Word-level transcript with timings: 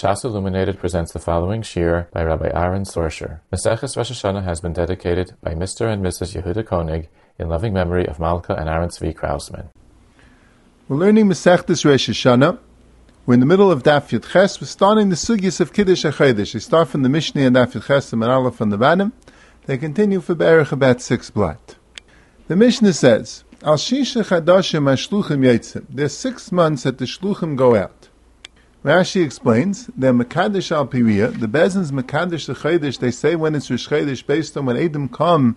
Shas 0.00 0.24
Illuminated 0.24 0.78
presents 0.78 1.12
the 1.12 1.18
following 1.18 1.60
shir 1.60 2.08
by 2.10 2.24
Rabbi 2.24 2.48
Aaron 2.54 2.84
Sorscher. 2.84 3.40
Maseches 3.52 3.98
Rosh 3.98 4.10
Hashanah 4.10 4.44
has 4.44 4.58
been 4.58 4.72
dedicated 4.72 5.34
by 5.42 5.52
Mr. 5.52 5.92
and 5.92 6.02
Mrs. 6.02 6.40
Yehuda 6.40 6.64
Koenig 6.64 7.10
in 7.38 7.50
loving 7.50 7.74
memory 7.74 8.06
of 8.06 8.18
Malka 8.18 8.54
and 8.54 8.66
Aaron 8.66 8.88
Zvi 8.88 9.14
Krausman. 9.14 9.68
We're 10.88 10.96
learning 10.96 11.26
Masechtas 11.26 11.84
Rosh 11.84 12.08
Hashanah. 12.08 12.58
We're 13.26 13.34
in 13.34 13.40
the 13.40 13.46
middle 13.46 13.70
of 13.70 13.82
Daf 13.82 14.08
Yud 14.08 14.26
Ches. 14.32 14.58
We're 14.58 14.68
starting 14.68 15.10
the 15.10 15.16
sugyas 15.16 15.60
of 15.60 15.74
Kiddush 15.74 16.06
HaChedesh. 16.06 16.54
They 16.54 16.60
start 16.60 16.88
from 16.88 17.02
the 17.02 17.10
Mishnah 17.10 17.42
and 17.42 17.56
Daf 17.56 17.72
Yud 17.72 17.86
Ches 17.86 18.10
and 18.14 18.24
Aleph 18.24 18.62
on 18.62 18.70
the 18.70 18.78
bottom. 18.78 19.12
They 19.66 19.76
continue 19.76 20.22
for 20.22 20.34
Berech 20.34 20.72
about 20.72 21.02
six 21.02 21.28
blot. 21.28 21.76
The 22.48 22.56
Mishnah 22.56 22.94
says, 22.94 23.44
Al 23.62 23.76
Shisha 23.76 24.24
Chadashim 24.24 24.84
HaShluchim 24.84 25.44
Yetzim. 25.44 25.84
There's 25.90 26.16
six 26.16 26.50
months 26.50 26.84
that 26.84 26.96
the 26.96 27.04
Shluchim 27.04 27.54
go 27.54 27.76
out. 27.76 28.08
Rashi 28.82 29.22
explains 29.22 29.88
that 29.88 30.14
Mekadesh 30.14 30.72
al 30.72 30.86
the 30.86 31.46
Bezin's 31.46 31.92
Mekadesh 31.92 32.46
the 32.46 32.98
they 32.98 33.10
say 33.10 33.36
when 33.36 33.54
it's 33.54 33.68
Rish 33.68 34.22
based 34.22 34.56
on 34.56 34.64
when 34.64 34.78
Adam 34.78 35.06
come 35.06 35.56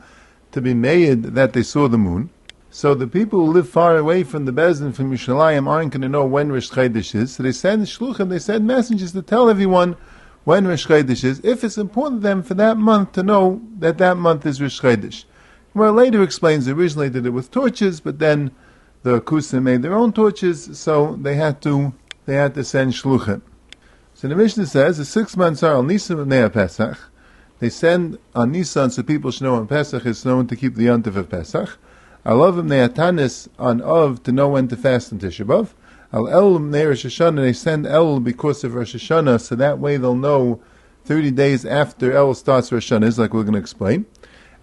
to 0.52 0.60
be 0.60 0.74
made 0.74 1.24
that 1.24 1.54
they 1.54 1.64
saw 1.64 1.88
the 1.88 1.98
moon. 1.98 2.32
So 2.70 2.94
the 2.94 3.08
people 3.08 3.46
who 3.46 3.54
live 3.54 3.70
far 3.70 3.96
away 3.96 4.24
from 4.24 4.44
the 4.44 4.52
Bezin, 4.52 4.94
from 4.94 5.10
Yerushalayim, 5.10 5.70
aren't 5.70 5.94
going 5.94 6.02
to 6.02 6.10
know 6.10 6.26
when 6.26 6.52
Rish 6.52 6.76
is. 6.76 7.36
So 7.36 7.44
they 7.44 7.54
send 7.54 7.84
Shluchim, 7.84 8.28
they 8.28 8.40
send 8.40 8.68
messengers 8.68 9.14
to 9.14 9.22
tell 9.22 9.50
everyone 9.50 9.96
when 10.44 10.68
Rish 10.68 10.90
is, 10.90 11.40
if 11.46 11.64
it's 11.64 11.78
important 11.78 12.24
to 12.24 12.28
them 12.28 12.44
for 12.44 12.56
that 12.56 12.76
month 12.76 13.14
to 13.14 13.24
know 13.24 13.62
that 13.80 14.00
that 14.00 14.18
month 14.18 14.46
is 14.46 14.62
Rish 14.62 14.82
Chedesh. 14.82 15.24
Well, 15.74 15.94
later 15.94 16.22
explains 16.22 16.68
originally 16.68 17.10
did 17.10 17.26
it 17.26 17.30
with 17.30 17.52
torches, 17.52 18.02
but 18.02 18.20
then 18.20 18.52
the 19.04 19.22
Kusim 19.22 19.64
made 19.64 19.82
their 19.82 19.96
own 19.96 20.12
torches, 20.12 20.78
so 20.78 21.18
they 21.22 21.36
had 21.36 21.62
to 21.62 21.94
they 22.26 22.36
had 22.36 22.54
to 22.56 22.64
send 22.64 22.94
shluchim. 22.94 23.42
So 24.14 24.28
the 24.28 24.36
Mishnah 24.36 24.68
says 24.68 24.98
the 24.98 25.06
six 25.06 25.36
months 25.36 25.64
are 25.64 25.76
on 25.76 25.88
Nisan 25.88 26.28
Nea 26.30 26.50
Pesach. 26.50 26.98
They 27.60 27.70
send 27.70 28.18
on 28.36 28.52
Nisan 28.52 28.90
so 28.90 29.04
people 29.04 29.32
should 29.32 29.44
know 29.44 29.56
when 29.56 29.68
Pesach 29.68 30.06
is 30.06 30.26
known 30.26 30.48
to 30.48 30.56
keep 30.56 30.76
the 30.76 30.86
Yontif 30.86 31.16
of 31.16 31.30
Pesach. 31.30 31.78
Alavim 32.26 32.68
Neatanis 32.68 33.50
on 33.60 33.82
Of 33.82 34.24
to 34.24 34.32
know 34.32 34.50
when 34.50 34.68
to 34.70 34.78
fast 34.78 35.12
on 35.12 35.20
Tisha. 35.20 35.68
Al 36.14 36.28
Elim 36.28 36.70
Ne 36.72 36.84
Rosh 36.86 37.06
Hashanah, 37.06 37.42
they 37.42 37.54
send 37.54 37.88
El 37.88 38.20
because 38.20 38.64
of 38.64 38.76
Rosh 38.76 38.96
Hashanah, 38.96 39.42
so 39.42 39.56
that 39.56 39.80
way 39.80 39.98
they'll 39.98 40.16
know 40.16 40.62
30 41.06 41.32
days 41.32 41.66
after 41.66 42.14
El 42.14 42.34
starts 42.36 42.72
Rosh 42.72 42.92
Hashanah, 42.92 43.06
is 43.06 43.20
like 43.20 43.34
we're 43.34 43.44
going 43.44 43.54
to 43.54 43.60
explain. 43.60 44.06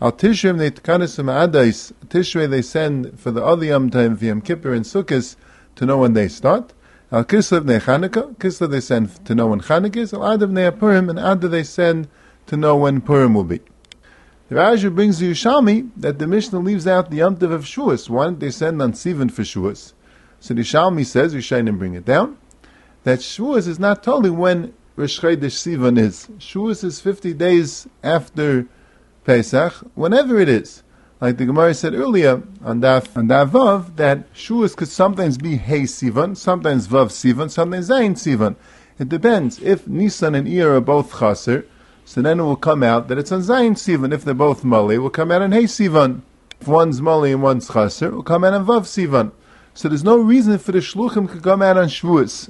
Al 0.00 0.12
Tishrim 0.12 0.56
Ne 0.56 0.70
Tkanis 0.70 1.18
Adais, 1.18 1.92
Tishrei 2.06 2.48
they 2.48 2.62
send 2.62 3.18
for 3.18 3.30
the 3.30 3.44
other 3.44 3.66
Yom 3.66 3.90
Time, 3.90 4.16
Yom 4.20 4.40
Kippur 4.40 4.72
and 4.72 4.84
Sukkot, 4.84 5.36
to 5.74 5.84
know 5.84 5.98
when 5.98 6.12
they 6.12 6.28
start. 6.28 6.72
Al 7.12 7.24
Kislev 7.24 7.64
ne 7.64 7.80
Chanukah, 7.80 8.36
Kislev 8.36 8.70
they 8.70 8.80
send 8.80 9.24
to 9.24 9.34
know 9.34 9.48
when 9.48 9.60
Chanukah 9.60 9.96
is. 9.96 10.14
Al 10.14 10.20
Adav 10.20 10.50
ne 10.50 10.70
Purim, 10.70 11.10
and 11.10 11.18
Adav 11.18 11.50
they 11.50 11.64
send 11.64 12.06
to 12.46 12.56
know 12.56 12.76
when 12.76 13.00
Purim 13.00 13.34
will 13.34 13.44
be. 13.44 13.60
The 14.48 14.56
Raja 14.56 14.90
brings 14.90 15.18
the 15.18 15.30
Yushalmi 15.30 15.90
that 15.96 16.18
the 16.20 16.26
Mishnah 16.26 16.60
leaves 16.60 16.86
out 16.86 17.10
the 17.10 17.18
Yom 17.18 17.34
of 17.34 17.64
Shuas. 17.64 18.08
Why 18.08 18.24
don't 18.24 18.38
they 18.38 18.50
send 18.50 18.80
on 18.80 18.92
Sivan 18.92 19.30
for 19.30 19.42
Shuas? 19.42 19.92
So 20.38 20.54
the 20.54 20.62
Yushalmi 20.62 21.04
says, 21.04 21.34
Yishayim 21.34 21.78
bring 21.78 21.94
it 21.94 22.04
down, 22.04 22.38
that 23.04 23.20
Shuas 23.20 23.66
is 23.66 23.78
not 23.78 24.02
totally 24.02 24.30
when 24.30 24.72
Rosh 24.94 25.20
Chodesh 25.20 25.56
Sivan 25.56 25.98
is. 25.98 26.28
Shuas 26.38 26.84
is 26.84 27.00
50 27.00 27.34
days 27.34 27.88
after 28.02 28.66
Pesach, 29.24 29.72
whenever 29.94 30.38
it 30.38 30.48
is. 30.48 30.82
Like 31.20 31.36
the 31.36 31.44
Gemara 31.44 31.74
said 31.74 31.92
earlier 31.92 32.42
on 32.64 32.80
Daf 32.80 33.14
on 33.14 33.28
Daf 33.28 33.50
Vav, 33.50 33.96
that 33.96 34.32
Shuas 34.32 34.74
could 34.74 34.88
sometimes 34.88 35.36
be 35.36 35.58
Hey 35.58 35.82
Sivan, 35.82 36.34
sometimes 36.34 36.88
Vav 36.88 37.08
Sivan, 37.08 37.50
sometimes 37.50 37.90
Zayin 37.90 38.12
Sivan. 38.12 38.56
It 38.98 39.10
depends. 39.10 39.60
If 39.60 39.86
Nisan 39.86 40.34
and 40.34 40.48
Iyar 40.48 40.76
are 40.76 40.80
both 40.80 41.18
Chaser, 41.18 41.66
so 42.06 42.22
then 42.22 42.40
it 42.40 42.44
will 42.44 42.56
come 42.56 42.82
out 42.82 43.08
that 43.08 43.18
it's 43.18 43.32
on 43.32 43.42
Zayin 43.42 43.72
Sivan. 43.72 44.14
If 44.14 44.24
they're 44.24 44.32
both 44.32 44.64
Mali, 44.64 44.94
it 44.94 44.98
will 44.98 45.10
come 45.10 45.30
out 45.30 45.42
on 45.42 45.52
Hey 45.52 45.64
Sivan. 45.64 46.22
If 46.58 46.66
one's 46.66 47.02
Mali 47.02 47.32
and 47.32 47.42
one's 47.42 47.68
Chaser, 47.68 48.06
it 48.06 48.14
will 48.14 48.22
come 48.22 48.42
out 48.42 48.54
on 48.54 48.64
Vav 48.64 48.86
Sivan. 48.86 49.32
So 49.74 49.90
there's 49.90 50.02
no 50.02 50.16
reason 50.16 50.56
for 50.56 50.72
the 50.72 50.78
Shluchim 50.78 51.30
to 51.32 51.40
come 51.40 51.60
out 51.60 51.76
on 51.76 51.88
Shavuos. 51.88 52.48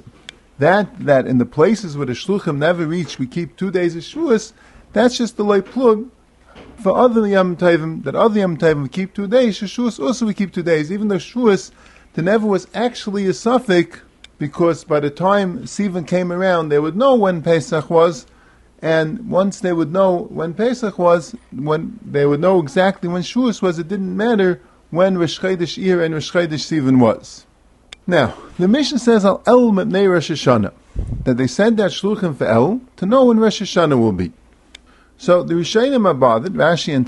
That, 0.59 0.97
that 0.99 1.27
in 1.27 1.39
the 1.39 1.45
places 1.45 1.97
where 1.97 2.05
the 2.05 2.13
Shluchim 2.13 2.59
never 2.59 2.87
reach, 2.87 3.19
we 3.19 3.27
keep 3.27 3.57
two 3.57 3.69
days 3.69 3.97
of 3.97 4.03
Shavuos, 4.03 4.53
that's 4.93 5.17
just 5.17 5.35
the 5.35 5.43
light 5.43 5.65
plug 5.65 6.09
for 6.81 6.97
other 6.97 7.27
Yom 7.27 7.55
Tovim, 7.55 8.03
that 8.03 8.15
other 8.15 8.39
Yom 8.39 8.57
Tovim 8.57 8.91
keep 8.91 9.13
two 9.13 9.27
days, 9.27 9.59
Shavuos 9.59 9.99
also 10.03 10.25
we 10.25 10.33
keep 10.33 10.53
two 10.53 10.63
days, 10.63 10.91
even 10.91 11.07
though 11.07 11.15
Shavuos, 11.15 11.71
the 12.13 12.21
never 12.21 12.45
was 12.45 12.67
actually 12.73 13.25
a 13.27 13.33
suffix, 13.33 13.99
because 14.37 14.83
by 14.83 14.99
the 14.99 15.09
time 15.09 15.59
Sivan 15.63 16.07
came 16.07 16.31
around, 16.31 16.69
they 16.69 16.79
would 16.79 16.95
know 16.95 17.15
when 17.15 17.41
Pesach 17.41 17.89
was, 17.89 18.25
and 18.81 19.29
once 19.29 19.59
they 19.59 19.71
would 19.71 19.91
know 19.91 20.23
when 20.23 20.53
Pesach 20.53 20.97
was, 20.97 21.35
when 21.51 21.99
they 22.03 22.25
would 22.25 22.39
know 22.39 22.59
exactly 22.59 23.07
when 23.07 23.21
Shavuos 23.21 23.61
was, 23.61 23.77
it 23.79 23.87
didn't 23.87 24.17
matter 24.17 24.61
when 24.89 25.17
Rosh 25.17 25.39
Chodesh 25.39 25.77
Ir 25.81 26.01
and 26.03 26.13
Rosh 26.13 26.31
Chodesh 26.31 26.65
Sivan 26.65 26.99
was. 26.99 27.45
Now, 28.07 28.35
the 28.57 28.67
mission 28.67 28.97
says 28.97 29.23
Al 29.23 29.43
El 29.45 29.71
Mepnei 29.71 30.09
Rosh 30.09 30.31
Hashanah, 30.31 30.73
that 31.23 31.37
they 31.37 31.47
send 31.47 31.77
that 31.77 31.91
Shluchim 31.91 32.35
for 32.35 32.45
El 32.45 32.81
to 32.97 33.05
know 33.05 33.25
when 33.25 33.39
Rosh 33.39 33.61
Hashanah 33.61 33.97
will 33.97 34.11
be. 34.11 34.33
So 35.21 35.43
the 35.43 35.53
Rishayim 35.53 36.07
are 36.07 36.15
bothered, 36.15 36.53
Rashi 36.53 36.95
and 36.95 37.05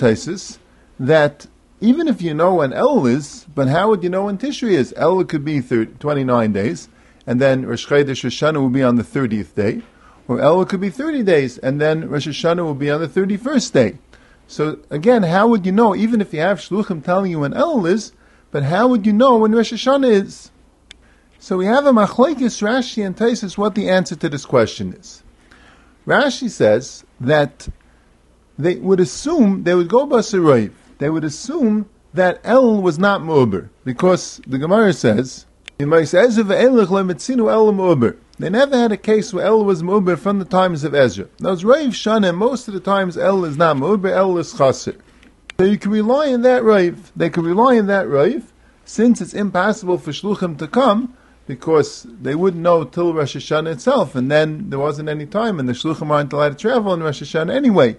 that 0.99 1.47
even 1.81 2.07
if 2.07 2.21
you 2.21 2.35
know 2.35 2.53
when 2.53 2.71
El 2.71 3.07
is, 3.07 3.47
but 3.55 3.67
how 3.67 3.89
would 3.89 4.03
you 4.03 4.09
know 4.11 4.25
when 4.25 4.37
Tishri 4.37 4.73
is? 4.73 4.93
El 4.95 5.23
could 5.23 5.43
be 5.43 5.61
30, 5.61 5.95
29 5.95 6.53
days, 6.53 6.89
and 7.25 7.41
then 7.41 7.65
Rosh 7.65 7.87
Chodesh 7.87 8.23
Hashanah 8.23 8.61
will 8.61 8.69
be 8.69 8.83
on 8.83 8.97
the 8.97 9.03
30th 9.03 9.55
day, 9.55 9.81
or 10.27 10.39
El 10.39 10.63
could 10.65 10.79
be 10.79 10.91
30 10.91 11.23
days, 11.23 11.57
and 11.57 11.81
then 11.81 12.07
Rosh 12.07 12.27
Hashanah 12.27 12.63
will 12.63 12.75
be 12.75 12.91
on 12.91 13.01
the 13.01 13.07
31st 13.07 13.73
day. 13.73 13.97
So 14.45 14.77
again, 14.91 15.23
how 15.23 15.47
would 15.47 15.65
you 15.65 15.71
know, 15.71 15.95
even 15.95 16.21
if 16.21 16.35
you 16.35 16.39
have 16.41 16.59
Shluchim 16.59 17.03
telling 17.03 17.31
you 17.31 17.39
when 17.39 17.55
El 17.55 17.83
is, 17.87 18.11
but 18.51 18.61
how 18.61 18.87
would 18.89 19.07
you 19.07 19.13
know 19.13 19.37
when 19.39 19.53
Rosh 19.53 19.73
Hashanah 19.73 20.11
is? 20.11 20.51
So 21.39 21.57
we 21.57 21.65
have 21.65 21.87
a 21.87 21.91
Machlaikis, 21.91 22.61
Rashi, 22.61 23.03
and 23.03 23.17
Taisis 23.17 23.57
what 23.57 23.73
the 23.73 23.89
answer 23.89 24.15
to 24.17 24.29
this 24.29 24.45
question 24.45 24.93
is. 24.93 25.23
Rashi 26.05 26.47
says 26.47 27.03
that 27.19 27.69
they 28.57 28.75
would 28.75 28.99
assume, 28.99 29.63
they 29.63 29.73
would 29.73 29.87
go 29.89 30.05
Basarayv, 30.05 30.71
they 30.99 31.09
would 31.09 31.23
assume 31.23 31.89
that 32.13 32.39
El 32.43 32.81
was 32.81 32.99
not 32.99 33.21
Mu'ber, 33.21 33.69
because 33.83 34.39
the 34.45 34.57
Gemara 34.57 34.93
says, 34.93 35.45
they 35.77 35.85
never 38.49 38.77
had 38.77 38.91
a 38.91 38.97
case 38.97 39.33
where 39.33 39.45
El 39.45 39.65
was 39.65 39.81
Mu'ber 39.81 40.17
from 40.17 40.39
the 40.39 40.45
times 40.45 40.83
of 40.83 40.93
Ezra. 40.93 41.27
Those 41.39 41.63
Rav 41.63 41.93
Shana, 41.93 42.35
most 42.35 42.67
of 42.67 42.73
the 42.73 42.79
times 42.79 43.17
El 43.17 43.43
is 43.45 43.57
not 43.57 43.77
Mu'ber, 43.77 44.11
El 44.11 44.37
is 44.37 44.53
Chaser. 44.53 44.95
So 45.59 45.65
you 45.65 45.77
can 45.77 45.91
rely 45.91 46.33
on 46.33 46.41
that 46.43 46.63
Rav, 46.63 47.11
they 47.15 47.29
can 47.29 47.43
rely 47.43 47.77
on 47.79 47.87
that 47.87 48.07
Rav, 48.07 48.53
since 48.85 49.21
it's 49.21 49.33
impossible 49.33 49.97
for 49.97 50.11
Shluchim 50.11 50.57
to 50.59 50.67
come, 50.67 51.15
because 51.47 52.05
they 52.21 52.35
wouldn't 52.35 52.63
know 52.63 52.83
till 52.85 53.13
Rosh 53.13 53.35
Hashanah 53.35 53.73
itself, 53.73 54.15
and 54.15 54.31
then 54.31 54.69
there 54.69 54.79
wasn't 54.79 55.09
any 55.09 55.25
time, 55.25 55.59
and 55.59 55.67
the 55.67 55.73
Shluchim 55.73 56.09
aren't 56.09 56.31
allowed 56.33 56.49
to 56.49 56.55
travel 56.55 56.93
in 56.93 57.01
Rosh 57.03 57.21
Hashanah 57.21 57.53
anyway. 57.53 57.97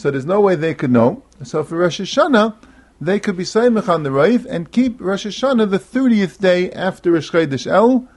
So 0.00 0.10
there's 0.10 0.24
no 0.24 0.40
way 0.40 0.54
they 0.54 0.72
could 0.72 0.90
know. 0.90 1.22
So 1.42 1.62
for 1.62 1.76
Rosh 1.76 2.00
Hashanah, 2.00 2.56
they 3.02 3.20
could 3.20 3.36
be 3.36 3.44
Saimach 3.44 3.86
on 3.86 4.02
the 4.02 4.08
Raif 4.08 4.46
and 4.46 4.72
keep 4.72 4.98
Rosh 4.98 5.26
Hashanah 5.26 5.68
the 5.68 5.78
30th 5.78 6.38
day 6.38 6.72
after 6.72 7.12
Rosh 7.12 7.30
Chodesh 7.30 7.66
El. 7.66 8.08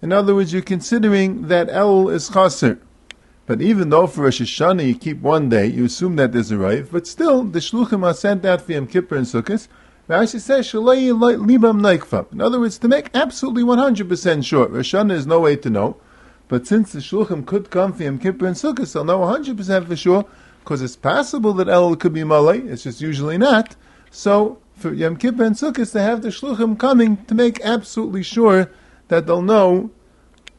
In 0.00 0.12
other 0.14 0.34
words, 0.34 0.54
you're 0.54 0.62
considering 0.62 1.48
that 1.48 1.68
El 1.68 2.08
is 2.08 2.30
Chaser. 2.30 2.80
But 3.44 3.60
even 3.60 3.90
though 3.90 4.06
for 4.06 4.22
Rosh 4.22 4.40
Hashanah 4.40 4.86
you 4.86 4.94
keep 4.94 5.20
one 5.20 5.50
day, 5.50 5.66
you 5.66 5.84
assume 5.84 6.16
that 6.16 6.32
there's 6.32 6.50
a 6.50 6.54
Raif, 6.54 6.90
but 6.90 7.06
still 7.06 7.44
the 7.44 7.58
Shluchim 7.58 8.02
are 8.02 8.14
sent 8.14 8.46
out 8.46 8.62
for 8.62 8.72
Yom 8.72 8.86
Kippur 8.86 9.16
and 9.16 9.26
Sukkot. 9.26 9.68
Rashi 10.08 10.40
says, 10.40 10.72
libam 10.72 11.82
naikfa. 11.82 12.32
In 12.32 12.40
other 12.40 12.60
words, 12.60 12.78
to 12.78 12.88
make 12.88 13.10
absolutely 13.12 13.62
100% 13.62 14.42
sure, 14.42 14.68
Rosh 14.68 14.94
Hashanah 14.94 15.12
is 15.12 15.26
no 15.26 15.40
way 15.40 15.56
to 15.56 15.68
know. 15.68 15.98
But 16.48 16.66
since 16.66 16.92
the 16.92 17.00
Shluchim 17.00 17.44
could 17.44 17.68
come 17.68 17.92
for 17.92 18.04
Yom 18.04 18.18
Kippur 18.18 18.46
and 18.46 18.56
Sukkot, 18.56 18.90
they'll 18.90 19.04
know 19.04 19.18
100% 19.18 19.86
for 19.86 19.96
sure 19.96 20.24
because 20.64 20.80
it's 20.80 20.96
possible 20.96 21.52
that 21.52 21.68
El 21.68 21.94
could 21.94 22.14
be 22.14 22.24
Malay, 22.24 22.60
it's 22.60 22.84
just 22.84 23.02
usually 23.02 23.36
not. 23.36 23.76
So 24.10 24.58
for 24.74 24.94
Yom 24.94 25.16
Kippur 25.16 25.44
and 25.44 25.54
Sukkot, 25.54 25.92
they 25.92 26.02
have 26.02 26.22
the 26.22 26.30
Shluchim 26.30 26.78
coming 26.78 27.22
to 27.26 27.34
make 27.34 27.60
absolutely 27.60 28.22
sure 28.22 28.70
that 29.08 29.26
they'll 29.26 29.42
know 29.42 29.90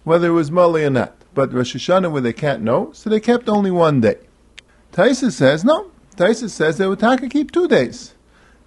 whether 0.04 0.28
it 0.28 0.34
was 0.34 0.52
Malay 0.52 0.86
or 0.86 0.92
not. 0.92 1.16
But 1.34 1.52
Rosh 1.52 1.76
Hashanah, 1.76 2.12
where 2.12 2.22
they 2.22 2.34
can't 2.34 2.62
know, 2.62 2.92
so 2.94 3.10
they 3.10 3.20
kept 3.20 3.50
only 3.50 3.72
one 3.72 4.00
day. 4.00 4.20
Taisa 4.94 5.32
says, 5.32 5.66
no. 5.66 5.90
Taisa 6.16 6.52
says 6.52 6.78
they 6.78 6.88
would 6.88 7.00
taka 7.00 7.28
keep 7.28 7.52
two 7.52 7.68
days. 7.68 8.14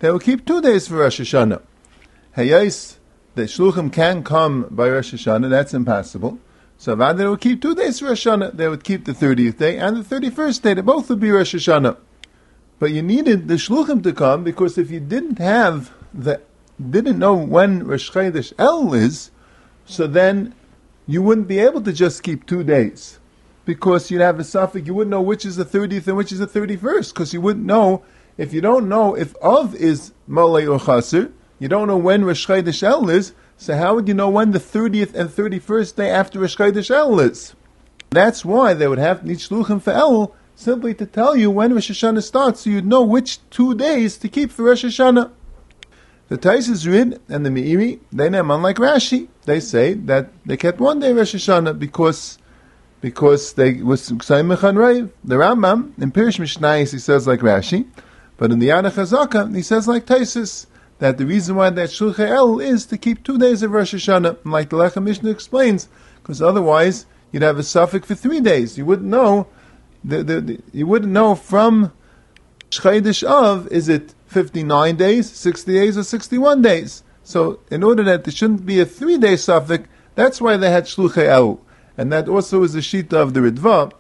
They 0.00 0.11
will 0.11 0.19
keep 0.19 0.44
two 0.44 0.61
days 0.61 0.88
for 0.88 0.96
Rosh 0.96 1.20
Hashanah. 1.20 1.62
Hayais, 2.37 2.96
the 3.37 3.43
Shluchim 3.43 3.93
can 3.93 4.25
come 4.25 4.67
by 4.70 4.90
Rosh 4.90 5.14
Hashanah, 5.14 5.49
that's 5.49 5.73
impossible. 5.73 6.40
So 6.78 6.94
they 6.94 7.26
would 7.26 7.40
keep 7.40 7.60
two 7.60 7.75
days 7.75 8.00
Rosh 8.00 8.26
Hashanah. 8.26 8.56
They 8.56 8.69
would 8.69 8.84
keep 8.84 9.04
the 9.04 9.12
30th 9.12 9.58
day 9.58 9.78
and 9.78 9.96
the 9.96 10.16
31st 10.20 10.62
day. 10.62 10.75
They 10.75 10.80
both 10.80 11.10
would 11.10 11.20
be 11.20 11.30
Rosh 11.30 11.54
Hashanah. 11.54 11.98
But 12.78 12.92
you 12.92 13.02
needed 13.02 13.48
the 13.48 13.54
Shluchim 13.54 14.02
to 14.04 14.12
come 14.12 14.44
because 14.44 14.78
if 14.78 14.90
you 14.90 15.00
didn't 15.00 15.38
have 15.38 15.92
the, 16.14 16.40
didn't 16.78 17.19
know 17.19 17.34
when 17.34 17.84
Rosh 17.84 18.10
Chodesh 18.10 18.52
El 18.58 18.94
is, 18.94 19.30
so 19.84 20.06
then 20.06 20.54
you 21.06 21.20
wouldn't 21.20 21.48
be 21.48 21.58
able 21.58 21.82
to 21.82 21.92
just 21.92 22.22
keep 22.22 22.46
two 22.46 22.62
days. 22.62 23.19
because 23.69 24.10
you'd 24.10 24.22
have 24.22 24.40
a 24.40 24.44
suffix, 24.44 24.86
you 24.86 24.94
wouldn't 24.94 25.10
know 25.10 25.20
which 25.20 25.44
is 25.44 25.56
the 25.56 25.64
30th 25.64 26.06
and 26.06 26.16
which 26.16 26.32
is 26.32 26.38
the 26.38 26.46
31st, 26.46 27.12
because 27.12 27.34
you 27.34 27.40
wouldn't 27.42 27.66
know, 27.66 28.02
if 28.38 28.54
you 28.54 28.62
don't 28.62 28.88
know 28.88 29.14
if 29.14 29.36
of 29.42 29.75
is 29.75 30.14
Malay 30.26 30.64
or 30.64 30.78
Chasr, 30.78 31.30
you 31.58 31.69
don't 31.69 31.86
know 31.86 31.98
when 31.98 32.25
Rosh 32.25 32.46
Chodesh 32.46 32.82
El 32.82 33.10
is, 33.10 33.34
so 33.60 33.76
how 33.76 33.96
would 33.96 34.06
you 34.06 34.14
know 34.14 34.31
when 34.31 34.52
the 34.52 34.60
30th 34.60 35.14
and 35.14 35.28
31st 35.28 35.96
day 35.96 36.10
after 36.10 36.38
Rosh 36.38 36.56
Chodesh 36.56 36.93
El 36.93 37.19
is? 37.19 37.56
That's 38.10 38.44
why 38.44 38.72
they 38.72 38.87
would 38.87 39.00
have 39.00 39.25
need 39.25 39.38
Shluchim 39.38 39.82
for 39.82 39.90
El, 39.90 40.32
simply 40.55 40.94
to 40.94 41.05
tell 41.05 41.37
you 41.37 41.50
when 41.50 41.75
Rosh 41.75 41.90
Hashanah 41.90 42.22
starts, 42.22 42.60
so 42.60 42.70
you'd 42.70 42.87
know 42.87 43.02
which 43.02 43.40
two 43.50 43.75
days 43.75 44.16
to 44.19 44.28
keep 44.28 44.52
for 44.52 44.62
Rosh 44.62 44.84
Hashanah. 44.84 45.32
The 46.28 46.38
Taisis 46.38 46.87
Rid 46.87 47.20
and 47.28 47.44
the 47.44 47.50
Meiri, 47.50 47.99
they 48.12 48.31
name 48.31 48.50
unlike 48.52 48.76
Rashi. 48.76 49.26
They 49.44 49.58
say 49.58 49.94
that 49.94 50.31
they 50.46 50.56
kept 50.56 50.78
one 50.78 51.00
day 51.00 51.12
Rosh 51.12 51.34
Hashanah 51.34 51.81
because 51.81 52.38
because 53.00 53.54
they 53.54 53.82
was 53.82 54.08
Saimach 54.08 54.58
Raiv. 54.58 55.11
The 55.25 55.34
Rambam 55.34 56.00
in 56.00 56.12
Pirish 56.12 56.38
Mishnayis 56.38 56.93
he 56.93 56.99
says 57.00 57.26
like 57.26 57.40
Rashi, 57.40 57.88
but 58.37 58.52
in 58.52 58.61
the 58.61 58.69
Yad 58.69 58.84
Chazaka 58.84 59.52
he 59.52 59.62
says 59.62 59.88
like 59.88 60.06
Taisis 60.06 60.66
that 60.99 61.19
the 61.19 61.27
reason 61.27 61.56
why 61.56 61.71
that 61.71 61.91
Shulchan 61.91 62.29
El 62.29 62.61
is 62.61 62.87
to 62.87 62.99
keep 62.99 63.23
two 63.23 63.39
days 63.39 63.62
of 63.62 63.71
Rosh 63.71 63.95
Hashanah, 63.95 64.39
like 64.45 64.71
the 64.71 64.77
Lechem 64.77 65.05
Mishnah 65.05 65.31
explains, 65.31 65.89
because 66.17 66.43
otherwise 66.43 67.06
you'd 67.33 67.43
have 67.43 67.59
a 67.59 67.62
suffix 67.62 68.06
for 68.09 68.15
three 68.15 68.41
days. 68.41 68.77
You 68.77 68.85
wouldn't 68.85 69.09
know. 69.09 69.47
The, 70.05 70.23
the, 70.23 70.41
the, 70.41 70.61
you 70.73 70.87
wouldn't 70.87 71.12
know 71.12 71.35
from 71.35 71.93
Shchaydish 72.71 73.25
of 73.25 73.67
is 73.69 73.89
it 73.89 74.15
59 74.27 74.97
days, 74.97 75.31
60 75.31 75.73
days, 75.73 75.99
or 75.99 76.05
61 76.05 76.62
days. 76.62 77.03
So 77.23 77.61
in 77.71 77.83
order 77.83 78.03
that 78.05 78.25
there 78.25 78.33
shouldn't 78.33 78.67
be 78.67 78.81
a 78.81 78.87
three 78.87 79.19
day 79.19 79.37
suffix, 79.37 79.89
that's 80.15 80.41
why 80.41 80.56
they 80.56 80.71
had 80.71 80.85
Shluchei 80.85 81.27
El. 81.27 81.61
And 81.97 82.12
that 82.12 82.29
also 82.29 82.62
is 82.62 82.73
the 82.73 82.81
Shita 82.81 83.15
of 83.15 83.35
the 83.35 83.41
Ritva 83.41 83.93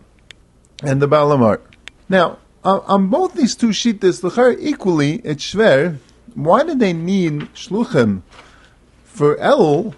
and 0.82 1.02
the 1.02 1.08
Baal 1.08 1.30
HaMaor. 1.36 1.60
Now, 2.08 2.38
on 2.64 3.08
both 3.08 3.34
these 3.34 3.54
two 3.54 3.68
Shitas, 3.68 4.22
L'char 4.22 4.52
equally, 4.58 5.16
it's 5.24 5.44
Shver, 5.44 5.98
why 6.38 6.62
do 6.62 6.74
they 6.74 6.92
need 6.92 7.40
Shluchim 7.52 8.22
for 9.02 9.36
El 9.38 9.94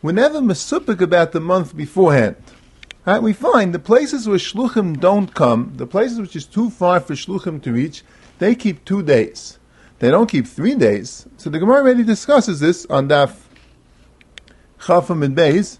whenever 0.00 0.40
Mesupik 0.40 1.00
about 1.00 1.32
the 1.32 1.40
month 1.40 1.76
beforehand? 1.76 2.36
Right, 3.04 3.20
we 3.20 3.32
find 3.32 3.74
the 3.74 3.80
places 3.80 4.28
where 4.28 4.38
Shluchim 4.38 5.00
don't 5.00 5.34
come, 5.34 5.72
the 5.76 5.86
places 5.88 6.20
which 6.20 6.36
is 6.36 6.46
too 6.46 6.70
far 6.70 7.00
for 7.00 7.14
Shluchim 7.14 7.60
to 7.62 7.72
reach, 7.72 8.04
they 8.38 8.54
keep 8.54 8.84
two 8.84 9.02
days. 9.02 9.58
They 9.98 10.10
don't 10.10 10.30
keep 10.30 10.46
three 10.46 10.76
days. 10.76 11.26
So 11.36 11.50
the 11.50 11.58
Gemara 11.58 11.78
already 11.78 12.04
discusses 12.04 12.60
this 12.60 12.86
on 12.86 13.08
Daf 13.08 13.34
Chafam 14.80 15.24
and 15.24 15.36
Beis, 15.36 15.78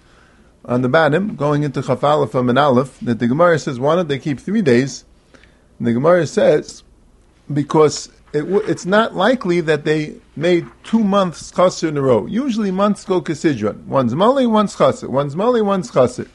on 0.65 0.83
the 0.83 0.89
bottom, 0.89 1.37
going 1.37 1.63
into 1.63 1.81
Chaf 1.81 2.03
Aleph 2.03 2.35
and 2.35 2.59
Aleph, 2.59 2.99
that 3.01 3.21
the 3.21 3.29
Gemara 3.29 3.59
says, 3.59 3.79
why 3.79 3.95
don't 3.95 4.09
they 4.09 4.19
keep 4.19 4.41
three 4.41 4.63
days? 4.63 5.05
And 5.79 5.87
the 5.87 5.93
Gemara 5.93 6.27
says, 6.27 6.83
because 7.53 8.11
it 8.33 8.41
w- 8.41 8.65
it's 8.67 8.87
not 8.87 9.15
likely 9.15 9.61
that 9.61 9.85
they 9.85 10.17
made 10.37 10.67
two 10.85 11.05
months 11.05 11.51
chaser 11.51 11.89
in 11.89 11.97
a 11.97 12.03
row. 12.03 12.27
Usually 12.27 12.71
months 12.71 13.05
go 13.05 13.21
kasidron. 13.21 13.85
One's 13.85 14.15
mali, 14.15 14.47
one's 14.47 14.77
chaser. 14.77 15.09
One's 15.09 15.37
mali, 15.37 15.61
one's 15.61 15.91
chaser. 15.91 16.27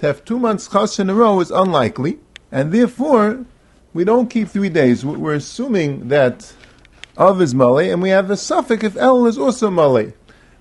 To 0.00 0.06
have 0.06 0.24
two 0.24 0.38
months 0.38 0.68
chaser 0.68 1.02
in 1.02 1.10
a 1.10 1.14
row 1.14 1.40
is 1.40 1.50
unlikely, 1.50 2.18
and 2.50 2.72
therefore 2.72 3.44
we 3.92 4.04
don't 4.04 4.28
keep 4.28 4.48
three 4.48 4.68
days. 4.68 5.04
We're 5.04 5.34
assuming 5.34 6.08
that 6.08 6.52
of 7.16 7.40
is 7.40 7.54
mali, 7.54 7.90
and 7.90 8.02
we 8.02 8.08
have 8.10 8.30
a 8.30 8.36
suffix 8.36 8.82
if 8.82 8.96
el 8.96 9.26
is 9.26 9.38
also 9.38 9.70
mali, 9.70 10.12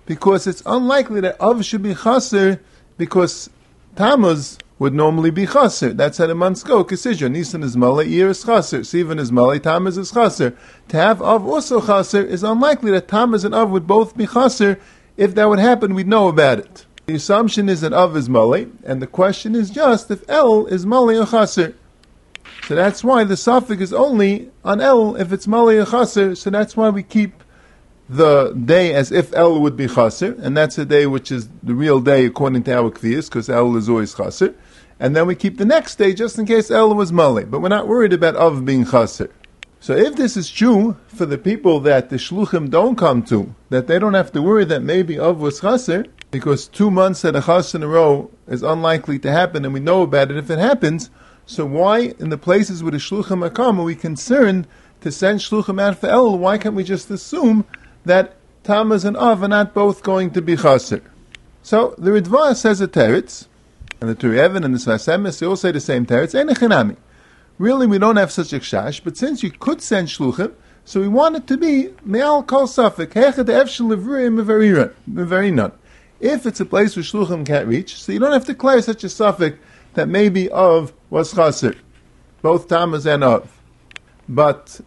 because 0.06 0.46
it's 0.46 0.62
unlikely 0.66 1.22
that 1.22 1.36
of 1.39 1.66
should 1.66 1.81
be 1.81 1.96
chaser 1.96 2.62
because 2.98 3.50
Tammuz 3.96 4.60
would 4.80 4.94
normally 4.94 5.30
be 5.30 5.46
chaser. 5.46 5.94
That's 5.94 6.18
how 6.18 6.28
the 6.28 6.36
months 6.36 6.64
go. 6.64 6.84
Kisijah, 6.84 7.31
Nisan 7.31 7.64
is 7.64 7.78
male, 7.78 7.98
Iyar 7.98 8.30
is 8.30 8.44
chaser, 8.44 8.80
Sivan 8.80 9.20
is 9.20 9.31
male, 9.31 9.60
Tammuz 9.60 9.98
is 9.98 10.12
chaser. 10.12 10.58
To 10.90 10.98
have 10.98 11.22
Av 11.22 11.48
also 11.48 11.80
chaser 11.80 12.24
is 12.24 12.44
unlikely 12.44 12.92
that 12.92 13.08
Tammuz 13.08 13.46
and 13.46 13.54
Av 13.54 13.70
would 13.70 13.88
both 13.88 14.18
be 14.18 14.25
chaser. 14.25 14.80
If 15.16 15.36
that 15.36 15.48
would 15.48 15.60
happen, 15.60 15.94
we'd 15.94 16.08
know 16.08 16.28
about 16.28 16.60
it. 16.60 16.86
The 17.06 17.16
assumption 17.16 17.70
is 17.70 17.81
that 17.81 17.94
Av 17.94 18.16
is 18.18 18.30
male, 18.30 18.68
and 18.84 19.02
the 19.02 19.08
question 19.08 19.56
is 19.56 19.70
just 19.70 20.10
if 20.10 20.28
El 20.30 20.66
is 20.66 20.86
male 20.86 21.22
or 21.22 21.25
chaser. 21.28 21.75
So 22.68 22.75
that's 22.75 23.04
why 23.04 23.25
the 23.25 23.36
suffix 23.36 23.81
is 23.81 23.94
only 23.94 24.50
on 24.64 24.80
El 24.80 25.16
if 25.18 25.31
it's 25.31 25.48
male 25.48 25.70
or 25.70 25.86
chaser. 25.86 26.34
So 26.34 26.50
that's 26.50 26.75
why 26.78 26.90
we 26.90 27.04
keep 27.04 27.43
the 28.09 28.51
day 28.51 28.94
as 28.94 29.11
if 29.11 29.33
El 29.33 29.61
would 29.61 29.77
be 29.77 29.88
chaser, 29.88 30.35
and 30.41 30.55
that's 30.55 30.77
a 30.77 30.85
day 30.85 31.05
which 31.05 31.31
is 31.31 31.50
the 31.61 31.73
real 31.73 32.00
day 32.00 32.25
according 32.25 32.63
to 32.63 32.77
our 32.77 32.91
kviyas, 32.91 33.29
because 33.29 33.50
El 33.50 33.75
is 33.75 33.89
always 33.89 34.13
chaser 34.13 34.55
and 35.00 35.15
then 35.15 35.27
we 35.27 35.35
keep 35.35 35.57
the 35.57 35.65
next 35.65 35.95
day 35.97 36.13
just 36.13 36.39
in 36.39 36.45
case 36.45 36.71
El 36.71 36.95
was 36.95 37.11
Mali. 37.11 37.44
But 37.44 37.59
we're 37.59 37.67
not 37.67 37.88
worried 37.88 38.13
about 38.13 38.35
Av 38.35 38.63
being 38.63 38.85
Chaser. 38.85 39.29
So 39.79 39.94
if 39.94 40.15
this 40.15 40.38
is 40.38 40.50
true 40.50 40.95
for 41.07 41.25
the 41.25 41.38
people 41.38 41.81
that 41.81 42.09
the 42.09 42.15
Shluchim 42.15 42.69
don't 42.69 42.95
come 42.95 43.21
to, 43.23 43.53
that 43.69 43.88
they 43.88 44.00
don't 44.00 44.13
have 44.13 44.31
to 44.31 44.41
worry 44.41 44.63
that 44.63 44.81
maybe 44.81 45.19
Av 45.19 45.41
was 45.41 45.59
Chaser, 45.59 46.05
because 46.31 46.67
two 46.67 46.89
months 46.89 47.25
at 47.25 47.35
a 47.35 47.41
Chas 47.41 47.75
in 47.75 47.83
a 47.83 47.88
row 47.88 48.31
is 48.47 48.63
unlikely 48.63 49.19
to 49.19 49.31
happen, 49.31 49.65
and 49.65 49.73
we 49.73 49.81
know 49.81 50.03
about 50.03 50.31
it 50.31 50.38
if 50.38 50.50
it 50.50 50.59
happens, 50.59 51.09
so 51.45 51.65
why 51.65 52.13
in 52.19 52.29
the 52.29 52.38
places 52.38 52.81
where 52.81 52.94
the 52.94 52.97
Shluchim 52.97 53.45
are 53.45 53.50
come 53.50 53.81
are 53.81 53.83
we 53.83 53.95
concerned 53.95 54.65
to 55.01 55.11
send 55.11 55.41
Shluchim 55.41 55.81
out 55.81 55.97
for 55.97 56.07
El? 56.07 56.38
Why 56.38 56.57
can't 56.57 56.75
we 56.75 56.85
just 56.85 57.11
assume 57.11 57.65
that 58.05 58.35
Tammuz 58.63 59.05
and 59.05 59.17
Av 59.17 59.44
are 59.44 59.47
not 59.47 59.73
both 59.73 60.03
going 60.03 60.31
to 60.31 60.41
be 60.41 60.55
Chaser? 60.55 61.01
So 61.61 61.95
the 61.97 62.11
Ritva 62.11 62.55
says 62.55 62.81
a 62.81 62.88
teretz, 62.88 63.47
and 64.01 64.09
the 64.09 64.15
Turei 64.15 64.44
Even 64.44 64.63
and 64.63 64.73
the 64.73 64.79
Sfas 64.79 65.07
Emes, 65.07 65.39
they 65.39 65.45
all 65.45 65.55
say 65.55 65.71
the 65.71 65.79
same 65.79 66.05
teretz. 66.05 66.35
Ein 66.38 66.97
Really, 67.57 67.88
we 67.88 68.00
don't 68.00 68.17
have 68.17 68.31
such 68.31 68.51
a 68.51 68.59
kshash, 68.59 69.03
but 69.03 69.15
since 69.15 69.44
you 69.44 69.51
could 69.51 69.81
send 69.81 70.07
shluchim, 70.07 70.53
so 70.85 71.00
we 71.00 71.07
want 71.07 71.35
it 71.35 71.47
to 71.47 71.57
be 71.57 71.94
me'al 72.03 72.44
kol 72.44 72.67
safik 72.67 73.13
hechet 73.13 73.45
efshel 73.45 73.95
levruim 73.95 75.71
If 76.19 76.45
it's 76.45 76.59
a 76.59 76.65
place 76.65 76.95
where 76.95 77.03
shluchim 77.03 77.45
can't 77.45 77.67
reach, 77.67 78.01
so 78.01 78.11
you 78.11 78.19
don't 78.19 78.33
have 78.33 78.45
to 78.45 78.53
declare 78.53 78.81
such 78.81 79.03
a 79.03 79.09
suffix 79.09 79.57
that 79.94 80.09
maybe 80.09 80.50
of 80.50 80.91
was 81.09 81.33
chaser, 81.33 81.75
both 82.41 82.67
tamas 82.67 83.05
and 83.05 83.23
of. 83.23 83.61
But 84.27 84.81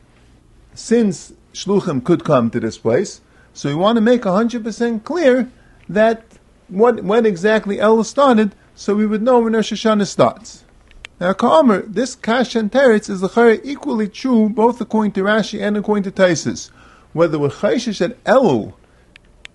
since 0.74 1.32
shluchim 1.56 2.04
could 2.04 2.22
come 2.22 2.50
to 2.50 2.60
this 2.60 2.76
place, 2.76 3.20
so 3.54 3.68
we 3.70 3.74
want 3.74 3.96
to 3.96 4.02
make 4.02 4.24
hundred 4.24 4.62
percent 4.62 5.04
clear 5.04 5.50
that 5.88 6.22
what 6.68 7.02
when 7.02 7.24
exactly 7.24 7.80
El 7.80 8.04
started 8.04 8.54
so 8.74 8.94
we 8.94 9.06
would 9.06 9.22
know 9.22 9.40
when 9.40 9.54
Rosh 9.54 9.72
Hashanah 9.72 10.06
starts. 10.06 10.64
Now, 11.18 11.32
Ka'amr, 11.32 11.90
this 11.90 12.14
Kash 12.14 12.54
and 12.54 12.70
Teretz 12.70 13.08
is 13.08 13.24
equally 13.64 14.06
true 14.06 14.50
both 14.50 14.82
according 14.82 15.12
to 15.12 15.22
Rashi 15.22 15.62
and 15.66 15.76
according 15.78 16.04
to 16.04 16.10
Taisus. 16.10 16.70
Whether 17.14 17.38
we're 17.38 17.48
Chayshish 17.48 18.00
that 18.00 18.22
Elul 18.24 18.74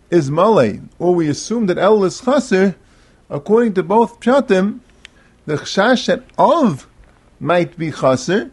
is 0.10 0.32
Malay, 0.32 0.82
or 0.98 1.14
we 1.14 1.30
assume 1.30 1.68
that 1.68 1.78
Elul 1.78 2.08
is 2.08 2.20
Chaser, 2.20 2.76
according 3.30 3.76
to 3.76 3.84
both 3.84 4.20
Pshatim, 4.20 4.80
the 5.46 5.58
Chash 5.58 6.08
that 6.08 6.24
Av 6.40 6.88
might 7.40 7.78
be 7.78 7.92
Chaser, 7.92 8.50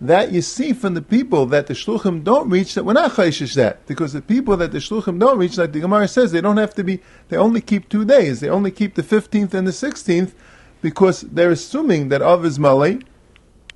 that 0.00 0.32
you 0.32 0.40
see 0.40 0.72
from 0.72 0.94
the 0.94 1.02
people 1.02 1.44
that 1.46 1.66
the 1.66 1.74
shluchim 1.74 2.24
don't 2.24 2.48
reach 2.48 2.74
that 2.74 2.84
we're 2.84 2.94
not 2.94 3.12
chayshish 3.12 3.54
that 3.54 3.86
because 3.86 4.14
the 4.14 4.22
people 4.22 4.56
that 4.56 4.72
the 4.72 4.78
shluchim 4.78 5.20
don't 5.20 5.38
reach, 5.38 5.58
like 5.58 5.72
the 5.72 5.80
Gemara 5.80 6.08
says, 6.08 6.32
they 6.32 6.40
don't 6.40 6.56
have 6.56 6.74
to 6.74 6.84
be. 6.84 7.00
They 7.28 7.36
only 7.36 7.60
keep 7.60 7.88
two 7.88 8.04
days. 8.04 8.40
They 8.40 8.48
only 8.48 8.70
keep 8.70 8.94
the 8.94 9.02
fifteenth 9.02 9.52
and 9.52 9.66
the 9.66 9.72
sixteenth 9.72 10.34
because 10.80 11.20
they're 11.22 11.50
assuming 11.50 12.08
that 12.08 12.22
of 12.22 12.46
is 12.46 12.58
malay. 12.58 12.98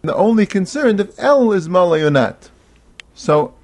They're 0.00 0.16
only 0.16 0.46
concerned 0.46 0.98
if 1.00 1.18
El 1.18 1.52
is 1.52 1.68
malay 1.68 2.02
or 2.02 2.10
not. 2.10 2.50
So 3.14 3.54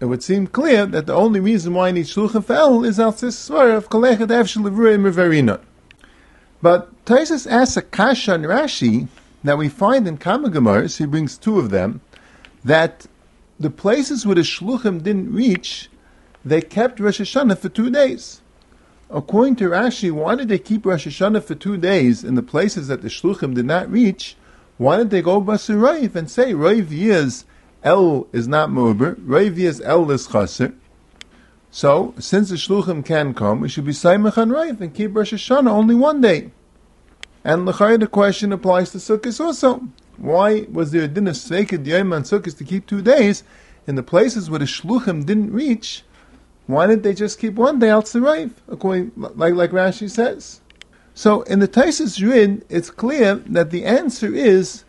it 0.00 0.06
would 0.06 0.22
seem 0.22 0.48
clear 0.48 0.86
that 0.86 1.06
the 1.06 1.14
only 1.14 1.38
reason 1.38 1.74
why 1.74 1.88
I 1.88 1.92
need 1.92 2.06
shluchim 2.06 2.44
for 2.44 2.52
El 2.54 2.84
is 2.84 2.98
al 2.98 3.12
svara 3.12 3.76
of 3.76 3.88
kolechet 3.88 4.26
levrei 4.26 5.60
But 6.60 7.04
Taisus 7.04 7.48
asks 7.48 7.76
a 7.76 7.82
kasha 7.82 8.34
on 8.34 8.42
Rashi 8.42 9.06
that 9.44 9.56
we 9.56 9.68
find 9.68 10.08
in 10.08 10.18
Kama 10.18 10.50
Gemaras. 10.50 10.98
He 10.98 11.06
brings 11.06 11.38
two 11.38 11.60
of 11.60 11.70
them 11.70 12.00
that 12.64 13.06
the 13.58 13.70
places 13.70 14.24
where 14.24 14.34
the 14.34 14.42
shluchim 14.42 15.02
didn't 15.02 15.32
reach, 15.32 15.88
they 16.44 16.60
kept 16.60 17.00
Rosh 17.00 17.20
Hashanah 17.20 17.58
for 17.58 17.68
two 17.68 17.90
days. 17.90 18.40
According 19.10 19.56
to 19.56 19.70
Rashi, 19.70 20.12
why 20.12 20.34
did 20.34 20.48
they 20.48 20.58
keep 20.58 20.84
Rosh 20.84 21.06
Hashanah 21.06 21.42
for 21.42 21.54
two 21.54 21.76
days 21.76 22.22
in 22.22 22.34
the 22.34 22.42
places 22.42 22.88
that 22.88 23.02
the 23.02 23.08
shluchim 23.08 23.54
did 23.54 23.64
not 23.64 23.90
reach? 23.90 24.36
Why 24.76 24.98
did 24.98 25.10
they 25.10 25.22
go 25.22 25.40
Basur 25.40 25.76
Raiv 25.76 26.14
and 26.14 26.30
say 26.30 26.52
Raiv 26.52 27.44
El 27.82 28.26
is 28.32 28.48
not 28.48 28.70
Muber, 28.70 29.14
Raiv 29.16 29.56
years 29.56 29.80
El 29.80 30.10
is 30.10 30.26
Chaser? 30.26 30.74
So, 31.70 32.14
since 32.18 32.50
the 32.50 32.56
shluchim 32.56 33.04
can 33.04 33.34
come, 33.34 33.60
we 33.60 33.68
should 33.68 33.84
be 33.84 33.92
Saimach 33.92 34.36
and 34.36 34.52
Raiv 34.52 34.80
and 34.80 34.94
keep 34.94 35.14
Rosh 35.14 35.32
Hashanah 35.32 35.70
only 35.70 35.94
one 35.94 36.20
day. 36.20 36.50
And 37.44 37.66
the 37.66 38.08
question 38.10 38.52
applies 38.52 38.90
to 38.92 38.98
Sukkot 38.98 39.40
also. 39.40 39.88
Why 40.18 40.66
was 40.70 40.90
there 40.90 41.04
a 41.04 41.08
din 41.08 41.28
of 41.28 41.36
Sveikid 41.36 41.86
Yom 41.86 42.12
and 42.12 42.24
to 42.24 42.64
keep 42.64 42.86
two 42.86 43.02
days 43.02 43.44
in 43.86 43.94
the 43.94 44.02
places 44.02 44.50
where 44.50 44.58
the 44.58 44.64
Shluchim 44.64 45.24
didn't 45.24 45.52
reach? 45.52 46.02
Why 46.66 46.86
didn't 46.86 47.02
they 47.02 47.14
just 47.14 47.38
keep 47.38 47.54
one 47.54 47.78
day 47.78 47.88
al 47.88 48.04
According, 48.68 49.12
like, 49.16 49.54
like 49.54 49.70
Rashi 49.70 50.10
says. 50.10 50.60
So 51.14 51.42
in 51.42 51.60
the 51.60 51.68
Taisus 51.68 52.20
Rid, 52.22 52.64
it's 52.68 52.90
clear 52.90 53.36
that 53.36 53.70
the 53.70 53.84
answer 53.84 54.32
is 54.34 54.84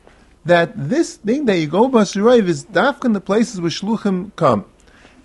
that 0.45 0.71
this 0.75 1.15
thing 1.17 1.45
that 1.45 1.57
you 1.57 1.67
go 1.67 1.89
Basirayv 1.89 2.48
is 2.48 2.65
dafka 2.65 3.05
in 3.05 3.13
the 3.13 3.21
places 3.21 3.62
where 3.62 3.71
Shluchim 3.71 4.36
come. 4.36 4.65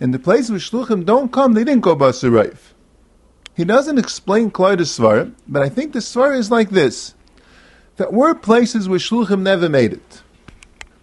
In 0.00 0.12
the 0.12 0.18
places 0.18 0.50
where 0.50 0.60
Shluchim 0.60 1.04
don't 1.04 1.32
come, 1.32 1.54
they 1.54 1.64
didn't 1.64 1.82
go 1.82 1.96
Basirayv. 1.96 2.58
He 3.56 3.64
doesn't 3.64 3.98
explain 3.98 4.50
Kloid 4.50 4.78
Svar, 4.78 5.32
but 5.46 5.62
I 5.62 5.68
think 5.68 5.92
the 5.92 6.00
Svar 6.00 6.36
is 6.36 6.50
like 6.50 6.70
this. 6.70 7.14
That 7.96 8.12
were 8.12 8.34
places 8.34 8.88
where 8.88 8.98
Shluchim 8.98 9.42
never 9.42 9.68
made 9.68 9.92
it. 9.92 10.22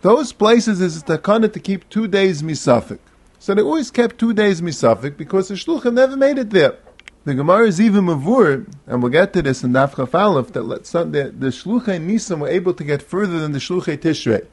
Those 0.01 0.33
places 0.33 0.81
is 0.81 1.03
takana 1.03 1.51
to 1.53 1.59
keep 1.59 1.89
two 1.89 2.07
days 2.07 2.41
misafik. 2.41 2.99
So 3.39 3.53
they 3.53 3.61
always 3.61 3.91
kept 3.91 4.17
two 4.17 4.33
days 4.33 4.61
misafik 4.61 5.15
because 5.15 5.47
the 5.47 5.55
Shluchim 5.55 5.93
never 5.93 6.17
made 6.17 6.37
it 6.37 6.49
there. 6.49 6.77
The 7.23 7.35
Gemara 7.35 7.67
is 7.67 7.79
even 7.79 8.05
mavur, 8.05 8.65
and 8.87 9.03
we'll 9.03 9.11
get 9.11 9.31
to 9.33 9.43
this 9.43 9.63
in 9.63 9.73
Daf 9.73 9.95
Chaf 9.95 10.11
that 10.53 11.11
the, 11.11 11.33
the 11.37 11.47
Shluchei 11.47 12.01
Nisan 12.01 12.39
were 12.39 12.47
able 12.47 12.73
to 12.73 12.83
get 12.83 13.03
further 13.03 13.39
than 13.39 13.51
the 13.51 13.59
Shluchei 13.59 13.95
Tishrei. 13.95 14.47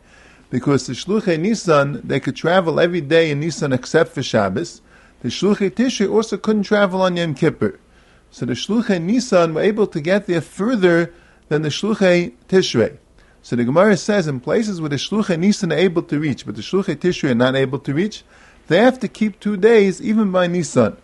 Because 0.51 0.87
the 0.87 0.93
Shluchei 0.93 1.41
Nisan, 1.41 2.03
they 2.05 2.21
could 2.21 2.37
travel 2.37 2.79
every 2.79 3.01
day 3.01 3.31
in 3.31 3.41
Nisan 3.41 3.73
except 3.73 4.13
for 4.13 4.23
Shabbos. 4.23 4.83
The 5.23 5.29
Shluchei 5.29 5.71
Tishrei 5.71 6.13
also 6.13 6.37
couldn't 6.37 6.65
travel 6.65 7.01
on 7.01 7.17
Yom 7.17 7.35
Kippur. 7.35 7.81
So 8.31 8.45
the 8.45 8.53
Shluchei 8.53 9.01
Nisan 9.03 9.55
were 9.55 9.63
able 9.63 9.87
to 9.87 10.01
get 10.01 10.27
there 10.27 10.43
further 10.43 11.13
than 11.49 11.63
the 11.63 11.69
Shluchei 11.69 12.33
Tishrei. 12.49 12.99
So 13.43 13.57
the 13.57 13.65
Gemara 13.65 13.97
says 13.97 14.27
in 14.27 14.41
places 14.41 14.81
where 14.81 14.91
the 14.91 14.97
Shluchei 14.97 15.39
Nisan 15.39 15.73
are 15.73 15.77
able 15.77 16.03
to 16.03 16.19
reach, 16.19 16.45
but 16.45 16.57
the 16.57 16.63
Shluchei 16.63 16.97
Tishrei 16.97 17.31
are 17.31 17.35
not 17.35 17.57
able 17.57 17.79
to 17.79 17.95
reach, 17.95 18.25
they 18.67 18.79
have 18.79 18.99
to 19.01 19.09
keep 19.09 19.41
two 19.41 19.57
days 19.57 20.03
even 20.03 20.31
by 20.31 20.47
Nisan 20.47 20.97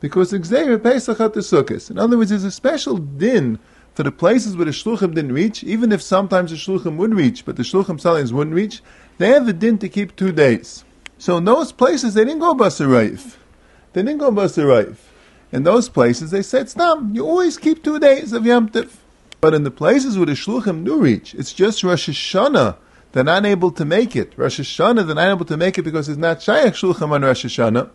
because 0.00 0.30
the 0.30 0.38
Gzeir 0.38 0.80
Pesach 0.82 1.20
at 1.20 1.34
the 1.34 1.40
Sukkot. 1.40 1.90
In 1.90 1.98
other 1.98 2.16
words, 2.16 2.30
there's 2.30 2.44
a 2.44 2.50
special 2.50 2.98
din 2.98 3.58
for 3.94 4.04
the 4.04 4.12
places 4.12 4.56
where 4.56 4.66
the 4.66 4.70
Shluchim 4.70 5.14
didn't 5.14 5.32
reach, 5.32 5.64
even 5.64 5.90
if 5.90 6.00
sometimes 6.00 6.52
the 6.52 6.56
Shluchim 6.56 6.96
would 6.96 7.14
reach, 7.14 7.44
but 7.44 7.56
the 7.56 7.64
Shluchim 7.64 8.00
Salins 8.00 8.32
wouldn't 8.32 8.54
reach, 8.54 8.80
they 9.18 9.28
have 9.30 9.48
a 9.48 9.52
din 9.52 9.78
to 9.78 9.88
keep 9.88 10.14
two 10.14 10.30
days. 10.30 10.84
So 11.18 11.38
in 11.38 11.44
those 11.44 11.72
places, 11.72 12.14
they 12.14 12.24
didn't 12.24 12.38
go 12.38 12.54
Basarayif. 12.54 13.34
They 13.92 14.02
didn't 14.02 14.18
go 14.18 14.30
Basarayif. 14.30 14.96
In 15.50 15.64
those 15.64 15.88
places, 15.88 16.30
they 16.30 16.42
said, 16.42 16.68
Stam, 16.70 17.12
you 17.14 17.26
always 17.26 17.56
keep 17.56 17.82
two 17.82 17.98
days 17.98 18.32
of 18.32 18.46
Yom. 18.46 18.70
But 19.40 19.54
in 19.54 19.62
the 19.62 19.70
places 19.70 20.16
where 20.16 20.26
the 20.26 20.32
Shluchim 20.32 20.84
do 20.84 21.00
reach, 21.00 21.34
it's 21.34 21.52
just 21.52 21.84
Rosh 21.84 22.08
Hashanah 22.08 22.76
they're 23.12 23.24
not 23.24 23.46
able 23.46 23.70
to 23.72 23.84
make 23.84 24.14
it. 24.14 24.34
Rosh 24.36 24.60
Hashanah, 24.60 25.06
they're 25.06 25.14
not 25.14 25.30
able 25.30 25.46
to 25.46 25.56
make 25.56 25.78
it 25.78 25.82
because 25.82 26.08
it's 26.08 26.18
not 26.18 26.42
Shaykh 26.42 26.74
Shulchan 26.74 27.10
on 27.10 27.22
Rosh 27.22 27.44
Hashanah. 27.44 27.90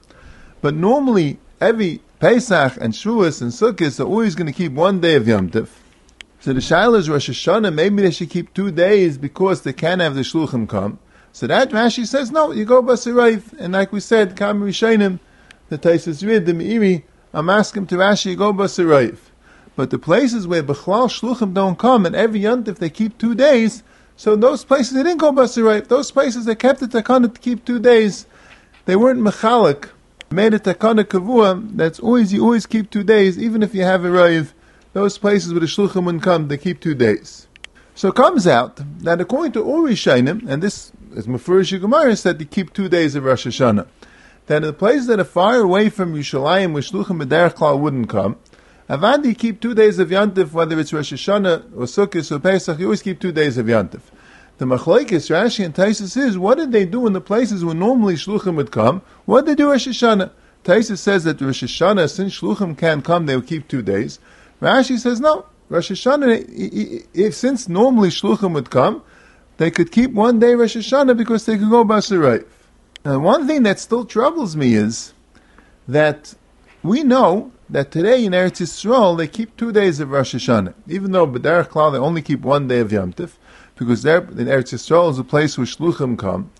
But 0.62 0.74
normally, 0.74 1.40
every 1.62 2.02
Pesach 2.20 2.78
and 2.82 2.94
Shavuos 2.94 3.42
and 3.42 3.52
Sukkot 3.52 4.00
are 4.00 4.04
always 4.08 4.34
going 4.34 4.48
to 4.48 4.54
keep 4.54 4.72
one 4.72 5.02
day 5.02 5.16
of 5.16 5.28
Yom 5.28 5.52
Tov. 5.52 5.70
So 6.40 6.52
the 6.52 6.60
Shaila 6.60 6.98
is 6.98 7.10
Rosh 7.10 7.30
Hashanah, 7.30 7.74
maybe 7.74 8.02
they 8.02 8.12
should 8.12 8.30
keep 8.30 8.54
two 8.54 8.72
days 8.72 9.18
because 9.18 9.62
they 9.62 9.74
can't 9.74 10.02
have 10.02 10.16
the 10.16 10.22
Shluchim 10.22 10.68
come. 10.68 11.00
So 11.32 11.48
that 11.48 11.70
Rashi 11.70 12.06
says, 12.06 12.32
no, 12.32 12.52
you 12.52 12.66
go 12.66 12.82
Basirayv. 12.82 13.54
And 13.60 13.74
like 13.74 13.92
we 13.92 14.00
said, 14.00 14.36
Kam 14.36 14.62
Rishainim, 14.62 15.20
the 15.70 15.78
Taisus 15.78 16.26
Rid, 16.26 16.46
the 16.46 16.54
Meiri, 16.54 17.04
I'm 17.34 17.50
asking 17.50 17.88
to 17.88 17.96
Rashi, 17.96 18.32
you 18.32 18.36
go 18.36 18.54
Basirayv. 18.54 19.18
But 19.75 19.89
the 19.89 19.98
places 19.98 20.48
where 20.48 20.63
Bechlal 20.63 21.10
Shluchim 21.10 21.53
don't 21.53 21.80
come, 21.80 22.06
and 22.06 22.15
every 22.15 22.42
Yom 22.42 22.63
Tov 22.63 22.77
they 22.77 22.89
keep 22.89 23.18
two 23.18 23.34
days, 23.36 23.84
so 24.15 24.34
in 24.34 24.39
those 24.39 24.63
places 24.63 24.94
they 24.94 25.03
didn't 25.03 25.20
go 25.20 25.32
Basirayv. 25.32 25.88
Those 25.88 26.12
places 26.12 26.46
they 26.46 26.56
kept 26.56 26.82
it 26.82 26.92
Takana 26.92 27.34
to 27.34 27.39
keep 27.39 27.65
two 27.65 27.80
days. 27.80 28.27
They 28.86 28.96
weren't 28.96 29.22
Mechalik 29.22 29.89
made 30.34 30.53
a 30.53 30.60
takana 30.60 31.03
kavua 31.03 31.77
that's 31.77 32.00
always 32.00 32.34
you 32.34 32.42
always 32.44 32.65
keep 32.65 32.89
two 32.89 33.03
days, 33.03 33.38
even 33.38 33.62
if 33.63 33.75
you 33.75 33.84
have 33.84 34.03
a 34.03 34.10
raiv. 34.10 34.51
Those 34.94 35.18
places 35.18 35.53
where 35.53 35.60
the 35.60 35.68
shluchim 35.68 36.06
wouldn't 36.06 36.24
come, 36.24 36.48
they 36.48 36.58
keep 36.58 36.80
two 36.80 36.96
days. 36.96 37.48
So 37.96 38.10
it 38.10 38.15
comes 38.15 38.48
out 38.48 38.82
that 39.03 39.22
according 39.22 39.51
to 39.53 39.60
Uri 39.60 39.94
Shainim, 39.94 40.48
and 40.48 40.62
this 40.62 40.92
is 41.15 41.27
Mefurish 41.27 41.80
Gemara 41.80 42.15
said 42.15 42.39
to 42.39 42.46
keep 42.46 42.74
two 42.74 42.89
days 42.89 43.15
of 43.15 43.24
Rosh 43.24 43.46
Hashanah, 43.46 43.88
that 44.48 44.58
in 44.58 44.63
the 44.63 44.74
places 44.74 45.08
that 45.08 45.20
are 45.20 45.24
far 45.24 45.58
away 45.58 45.89
from 45.89 46.15
Yerushalayim, 46.15 46.74
where 46.74 46.82
shluchim 46.82 47.24
b'derech 47.24 47.53
klal 47.53 47.80
wouldn't 47.80 48.10
come, 48.10 48.38
Avandi 48.90 49.38
keep 49.38 49.62
two 49.62 49.74
days 49.74 49.98
of 49.98 50.10
Yantif, 50.10 50.52
whether 50.52 50.78
it's 50.78 50.92
Rosh 50.92 51.13
Hashanah 51.13 51.72
or 51.74 51.86
Sukkot 51.86 52.30
or 52.32 52.40
Pesach, 52.40 52.78
you 52.80 52.86
always 52.86 53.02
keep 53.02 53.20
two 53.20 53.32
days 53.32 53.58
of 53.58 53.68
Yantif. 53.68 54.02
The 54.58 54.66
Machlaikis, 54.66 55.30
Rashi 55.32 55.63
and 55.63 55.74
Taisus 55.74 56.18
is, 56.18 56.38
what 56.38 56.58
did 56.58 56.74
they 56.74 56.86
do 56.86 57.08
in 57.08 57.13
the 57.13 57.22
places 57.22 57.63
where 57.63 57.74
normally 57.74 58.16
Shluchim 58.16 58.56
would 58.56 58.72
come? 58.72 59.02
What 59.25 59.46
did 59.46 59.52
they 59.52 59.63
do 59.63 59.72
Rosh 59.72 59.88
Hashanah? 59.88 60.32
Taisus 60.66 60.98
says 60.98 61.24
that 61.24 61.40
Rosh 61.40 61.63
Hashanah, 61.63 62.13
since 62.13 62.40
Shluchim 62.40 62.78
can't 62.78 63.06
come, 63.06 63.25
they 63.25 63.36
will 63.36 63.42
keep 63.42 63.70
two 63.70 63.82
days. 63.82 64.20
Rashi 64.62 65.00
says, 65.00 65.22
no, 65.22 65.46
Rosh 65.70 65.92
Hashanah, 65.92 67.08
if, 67.13 67.34
since 67.34 67.70
normally 67.70 68.10
Shluchim 68.10 68.54
would 68.54 68.70
come, 68.70 69.02
they 69.58 69.72
could 69.72 69.94
keep 69.94 70.12
one 70.12 70.40
day 70.40 70.56
Rosh 70.56 70.75
Hashanah 70.75 71.16
because 71.16 71.46
they 71.46 71.58
could 71.58 71.70
go 71.70 71.86
Basarayv. 71.86 72.46
One 73.04 73.48
thing 73.48 73.63
that 73.63 73.80
still 73.80 74.04
troubles 74.04 74.58
me 74.58 74.74
is 74.75 75.13
that 75.88 76.34
we 76.84 77.04
know 77.04 77.52
that 77.74 77.89
today 77.89 78.24
in 78.24 78.34
Eretz 78.34 78.62
Yisrael 78.62 79.18
they 79.18 79.27
keep 79.27 79.58
two 79.58 79.72
days 79.72 80.00
of 80.00 80.12
Rosh 80.12 80.36
Hashanah, 80.36 80.75
even 80.88 81.12
though 81.12 81.25
B'derech 81.25 81.70
Klal 81.70 81.92
they 81.92 81.98
only 81.98 82.22
keep 82.22 82.42
one 82.42 82.68
day 82.68 82.80
of 82.80 82.92
Yom 82.92 83.13
Tif 83.13 83.32
because 83.75 84.03
there 84.03 84.20
in 84.20 84.46
Eretz 84.46 84.74
Yisrael 84.74 85.10
is 85.10 85.18
a 85.18 85.24
place 85.24 85.58
where 85.58 85.65
shluchim 85.65 86.15
come. 86.15 86.51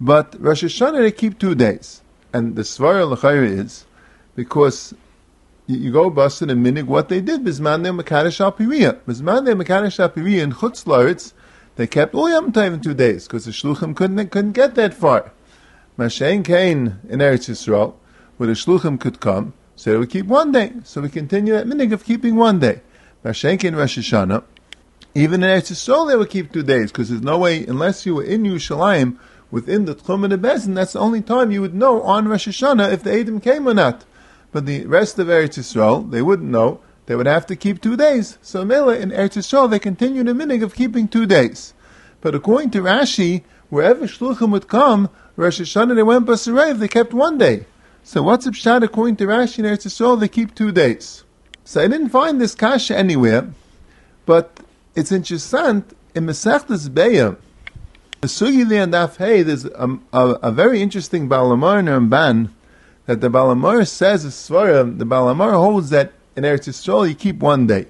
But 0.00 0.34
Rosh 0.40 0.64
Hashanah 0.64 1.02
they 1.02 1.12
keep 1.12 1.38
two 1.38 1.54
days, 1.54 2.00
and 2.32 2.56
the 2.56 2.62
svara 2.62 3.06
l'chayr 3.06 3.44
is 3.44 3.84
because 4.34 4.94
you, 5.66 5.76
you 5.76 5.92
go 5.92 6.08
busting 6.08 6.48
and 6.48 6.64
minig 6.64 6.84
what 6.84 7.10
they 7.10 7.20
did 7.20 7.44
bisman 7.44 7.82
they 7.82 7.90
mekadesh 7.90 8.40
al 8.40 8.52
piriya 8.52 8.98
bisman 9.00 9.44
they 9.44 9.52
mekadesh 9.52 10.00
al 10.00 10.08
piriya 10.08 10.40
in 10.40 10.52
chutz 10.52 10.86
laretz 10.86 11.34
they 11.74 11.86
kept 11.86 12.14
all 12.14 12.30
Yom 12.30 12.50
Tov 12.50 12.72
in 12.72 12.80
two 12.80 12.94
days 12.94 13.26
because 13.26 13.44
the 13.44 13.50
shluchim 13.50 13.94
couldn't 13.94 14.30
couldn't 14.30 14.52
get 14.52 14.74
that 14.76 14.94
far. 14.94 15.32
Mashain 15.98 16.42
Kain 16.42 16.98
in 17.10 17.18
Eretz 17.18 17.50
Yisrael 17.50 17.92
where 18.38 18.46
the 18.46 18.54
shluchim 18.54 18.98
could 18.98 19.20
come, 19.20 19.52
so 19.76 19.98
would 19.98 20.10
keep 20.10 20.26
one 20.26 20.50
day. 20.50 20.72
So 20.82 21.00
we 21.00 21.08
continue 21.08 21.52
that 21.52 21.66
minig 21.66 21.92
of 21.92 22.04
keeping 22.04 22.34
one 22.34 22.58
day. 22.58 22.80
Mashain 23.24 23.58
Kain 23.60 23.76
Rosh 23.76 23.98
Hashanah 23.98 24.42
even 25.16 25.42
in 25.42 25.48
Eretz 25.48 25.72
Yisrael, 25.72 26.06
they 26.06 26.14
would 26.16 26.28
keep 26.28 26.52
two 26.52 26.62
days 26.62 26.92
because 26.92 27.08
there's 27.08 27.22
no 27.22 27.38
way, 27.38 27.64
unless 27.64 28.04
you 28.04 28.16
were 28.16 28.22
in 28.22 28.42
Yerushalayim 28.42 29.16
within 29.50 29.86
the 29.86 29.94
Tchum 29.94 30.24
and 30.24 30.32
the 30.32 30.36
Bezin, 30.36 30.74
that's 30.74 30.92
the 30.92 30.98
only 30.98 31.22
time 31.22 31.50
you 31.50 31.62
would 31.62 31.74
know 31.74 32.02
on 32.02 32.28
Rosh 32.28 32.46
Hashanah 32.46 32.92
if 32.92 33.02
the 33.02 33.12
Edom 33.12 33.40
came 33.40 33.66
or 33.66 33.72
not. 33.72 34.04
But 34.52 34.66
the 34.66 34.84
rest 34.84 35.18
of 35.18 35.28
Eretz 35.28 35.56
Yisrael, 35.56 36.10
they 36.10 36.20
wouldn't 36.20 36.50
know. 36.50 36.80
They 37.06 37.16
would 37.16 37.24
have 37.24 37.46
to 37.46 37.56
keep 37.56 37.80
two 37.80 37.96
days. 37.96 38.36
So 38.42 38.62
Mela 38.62 38.94
in 38.96 39.10
Eretz 39.10 39.38
Yisrael, 39.38 39.70
they 39.70 39.78
continue 39.78 40.22
the 40.22 40.32
minig 40.32 40.62
of 40.62 40.74
keeping 40.74 41.08
two 41.08 41.24
days. 41.24 41.72
But 42.20 42.34
according 42.34 42.72
to 42.72 42.82
Rashi, 42.82 43.42
wherever 43.70 44.06
Shluchim 44.06 44.50
would 44.50 44.68
come, 44.68 45.08
Rosh 45.36 45.62
Hashanah 45.62 45.96
they 45.96 46.02
went 46.02 46.26
Basarev, 46.26 46.78
they 46.78 46.88
kept 46.88 47.14
one 47.14 47.38
day. 47.38 47.64
So 48.08 48.22
what's 48.22 48.44
the 48.44 48.52
pshat 48.52 48.84
according 48.84 49.16
to 49.16 49.26
Rashi 49.26 49.58
in 49.58 49.64
Eretz? 49.64 50.20
They 50.20 50.28
keep 50.28 50.54
two 50.54 50.70
days. 50.70 51.24
So 51.64 51.82
I 51.82 51.88
didn't 51.88 52.10
find 52.10 52.40
this 52.40 52.54
kasha 52.54 52.96
anywhere, 52.96 53.48
but 54.26 54.60
it's 54.94 55.10
interesting 55.10 55.82
in 56.14 56.26
Masechtas 56.26 56.88
Beya, 56.88 57.36
the 58.20 58.28
Sugi 58.28 58.80
and 58.80 58.94
there's 58.94 59.64
a, 59.64 59.98
a, 60.12 60.28
a, 60.34 60.52
very 60.52 60.82
interesting 60.82 61.26
Baal 61.26 61.50
HaMaor 61.50 61.80
and 61.80 61.88
Ramban 61.88 62.50
that 63.06 63.20
the 63.20 63.28
Baal 63.28 63.52
HaMaor 63.56 63.88
says, 63.88 64.24
Svarim, 64.24 64.98
the 64.98 65.04
Baal 65.04 65.34
HaMaor 65.34 65.54
holds 65.54 65.90
that 65.90 66.12
in 66.36 66.44
Eretz 66.44 66.68
Yisrael 66.68 67.08
you 67.08 67.16
keep 67.16 67.40
one 67.40 67.66
day. 67.66 67.86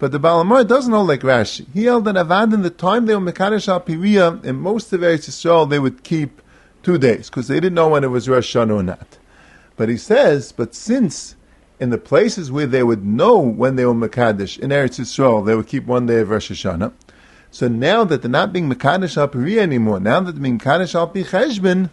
But 0.00 0.10
the 0.10 0.18
Baal 0.18 0.44
HaMaor 0.44 0.66
doesn't 0.66 0.92
hold 0.92 1.06
like 1.06 1.20
Rashi. 1.20 1.72
He 1.72 1.84
held 1.84 2.06
that 2.06 2.16
Avad 2.16 2.52
in 2.52 2.62
the 2.62 2.70
time 2.70 3.06
they 3.06 3.14
were 3.14 3.20
Mekadesh 3.32 3.68
al 3.68 3.80
Piriya, 3.80 4.44
in 4.44 4.56
most 4.56 4.92
of 4.92 5.00
Eretz 5.02 5.28
Yisrael 5.28 5.70
they 5.70 5.78
would 5.78 6.02
keep 6.02 6.42
two 6.82 6.98
days, 6.98 7.30
because 7.30 7.46
they 7.46 7.60
didn't 7.60 7.74
know 7.74 7.88
when 7.90 8.02
it 8.02 8.08
was 8.08 8.28
Rosh 8.28 8.56
Hashanah 8.56 8.74
or 8.74 8.82
not. 8.82 9.18
But 9.76 9.88
he 9.88 9.96
says, 9.96 10.52
but 10.52 10.74
since 10.74 11.36
in 11.80 11.90
the 11.90 11.98
places 11.98 12.52
where 12.52 12.66
they 12.66 12.82
would 12.82 13.04
know 13.04 13.38
when 13.38 13.76
they 13.76 13.84
were 13.84 13.94
Makadish, 13.94 14.58
in 14.58 14.70
Eretz 14.70 15.00
Yisrael, 15.00 15.44
they 15.44 15.54
would 15.54 15.66
keep 15.66 15.86
one 15.86 16.06
day 16.06 16.20
of 16.20 16.30
Rosh 16.30 16.50
Hashanah. 16.50 16.92
So 17.50 17.68
now 17.68 18.04
that 18.04 18.22
they're 18.22 18.30
not 18.30 18.52
being 18.52 18.70
Makadish 18.70 19.16
al 19.16 19.60
anymore, 19.60 20.00
now 20.00 20.20
that 20.20 20.32
they're 20.32 20.42
being 20.42 20.58
Makadish 20.58 20.94
al 20.94 21.08
Cheshbin, 21.10 21.90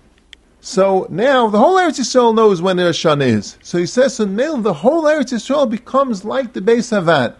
so 0.59 1.07
now 1.09 1.47
the 1.47 1.57
whole 1.57 1.75
Eretz 1.75 1.99
Yisrael 1.99 2.35
knows 2.35 2.61
when 2.61 2.77
Rosh 2.77 3.03
Hashanah 3.03 3.25
is. 3.25 3.57
So 3.63 3.79
he 3.79 3.87
says, 3.87 4.15
so 4.15 4.25
now 4.25 4.57
the 4.57 4.75
whole 4.75 5.03
Eretz 5.03 5.33
Yisrael 5.33 5.69
becomes 5.69 6.23
like 6.23 6.53
the 6.53 6.61
Beis 6.61 6.91
Havad. 6.91 7.35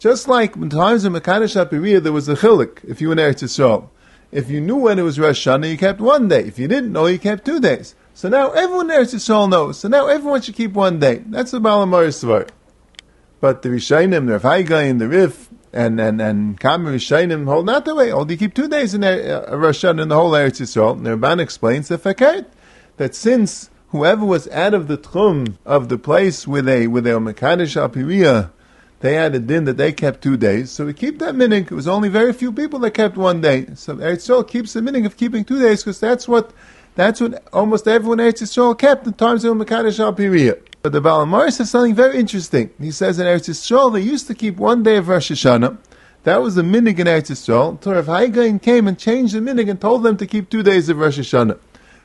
Just 0.00 0.26
like 0.26 0.56
in 0.56 0.70
times 0.70 1.04
of 1.04 1.12
Makadish 1.12 1.54
al 1.54 2.00
there 2.00 2.12
was 2.12 2.28
a 2.28 2.34
chilik, 2.34 2.84
if 2.84 3.00
you 3.00 3.08
were 3.08 3.12
in 3.12 3.18
Eretz 3.18 3.44
Yisrael. 3.44 3.88
If 4.32 4.48
you 4.50 4.60
knew 4.60 4.76
when 4.76 4.98
it 4.98 5.02
was 5.02 5.18
Rosh 5.18 5.46
Hashanah, 5.46 5.70
you 5.70 5.78
kept 5.78 6.00
one 6.00 6.28
day. 6.28 6.44
If 6.44 6.58
you 6.58 6.68
didn't 6.68 6.92
know, 6.92 7.06
you 7.06 7.18
kept 7.18 7.44
two 7.44 7.60
days. 7.60 7.94
So 8.20 8.28
now 8.28 8.50
everyone 8.50 8.88
there 8.88 9.00
is 9.00 9.14
Yisrael 9.14 9.48
knows. 9.48 9.78
So 9.78 9.88
now 9.88 10.06
everyone 10.06 10.42
should 10.42 10.54
keep 10.54 10.74
one 10.74 10.98
day. 10.98 11.22
That's 11.24 11.52
the 11.52 11.58
Baal 11.58 11.86
HaMaor 11.86 12.08
Svar. 12.08 12.50
But 13.40 13.62
the 13.62 13.70
Rishainim, 13.70 14.26
the 14.26 14.38
Rafaigai, 14.38 14.90
and 14.90 15.00
the 15.00 15.08
Rif, 15.08 15.48
and 15.72 15.98
and 15.98 16.20
and 16.20 16.60
Kamer 16.60 16.92
Rishainim 16.96 17.46
hold 17.46 17.64
not 17.64 17.86
the 17.86 17.94
way. 17.94 18.08
You 18.08 18.36
keep 18.36 18.52
two 18.52 18.68
days 18.68 18.92
in 18.92 19.04
uh, 19.04 19.46
Rosh 19.52 19.82
Hashanah 19.82 20.02
in 20.02 20.08
the 20.08 20.16
whole 20.16 20.32
Eretz 20.32 20.60
Yisrael. 20.60 20.98
And 20.98 21.06
the 21.06 21.16
Rabban 21.16 21.40
explains 21.40 21.88
the 21.88 21.96
fakat 21.96 22.44
that 22.98 23.14
since 23.14 23.70
whoever 23.88 24.26
was 24.26 24.46
out 24.48 24.74
of 24.74 24.86
the 24.86 24.98
tchum 24.98 25.56
of 25.64 25.88
the 25.88 25.96
place 25.96 26.46
where 26.46 26.60
they 26.60 26.86
where 26.86 27.00
they 27.00 27.14
were 27.14 27.20
Apiriya, 27.20 28.50
they 29.00 29.14
had 29.14 29.34
a 29.34 29.38
din 29.38 29.64
that 29.64 29.78
they 29.78 29.94
kept 29.94 30.20
two 30.20 30.36
days, 30.36 30.70
so 30.70 30.84
we 30.84 30.92
keep 30.92 31.20
that 31.20 31.34
minig. 31.34 31.70
It 31.70 31.74
was 31.74 31.88
only 31.88 32.10
very 32.10 32.34
few 32.34 32.52
people 32.52 32.80
that 32.80 32.90
kept 32.90 33.16
one 33.16 33.40
day. 33.40 33.68
So 33.76 33.96
Eretz 33.96 34.28
Yisrael 34.28 34.46
keeps 34.46 34.74
the 34.74 34.80
minig 34.80 35.06
of 35.06 35.16
keeping 35.16 35.42
two 35.42 35.58
days 35.58 35.82
because 35.82 36.00
that's 36.00 36.28
what 36.28 36.52
that's 37.00 37.20
what 37.20 37.42
almost 37.52 37.88
everyone 37.88 38.18
Eretz 38.18 38.42
Yisrael 38.42 38.78
kept 38.78 39.06
in 39.06 39.14
times 39.14 39.42
of 39.44 39.56
Mekadesh 39.56 39.98
al 39.98 40.12
But 40.82 40.92
the 40.92 41.00
Baal 41.00 41.24
HaMaor 41.24 41.50
says 41.50 41.70
something 41.70 41.94
very 41.94 42.18
interesting. 42.18 42.68
He 42.78 42.90
says 42.90 43.18
in 43.18 43.26
Eretz 43.26 43.48
Yisrael 43.48 43.90
they 43.90 44.02
used 44.02 44.26
to 44.26 44.34
keep 44.34 44.56
one 44.56 44.82
day 44.82 44.98
of 44.98 45.08
Rosh 45.08 45.30
Hashanah. 45.32 45.78
That 46.24 46.42
was 46.42 46.56
the 46.56 46.62
minig 46.62 46.98
in 46.98 47.06
Eretz 47.06 47.30
Yisrael. 47.30 47.70
Until 47.70 47.94
Rav 47.94 48.06
Hai 48.06 48.26
Gaon 48.26 48.58
came 48.58 48.86
and 48.86 48.98
changed 48.98 49.34
the 49.34 49.40
minig 49.40 49.70
and 49.70 49.80
told 49.80 50.02
them 50.02 50.18
to 50.18 50.26
keep 50.26 50.50
two 50.50 50.62
days 50.62 50.90
of 50.90 50.98
Rosh 50.98 51.18
Hashanah. 51.18 51.58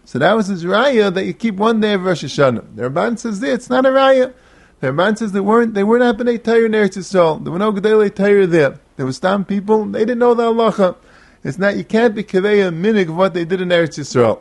So 0.06 0.18
that 0.20 0.32
was 0.34 0.48
his 0.48 0.64
raya 0.64 1.14
that 1.14 1.25
you 1.25 1.34
keep 1.34 1.56
one 1.56 1.82
day 1.82 1.94
of 1.94 2.06
Rosh 2.06 2.24
Hashanah. 2.24 2.78
The 2.78 2.90
Ramban 2.90 3.20
says 3.20 3.42
there, 3.42 3.54
it's 3.54 3.70
not 3.70 3.86
a 3.86 3.90
raya. 3.90 4.34
The 4.80 4.88
Ramban 4.88 5.18
says 5.18 5.34
they 5.34 5.42
weren't 5.42 5.74
they 5.74 5.84
weren't 5.84 6.04
happening 6.04 6.40
Torah 6.40 6.64
in 6.64 6.72
Eretz 6.72 6.96
Yisrael. 6.96 7.44
There 7.44 7.52
were 7.52 7.60
no 7.60 7.74
Gedele 7.74 8.16
Torah 8.16 8.48
there. 8.48 8.80
There 8.96 9.06
were 9.06 9.12
some 9.12 9.44
people 9.44 9.84
they 9.84 10.00
didn't 10.00 10.20
know 10.20 10.34
the 10.36 10.44
halacha. 10.44 10.96
It's 11.44 11.58
not 11.58 11.75
you 11.75 11.84
can't 11.84 12.16
be 12.16 12.24
kavei 12.24 12.66
a 12.66 12.72
minig 12.72 13.10
of 13.10 13.18
what 13.18 13.34
they 13.34 13.44
did 13.44 13.60
in 13.60 13.68
Eretz 13.68 14.00
Yisrael. 14.00 14.40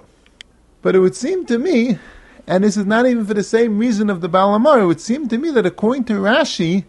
But 0.84 0.94
it 0.94 0.98
would 0.98 1.16
seem 1.16 1.46
to 1.46 1.56
me, 1.56 1.98
and 2.46 2.62
this 2.62 2.76
is 2.76 2.84
not 2.84 3.06
even 3.06 3.24
for 3.24 3.32
the 3.32 3.42
same 3.42 3.78
reason 3.78 4.10
of 4.10 4.20
the 4.20 4.28
Baal 4.28 4.58
HaMaor, 4.58 4.82
it 4.82 4.86
would 4.86 5.00
seem 5.00 5.28
to 5.28 5.38
me 5.38 5.50
that 5.52 5.64
according 5.64 6.04
to 6.04 6.20
Rashi, 6.20 6.84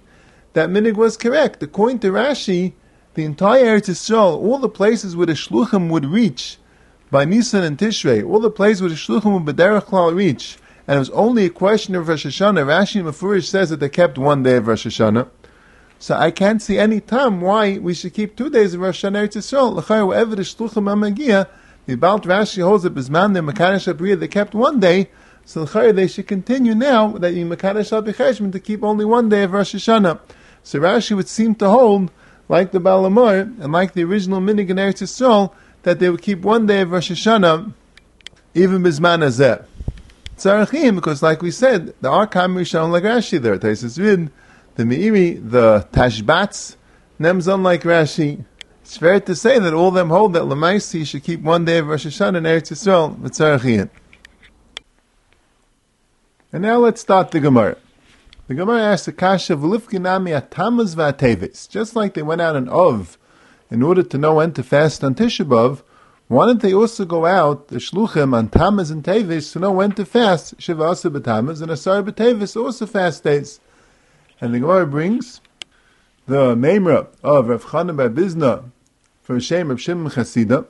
that 0.52 0.70
minig 0.70 0.96
was 0.96 1.16
correct. 1.16 1.64
According 1.64 2.00
to 2.00 2.12
Rashi, 2.12 2.74
the 3.14 3.24
entire 3.24 3.80
Eretz 3.80 3.88
Yisrael, 3.88 4.36
all 4.36 4.58
the 4.58 4.68
places 4.68 5.16
where 5.16 5.28
the 5.28 5.32
shluchim 5.32 5.90
would 5.90 6.04
reach 6.04 6.58
by 7.10 7.24
Nisan 7.24 7.64
and 7.64 7.78
Tishrei, 7.78 8.22
all 8.22 8.42
the 8.42 8.52
places 8.52 8.82
where 8.82 8.90
the 8.90 8.98
shluchim 8.98 9.46
would 9.46 9.56
b'derech 9.56 9.86
klal 9.86 10.14
reach, 10.14 10.58
and 10.90 10.98
it 10.98 11.00
was 11.00 11.10
only 11.12 11.46
a 11.46 11.50
question 11.50 11.96
of 11.96 12.10
Rosh 12.10 12.26
Hashanah. 12.26 12.66
Rashi 12.66 13.02
Mefurish 13.02 13.48
says 13.48 13.70
that 13.70 13.80
they 13.80 13.88
kept 13.88 14.18
one 14.18 14.44
day 14.44 14.58
of 14.58 14.68
Rosh 14.68 14.86
Hashanah. 14.86 15.30
So 16.00 16.18
I 16.18 16.32
can't 16.32 16.62
see 16.62 16.78
any 16.78 17.00
time 17.00 17.40
why 17.40 17.78
we 17.78 17.94
should 17.94 18.14
keep 18.14 18.36
two 18.36 18.50
days 18.50 18.74
of 18.74 18.82
Rosh 18.82 19.06
Hashanah 19.06 19.30
Eretz 19.30 19.38
Yisrael. 19.38 19.74
L'chayr, 19.74 20.06
wherever 20.06 20.36
the 20.36 20.42
shluchim 20.42 20.84
amagia, 20.84 21.48
the 21.86 21.96
Balt 21.96 22.24
Rashi 22.24 22.64
holds 22.64 22.84
that 22.84 22.96
Bisman 22.96 23.34
the 23.34 23.42
Makadosh 23.42 23.94
Abriya 23.94 24.20
they 24.20 24.28
kept 24.28 24.54
one 24.56 24.80
day, 24.80 25.10
so 25.46 25.66
they 25.66 26.08
should 26.08 26.28
continue 26.28 26.74
now 26.74 27.10
that 27.10 27.34
you 27.34 27.46
Makadosh 27.46 27.92
Al 27.92 28.52
to 28.52 28.60
keep 28.60 28.84
only 28.84 29.06
one 29.06 29.30
day 29.30 29.44
of 29.44 29.54
Rosh 29.54 29.76
Hashanah. 29.76 30.20
So 30.64 30.80
Rashi 30.80 31.16
would 31.16 31.28
seem 31.28 31.54
to 31.56 31.70
hold, 31.70 32.12
like 32.50 32.72
the 32.72 32.80
Baal 32.80 33.06
and 33.06 33.72
like 33.72 33.94
the 33.94 34.04
original 34.04 34.42
Minig 34.42 34.70
in 34.70 34.78
Eretz 34.78 35.04
Yisrael, 35.04 35.54
that 35.84 36.00
they 36.00 36.10
would 36.10 36.24
keep 36.24 36.42
one 36.42 36.66
day 36.66 36.82
of 36.82 36.92
Rosh 36.92 37.12
Hashanah, 37.12 37.72
even 38.56 38.82
Bisman 38.82 39.24
Azeh. 39.24 39.64
Tzarachim, 40.38 40.96
because 40.96 41.22
like 41.22 41.42
we 41.42 41.52
said, 41.52 41.94
the 42.02 42.10
Arkam 42.10 42.56
Rishon 42.56 42.92
like 42.92 43.04
Rashi 43.04 43.40
there, 43.40 43.58
Taisus 43.58 43.98
Vid, 43.98 44.32
the 44.76 44.84
Meiri, 44.84 45.40
the 45.50 45.88
Tashbats, 45.94 46.76
Nemzon 47.20 47.62
like 47.62 47.84
Rashi. 47.84 48.44
It's 48.86 48.98
fair 48.98 49.20
to 49.20 49.34
say 49.36 49.58
that 49.58 49.74
all 49.74 49.90
them 49.90 50.10
hold 50.10 50.34
that 50.34 50.44
Lamaisi 50.44 51.08
should 51.08 51.24
keep 51.24 51.42
one 51.42 51.66
day 51.66 51.80
of 51.80 51.88
Rosh 51.88 52.06
Hashanah 52.06 52.38
in 52.38 52.44
Eretz 52.44 52.72
Yisrael, 52.72 53.18
Tzarachim. 53.18 53.90
And 56.54 56.62
now 56.62 56.78
let's 56.78 57.02
start 57.02 57.32
the 57.32 57.40
Gemara. 57.40 57.78
The 58.48 58.54
Gemara 58.54 58.84
asks 58.84 59.08
the 59.08 59.12
Kasha, 59.12 59.56
V'lifkinami 59.56 60.40
atamaz 60.40 60.96
v'atevis. 60.96 61.68
Just 61.68 61.96
like 61.96 62.14
they 62.14 62.22
went 62.22 62.42
out 62.42 62.56
in 62.56 62.70
Ov 62.70 63.18
in 63.72 63.82
order 63.82 64.04
to 64.04 64.20
know 64.20 64.36
when 64.36 64.54
to 64.54 64.62
fast 64.62 65.04
on 65.04 65.16
Tisha 65.16 65.48
B'Av, 65.48 65.82
why 66.28 66.46
don't 66.46 66.62
they 66.62 66.72
also 66.72 67.06
go 67.06 67.26
out, 67.26 67.70
the 67.70 67.78
shluchim, 67.78 68.36
on 68.36 68.50
Tammuz 68.50 68.92
and 68.92 69.04
Tevis, 69.04 69.52
to 69.54 69.60
know 69.60 69.72
when 69.72 69.94
to 69.94 70.06
fast? 70.06 70.62
Shiva 70.62 70.84
b'Tammuz 70.84 71.60
and 71.60 71.72
Asar 71.72 72.04
b'Tevis 72.04 72.56
also 72.56 72.86
fast 72.86 73.24
days. 73.24 73.60
And 74.40 74.54
the 74.54 74.60
Gemara 74.60 74.86
brings 74.86 75.42
the 76.28 76.56
Memra 76.56 77.08
of 77.24 77.48
Rav 77.50 77.64
Chanan 77.66 77.98
Bar 77.98 78.10
from 79.26 79.40
Shem 79.40 79.72
of 79.72 79.82
Shimon 79.82 80.12
Chasida, 80.12 80.68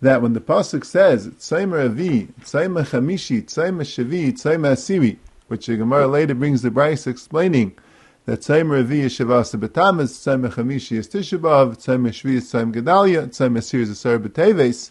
that 0.00 0.20
when 0.20 0.32
the 0.32 0.40
pasuk 0.40 0.84
says 0.84 1.28
Tzayma 1.28 1.84
Avi, 1.84 2.26
Tzayma 2.40 2.84
Chamishi, 2.84 3.44
Tzayma 3.44 3.82
Shavi, 3.82 4.32
Tzayma 4.32 4.72
Asiri, 4.72 5.18
which 5.46 5.66
the 5.66 5.76
Gemara 5.76 6.08
later 6.08 6.34
brings 6.34 6.62
the 6.62 6.70
Bryce 6.72 7.06
explaining 7.06 7.76
that 8.24 8.40
Tzayim 8.40 8.70
Revi 8.70 9.04
is 9.04 9.16
Shavasa 9.16 9.60
B'Tamas, 9.60 10.18
Tzayim 10.18 10.52
Chamishi 10.52 10.96
is 10.96 11.06
Tisha 11.06 11.38
B'Av, 11.38 11.76
Tzayim 11.76 12.08
Shvi 12.08 12.34
is 12.34 12.52
Tzayim 12.52 12.74
Gedalia, 12.74 13.28
Tzayim 13.28 13.56
Asir 13.56 13.82
is 13.82 13.90
Asar 13.90 14.18
B'Teves, 14.18 14.90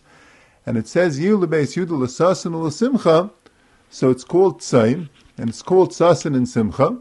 and 0.66 0.78
it 0.78 0.88
says 0.88 1.20
Yu 1.20 1.38
Lebeis 1.38 1.76
Yudah 1.76 2.00
L'Sasin 2.00 2.56
L'Simcha, 2.56 3.30
so 3.90 4.10
it's 4.10 4.24
called 4.24 4.62
Tzayim, 4.62 5.10
and 5.38 5.50
it's 5.50 5.62
called 5.62 5.92
Sasin 5.92 6.34
and 6.34 6.48
Simcha, 6.48 6.98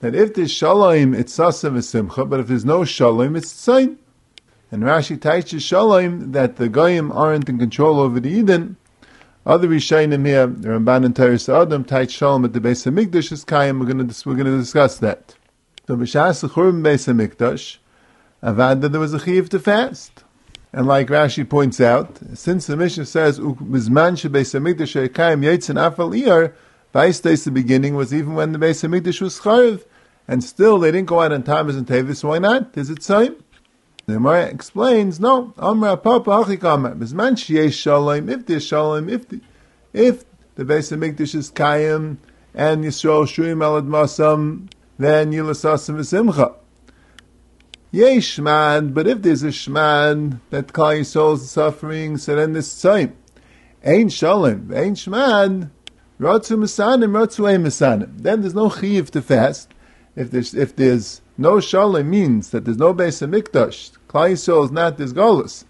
that 0.00 0.14
if 0.14 0.34
there's 0.34 0.52
Shalom, 0.52 1.14
it's 1.14 1.34
Sasin 1.34 1.68
and 1.68 1.84
Simcha, 1.84 2.26
but 2.26 2.40
if 2.40 2.48
there's 2.48 2.66
no 2.66 2.84
Shalom, 2.84 3.36
it's 3.36 3.54
Tzayim. 3.54 3.96
And 4.70 4.82
Rashi 4.84 5.20
teaches 5.20 5.62
Shalom 5.62 6.32
that 6.32 6.56
the 6.56 6.68
Goyim 6.68 7.10
aren't 7.12 7.48
in 7.48 7.58
control 7.58 7.98
over 7.98 8.20
the 8.20 8.30
Eden, 8.30 8.76
other 9.44 9.68
Rishayim 9.68 10.24
here, 10.24 10.46
the 10.46 10.68
Ramban 10.68 11.04
and 11.04 11.16
Teres 11.16 11.48
Adam, 11.48 11.82
teach 11.84 12.12
Shalom 12.12 12.44
at 12.44 12.52
the 12.52 12.60
base 12.60 12.86
of 12.86 12.94
Mikdash 12.94 13.32
is 13.32 13.44
Kayim, 13.44 13.80
we're 13.80 13.86
going 13.86 14.06
to, 14.06 14.28
we're 14.28 14.36
going 14.36 14.46
to 14.46 14.58
discuss 14.58 14.98
that. 14.98 15.34
So 15.86 15.96
b'shas 15.96 16.42
l'churim 16.42 16.82
beis 16.82 17.12
hamikdash, 17.12 17.78
avad 18.42 18.80
that 18.82 18.90
there 18.90 19.00
was 19.00 19.12
a 19.12 19.18
chiv 19.18 19.48
to 19.48 19.58
fast. 19.58 20.22
And 20.72 20.86
like 20.86 21.08
Rashi 21.08 21.48
points 21.48 21.80
out, 21.80 22.18
since 22.34 22.66
the 22.66 22.76
Mishnah 22.76 23.06
says 23.06 23.40
"Bizman 23.40 24.14
shebeis 24.14 24.54
hamikdash 24.54 25.08
ekayim 25.08 25.42
yitzin 25.42 25.74
afal 25.74 26.14
iyar," 26.16 26.52
Vaistais 26.94 27.44
the 27.44 27.50
beginning 27.50 27.94
was 27.94 28.12
even 28.12 28.34
when 28.34 28.52
the 28.52 28.58
Beis 28.58 28.86
Hamikdash 28.86 29.20
was 29.20 29.38
chayiv, 29.40 29.84
and 30.26 30.42
still 30.42 30.78
they 30.78 30.90
didn't 30.90 31.06
go 31.06 31.20
out 31.20 31.32
on 31.32 31.44
Tammuz 31.44 31.76
and 31.76 31.86
Tevis. 31.86 32.24
Why 32.24 32.38
not? 32.38 32.76
Is 32.76 32.90
it 32.90 33.02
same? 33.02 33.36
The 34.10 34.16
Gemara 34.16 34.46
explains, 34.46 35.20
no. 35.20 35.54
Amra 35.56 35.96
Papa 35.96 36.30
Achikama 36.30 36.96
sheyesh 36.96 37.74
shalom. 37.74 38.28
If 38.28 38.44
there's 38.44 38.66
shalom, 38.66 39.08
if 39.08 39.28
the 39.28 39.40
if 39.92 40.24
the 40.56 40.64
Beis 40.64 40.90
Hamikdash 40.90 41.36
is 41.36 41.52
kayim 41.52 42.16
and 42.52 42.82
Yisrael 42.84 43.22
shuim 43.22 43.58
alad 43.58 43.86
masam, 43.86 44.68
then 44.98 45.30
Yilasasim 45.30 45.94
V'Simcha. 45.94 46.56
Yesh 47.92 48.40
man, 48.40 48.92
but 48.92 49.06
if 49.06 49.22
there's 49.22 49.44
a 49.44 49.52
shman 49.52 50.40
that 50.50 50.72
Klal 50.72 50.98
Yisrael 50.98 51.34
is 51.34 51.48
suffering, 51.48 52.16
so 52.16 52.34
then 52.34 52.52
this 52.52 52.82
time. 52.82 53.16
Ein 53.86 54.08
Shalom, 54.08 54.72
Ein 54.74 54.96
Shman, 54.96 55.70
Ratzu 56.18 56.58
Masanim, 56.58 57.12
Ratzu 57.12 57.48
Ein 57.48 57.62
Masanim. 57.62 58.10
Then 58.18 58.40
there's 58.40 58.56
no 58.56 58.70
Chiv 58.70 59.12
to 59.12 59.22
fast. 59.22 59.68
If 60.16 60.30
there's, 60.30 60.54
if 60.54 60.76
there's 60.76 61.20
no 61.38 61.60
Shalom 61.60 62.10
means 62.10 62.50
that 62.50 62.64
there's 62.64 62.76
no 62.76 62.92
Beis 62.92 63.26
Hamikdash, 63.26 63.92
Klal 64.08 64.32
Yisrael 64.32 64.64
is 64.64 64.70
not 64.70 64.98
this 64.98 65.12
Golus. 65.12 65.64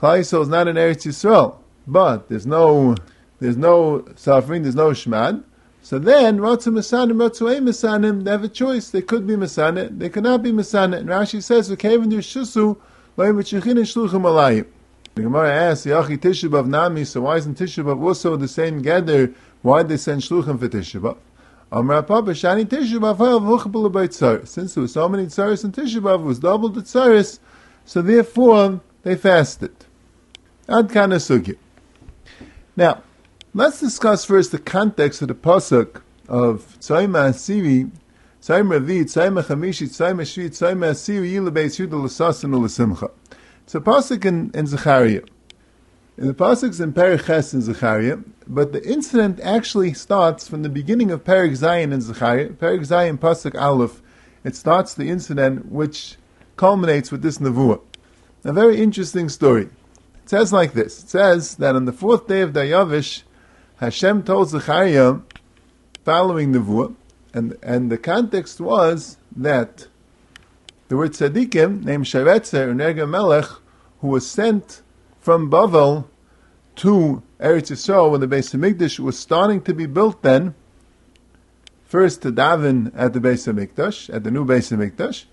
Klal 0.00 0.20
Yisrael 0.20 0.42
is 0.42 0.48
not 0.48 0.68
in 0.68 0.76
Eretz 0.76 1.06
Yisrael. 1.06 1.56
But 1.86 2.28
there's 2.28 2.46
no, 2.46 2.94
there's 3.40 3.56
no 3.56 4.04
suffering, 4.14 4.62
there's 4.62 4.74
no 4.74 4.92
Shman. 4.92 5.44
So 5.82 5.98
then, 5.98 6.38
Ratzu 6.38 6.72
Masanim, 6.72 7.14
Ratzu 7.14 7.60
Masanim, 7.60 8.24
they 8.24 8.30
have 8.30 8.44
a 8.44 8.48
choice. 8.48 8.90
They 8.90 9.02
could 9.02 9.26
be 9.26 9.34
Masanet, 9.34 9.98
they 9.98 10.08
could 10.08 10.22
not 10.22 10.42
be 10.42 10.52
Masanet. 10.52 10.98
And 10.98 11.08
Rashi 11.08 11.42
says, 11.42 11.68
V'keven 11.68 12.08
dir 12.08 12.18
shusu. 12.18 12.78
The 13.14 15.22
Gemara 15.22 15.52
asks, 15.52 15.84
Yachi 15.84 16.16
Tishabav 16.16 16.66
Nami, 16.66 17.04
so 17.04 17.20
why 17.20 17.36
isn't 17.36 17.58
Tishabav 17.58 18.02
also 18.02 18.36
the 18.36 18.48
same 18.48 18.80
gather? 18.80 19.34
Why 19.60 19.82
did 19.82 19.90
they 19.90 19.96
send 19.98 20.22
shluchim 20.22 20.58
for 20.58 20.68
Tishabav? 20.68 21.18
Shani 21.72 22.66
tzaris. 22.66 24.48
Since 24.48 24.74
there 24.74 24.82
were 24.82 24.88
so 24.88 25.08
many 25.08 25.26
tzaris 25.26 25.64
in 25.64 25.72
Tishabav, 25.72 26.20
it 26.20 26.24
was 26.24 26.38
double 26.38 26.68
the 26.68 26.82
tzaris, 26.82 27.38
so 27.84 28.02
therefore 28.02 28.80
they 29.02 29.16
fasted. 29.16 29.74
Ad 30.68 30.90
kana. 30.90 31.18
Now, 32.76 33.02
Let's 33.54 33.80
discuss 33.80 34.24
first 34.24 34.50
the 34.50 34.58
context 34.58 35.20
of 35.20 35.28
the 35.28 35.34
pasuk 35.34 36.00
of 36.26 36.74
Tzayma 36.80 37.28
Asiri, 37.28 37.90
Tzayma 38.40 38.70
Ravi, 38.70 39.04
Tzayma 39.04 39.44
Chamishi, 39.44 39.88
Tzayma 39.88 40.22
Shvi, 40.22 40.48
Tzayma 40.48 40.92
Asiri, 40.92 41.30
Yilabeis 41.34 41.78
Yudah 41.78 42.02
L'Sasin 42.02 42.50
L'Simcha. 42.50 43.10
It's 43.64 43.74
a 43.74 43.80
pasuk 43.80 44.24
in, 44.24 44.50
in 44.54 44.66
Zechariah. 44.66 45.20
In 46.18 46.26
the 46.26 46.34
pasuk's 46.34 46.78
in 46.78 46.92
Periches 46.92 47.54
in 47.54 47.62
Zechariah, 47.62 48.18
but 48.46 48.72
the 48.72 48.86
incident 48.86 49.40
actually 49.40 49.94
starts 49.94 50.46
from 50.46 50.62
the 50.62 50.68
beginning 50.68 51.10
of 51.10 51.24
Perik 51.24 51.52
Zayin 51.52 51.90
in 51.90 52.02
Zechariah. 52.02 52.50
Perik 52.50 52.80
Zayin 52.80 53.18
pasuk 53.18 53.58
Aleph. 53.58 54.02
It 54.44 54.54
starts 54.54 54.92
the 54.92 55.08
incident 55.08 55.72
which 55.72 56.16
culminates 56.56 57.10
with 57.10 57.22
this 57.22 57.38
nevuah. 57.38 57.80
A 58.44 58.52
very 58.52 58.78
interesting 58.78 59.30
story. 59.30 59.70
It 60.22 60.28
says 60.28 60.52
like 60.52 60.74
this. 60.74 61.02
It 61.02 61.08
says 61.08 61.56
that 61.56 61.74
on 61.74 61.86
the 61.86 61.92
fourth 61.92 62.26
day 62.26 62.42
of 62.42 62.52
Dayavish, 62.52 63.22
Hashem 63.76 64.24
told 64.24 64.50
Zechariah 64.50 65.20
following 66.04 66.52
Nevuah, 66.52 66.94
and, 67.32 67.56
and 67.62 67.90
the 67.90 67.96
context 67.96 68.60
was 68.60 69.16
that 69.34 69.86
there 70.88 70.98
were 70.98 71.08
tzaddikim 71.08 71.84
named 71.84 72.04
Sharetzer 72.04 72.70
and 72.70 72.80
Erga 72.80 73.08
Melech 73.08 73.48
who 74.00 74.08
was 74.08 74.28
sent 74.28 74.82
from 75.22 75.48
Bavel 75.48 76.04
to 76.74 77.22
Eretz 77.40 77.70
Yisrael 77.70 78.10
when 78.10 78.20
the 78.20 78.26
Beis 78.26 78.52
Hamikdash 78.52 78.98
was 78.98 79.16
starting 79.18 79.62
to 79.62 79.72
be 79.72 79.86
built 79.86 80.22
then, 80.22 80.54
first 81.84 82.22
to 82.22 82.32
daven 82.32 82.92
at 82.96 83.12
the 83.12 83.20
Beis 83.20 83.46
Hamikdash, 83.46 84.12
at 84.12 84.24
the 84.24 84.32
new 84.32 84.44
Beis 84.44 84.76
Hamikdash, 84.76 85.24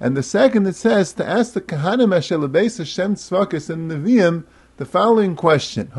And 0.00 0.16
the 0.16 0.22
second, 0.24 0.66
it 0.66 0.74
says 0.74 1.12
to 1.14 1.24
ask 1.26 1.52
the 1.52 1.60
Kahanim 1.60 2.12
Ashelabeis 2.12 2.78
Hashem 2.78 3.14
Tzvakas 3.14 3.70
and 3.70 3.88
Nevi'im 3.90 4.44
the 4.78 4.84
following 4.84 5.36
question. 5.36 5.92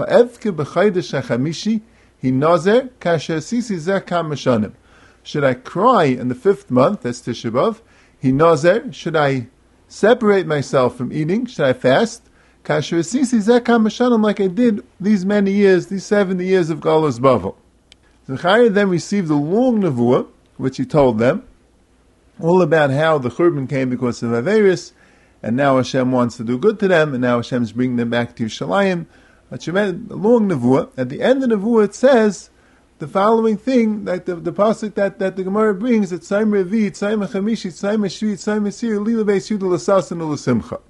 Should 5.24 5.44
I 5.44 5.54
cry 5.54 6.04
in 6.04 6.28
the 6.28 6.36
fifth 6.36 6.70
month? 6.70 7.02
That's 7.02 7.22
Tisha 7.22 7.80
B'av. 8.22 8.94
Should 8.94 9.16
I 9.16 9.48
separate 9.88 10.48
myself 10.48 10.98
from 10.98 11.14
eating? 11.14 11.46
Should 11.46 11.66
I 11.66 11.74
fast? 11.74 12.24
Kasher 12.68 13.00
sisi 13.00 13.40
zeh 13.40 13.64
kam 13.64 13.86
like 14.22 14.42
I 14.42 14.48
did 14.48 14.84
these 15.00 15.26
many 15.26 15.52
years, 15.52 15.88
these 15.88 16.06
seventy 16.06 16.46
years 16.46 16.70
of 16.70 16.82
Galus 16.82 17.18
Bavel. 17.18 17.56
Zechariah 18.28 18.70
then 18.70 18.90
received 18.90 19.30
a 19.30 19.36
long 19.36 19.82
nevuah, 19.82 20.28
which 20.58 20.76
he 20.76 20.84
told 20.84 21.18
them, 21.18 21.48
all 22.42 22.62
about 22.62 22.90
how 22.92 23.18
the 23.20 23.30
Churban 23.30 23.70
came 23.70 23.90
because 23.90 24.22
of 24.22 24.32
Averis, 24.32 24.92
and 25.42 25.56
now 25.56 25.78
Hashem 25.78 26.12
wants 26.12 26.36
to 26.36 26.44
do 26.44 26.58
good 26.58 26.78
to 26.80 26.90
them, 26.90 27.14
and 27.14 27.22
now 27.22 27.38
Hashem 27.38 27.64
is 27.64 27.72
bringing 27.72 27.96
them 27.96 28.10
back 28.10 28.36
to 28.36 28.44
Yerushalayim. 28.44 29.06
A 29.50 29.56
long 30.14 30.50
nevuah. 30.50 30.90
At 30.98 31.08
the 31.08 31.22
end 31.22 31.42
of 31.42 31.50
the 31.50 31.56
nevuah, 31.56 31.86
it 31.86 31.96
says 31.96 32.50
the 33.00 33.08
following 33.08 33.56
thing, 33.56 34.04
that 34.04 34.26
the, 34.26 34.36
the 34.36 34.52
pasuk 34.52 34.96
that, 34.96 35.20
that 35.20 35.38
the 35.38 35.44
Gemara 35.46 35.74
brings, 35.74 36.10
that 36.10 36.22
Tzaim 36.24 36.50
Revi, 36.50 36.92
Tzaim 36.92 37.26
Chamishi, 37.26 37.72
Tzaim 37.72 38.00
Shvi, 38.08 38.34
Tzaim 38.34 38.64
Mesir, 38.64 39.02
Lila 39.02 39.24
Beis 39.24 39.58
Yudel 39.58 39.74
Asasin 39.74 40.18
Ulasimcha. 40.18 40.82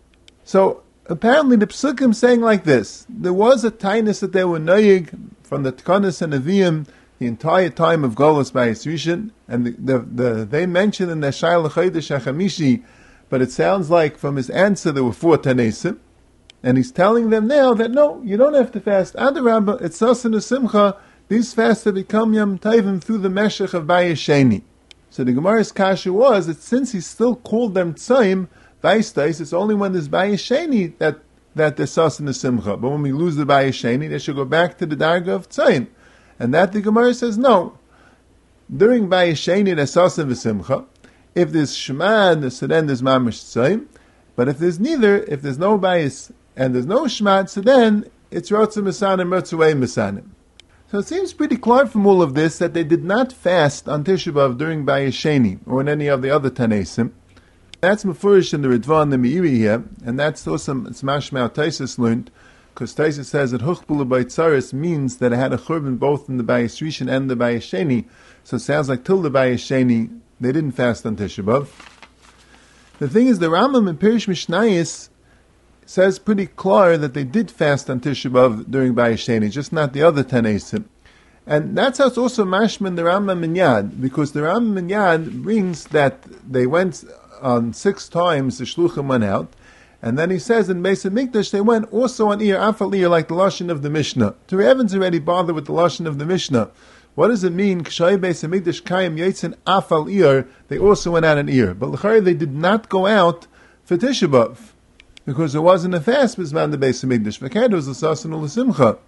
So, 0.44 0.82
apparently 1.10 1.56
the 1.56 1.68
psukim 1.68 2.14
saying 2.14 2.42
like 2.42 2.64
this, 2.64 3.06
there 3.10 3.34
was 3.34 3.64
a 3.64 3.72
tightness 3.72 4.20
that 4.20 4.34
they 4.34 4.44
were 4.44 4.60
noyig 4.60 5.18
from 5.44 5.64
the 5.64 5.72
Tkanis 5.72 6.22
and 6.22 6.34
Nevi'im, 6.34 6.88
the 7.20 7.26
entire 7.26 7.70
time 7.70 8.04
of 8.04 8.16
Golos 8.16 8.54
by 8.54 8.70
Yisrishan, 8.70 9.32
and 9.48 9.66
the, 9.66 9.72
the, 9.72 10.00
the, 10.00 10.46
they 10.46 10.66
mention 10.66 11.10
in 11.10 11.22
the 11.22 11.30
Chaydesh 11.30 11.72
HaChamishi, 12.16 12.84
but 13.30 13.42
it 13.42 13.52
sounds 13.52 13.90
like 13.90 14.18
from 14.18 14.36
his 14.36 14.50
answer 14.50 14.92
there 14.92 15.04
were 15.04 15.14
four 15.14 15.38
Tanesim, 15.38 15.98
and 16.62 16.78
he's 16.78 16.92
telling 16.92 17.30
them 17.30 17.48
now 17.48 17.74
that 17.74 17.92
no, 17.92 18.22
you 18.24 18.38
don't 18.38 18.54
have 18.54 18.72
to 18.74 18.80
fast. 18.80 19.16
Adarabba, 19.16 19.82
it's 19.82 20.00
Sasan 20.00 20.42
Simcha, 20.42 20.98
these 21.28 21.54
fasts 21.54 21.84
have 21.86 21.96
become 21.96 22.34
Yom 22.34 22.58
Taivim 22.60 23.04
through 23.04 23.20
the 23.20 23.30
Meshech 23.30 23.74
of 23.74 23.86
Bayesheni. 23.86 24.62
So 25.10 25.24
the 25.24 25.34
Gemara's 25.34 25.72
kasha 25.72 26.14
was 26.14 26.48
that 26.48 26.62
since 26.62 26.92
he 26.92 27.02
still 27.02 27.36
called 27.36 27.74
them 27.74 27.96
Tzaim, 27.96 28.48
Vaistais, 28.84 29.42
it's 29.42 29.54
only 29.54 29.76
when 29.76 29.94
there's 29.94 30.10
Bayesheni 30.10 30.98
that 31.00 31.20
that 31.56 31.78
they're 31.78 31.88
Sasan 31.88 32.34
Simcha. 32.34 32.78
But 32.78 32.90
when 32.90 33.02
we 33.02 33.12
lose 33.12 33.36
the 33.36 33.46
Bayesheni, 33.46 34.10
they 34.10 34.20
should 34.20 34.36
go 34.36 34.46
back 34.46 34.78
to 34.78 34.86
the 34.86 34.96
Darga 34.96 35.30
of 35.30 35.50
Tzaim. 35.50 35.88
And 36.40 36.54
that 36.54 36.72
the 36.72 36.82
Gemara 36.82 37.14
says 37.16 37.38
no. 37.38 37.78
During 38.76 39.08
Bayesheni, 39.08 39.76
there's 39.76 39.94
Sasan 39.94 40.36
Simcha. 40.36 40.86
If 41.34 41.52
there's 41.52 41.76
Shemad, 41.76 42.52
so 42.52 42.68
then 42.68 42.88
there's 42.88 43.02
Mamish 43.02 43.42
Tzaim. 43.44 43.88
But 44.36 44.48
if 44.48 44.60
there's 44.60 44.80
neither, 44.80 45.24
if 45.24 45.42
there's 45.42 45.58
no 45.58 45.80
Bayis 45.80 46.32
and 46.56 46.76
there's 46.76 46.86
no 46.86 47.04
Shemad, 47.04 47.50
so 47.50 47.62
then 47.62 48.10
it's 48.30 48.52
Rotzim 48.52 48.84
Misanim, 48.84 49.30
Rotzaway 49.30 49.74
Misanim. 49.74 50.30
So 50.92 51.00
it 51.00 51.08
seems 51.08 51.34
pretty 51.34 51.58
clear 51.58 51.86
from 51.86 52.06
all 52.06 52.22
of 52.22 52.34
this 52.34 52.60
that 52.60 52.74
they 52.74 52.84
did 52.84 53.04
not 53.04 53.34
fast 53.34 53.90
on 53.90 54.04
Tisha 54.04 54.32
B'Av 54.32 54.58
during 54.58 54.86
Bayesheni 54.86 55.60
or 55.66 55.82
in 55.82 55.90
any 55.90 56.08
of 56.08 56.22
the 56.22 56.30
other 56.30 56.50
Tanesim. 56.50 57.12
That's 57.88 58.04
Mefurish 58.04 58.54
in 58.54 58.64
the 58.64 58.68
Ritva 58.68 59.04
and 59.04 59.14
the 59.14 59.16
Meiri 59.16 59.56
here, 59.56 59.82
and 60.06 60.20
that's 60.20 60.46
also 60.46 60.86
it's 60.88 61.04
Mashmau 61.04 61.50
Taisis 61.50 61.98
learned, 61.98 62.30
because 62.74 62.94
Taisis 62.94 63.28
says 63.28 63.52
that 63.52 63.62
Huchbula 63.62 64.06
Baitzaris 64.06 64.74
means 64.74 65.20
that 65.20 65.32
it 65.32 65.38
had 65.38 65.54
a 65.54 65.58
churban 65.58 65.98
both 65.98 66.28
in 66.28 66.36
the 66.36 66.44
Bayesrishan 66.44 67.10
and 67.10 67.30
the 67.30 67.36
Bayesheni, 67.38 68.04
so 68.44 68.58
it 68.58 68.60
sounds 68.60 68.90
like 68.90 69.06
till 69.06 69.22
the 69.22 69.32
Bayesheni 69.32 70.20
they 70.42 70.52
didn't 70.52 70.74
fast 70.74 71.06
on 71.06 71.16
Tisha 71.16 71.46
B'Av. 71.46 71.70
The 73.00 73.08
thing 73.08 73.28
is, 73.28 73.40
the 73.40 73.48
Rambam 73.48 73.88
in 73.88 73.98
Pirish 73.98 74.28
Mishnayis 74.28 75.08
says 75.86 76.20
pretty 76.20 76.48
clear 76.48 76.98
that 76.98 77.14
they 77.14 77.24
did 77.24 77.50
fast 77.50 77.90
on 77.90 78.02
Tisha 78.02 78.30
B'Av 78.30 78.70
during 78.70 78.96
Bayesheni, 78.96 79.50
just 79.50 79.72
not 79.72 79.94
the 79.94 80.04
other 80.04 80.24
ten 80.24 80.44
Tanesim. 80.44 80.84
And 81.46 81.78
that's 81.78 82.00
how 82.00 82.08
it's 82.08 82.18
also 82.18 82.44
mashman 82.44 82.98
the 82.98 83.04
Rambam 83.04 83.46
in 83.46 83.54
Yad, 83.54 84.02
because 84.02 84.34
the 84.34 84.42
Rambam 84.42 84.78
in 84.78 84.90
Yad 84.90 85.42
brings 85.42 85.86
that 85.86 86.24
they 86.52 86.68
went 86.68 87.06
on 87.42 87.74
six 87.74 88.08
times, 88.10 88.58
the 88.58 88.66
Shluchim 88.66 89.08
went 89.08 89.24
out, 89.24 89.54
and 90.02 90.18
then 90.18 90.30
he 90.30 90.40
says 90.40 90.70
in 90.70 90.84
Beis 90.84 91.10
Mikdash 91.10 91.52
they 91.52 91.62
went 91.62 91.92
also 91.92 92.30
on 92.30 92.42
ear, 92.42 92.58
afal 92.58 92.96
ear, 92.96 93.10
like 93.10 93.28
the 93.28 93.36
Lashon 93.36 93.72
of 93.72 93.82
the 93.82 93.90
Mishnah. 93.90 94.36
Turei 94.48 94.72
Even 94.72 94.94
already 94.94 95.20
bothered 95.20 95.56
with 95.56 95.66
the 95.66 95.74
Lashon 95.74 96.06
of 96.06 96.20
the 96.20 96.26
Mishnah. 96.26 96.70
What 97.16 97.30
does 97.30 97.44
it 97.44 97.52
mean? 97.52 97.84
Kshay 97.84 98.16
Beis 98.18 98.48
Hamikdash 98.48 98.84
Kayim 98.84 99.18
Yitzin 99.18 99.56
Afal 99.66 100.12
Ir. 100.12 100.48
They 100.68 100.78
also 100.78 101.12
went 101.12 101.26
out 101.26 101.40
an 101.40 101.50
ear, 101.50 101.74
but 101.74 101.90
Lachari 101.90 102.24
they 102.24 102.36
did 102.36 102.54
not 102.54 102.90
go 102.90 103.08
out 103.08 103.48
for 103.84 103.98
Tisha 103.98 104.58
because 105.26 105.56
it 105.56 105.62
wasn't 105.62 105.96
a 105.96 106.00
fast 106.00 106.38
Bisman 106.38 106.70
the 106.70 106.78
Beis 106.78 107.04
Hamikdash. 107.04 107.40
V'ked 107.40 107.72
was 107.72 107.88
a 107.88 107.92
Sasan 107.92 108.48
Simcha. 108.48 109.00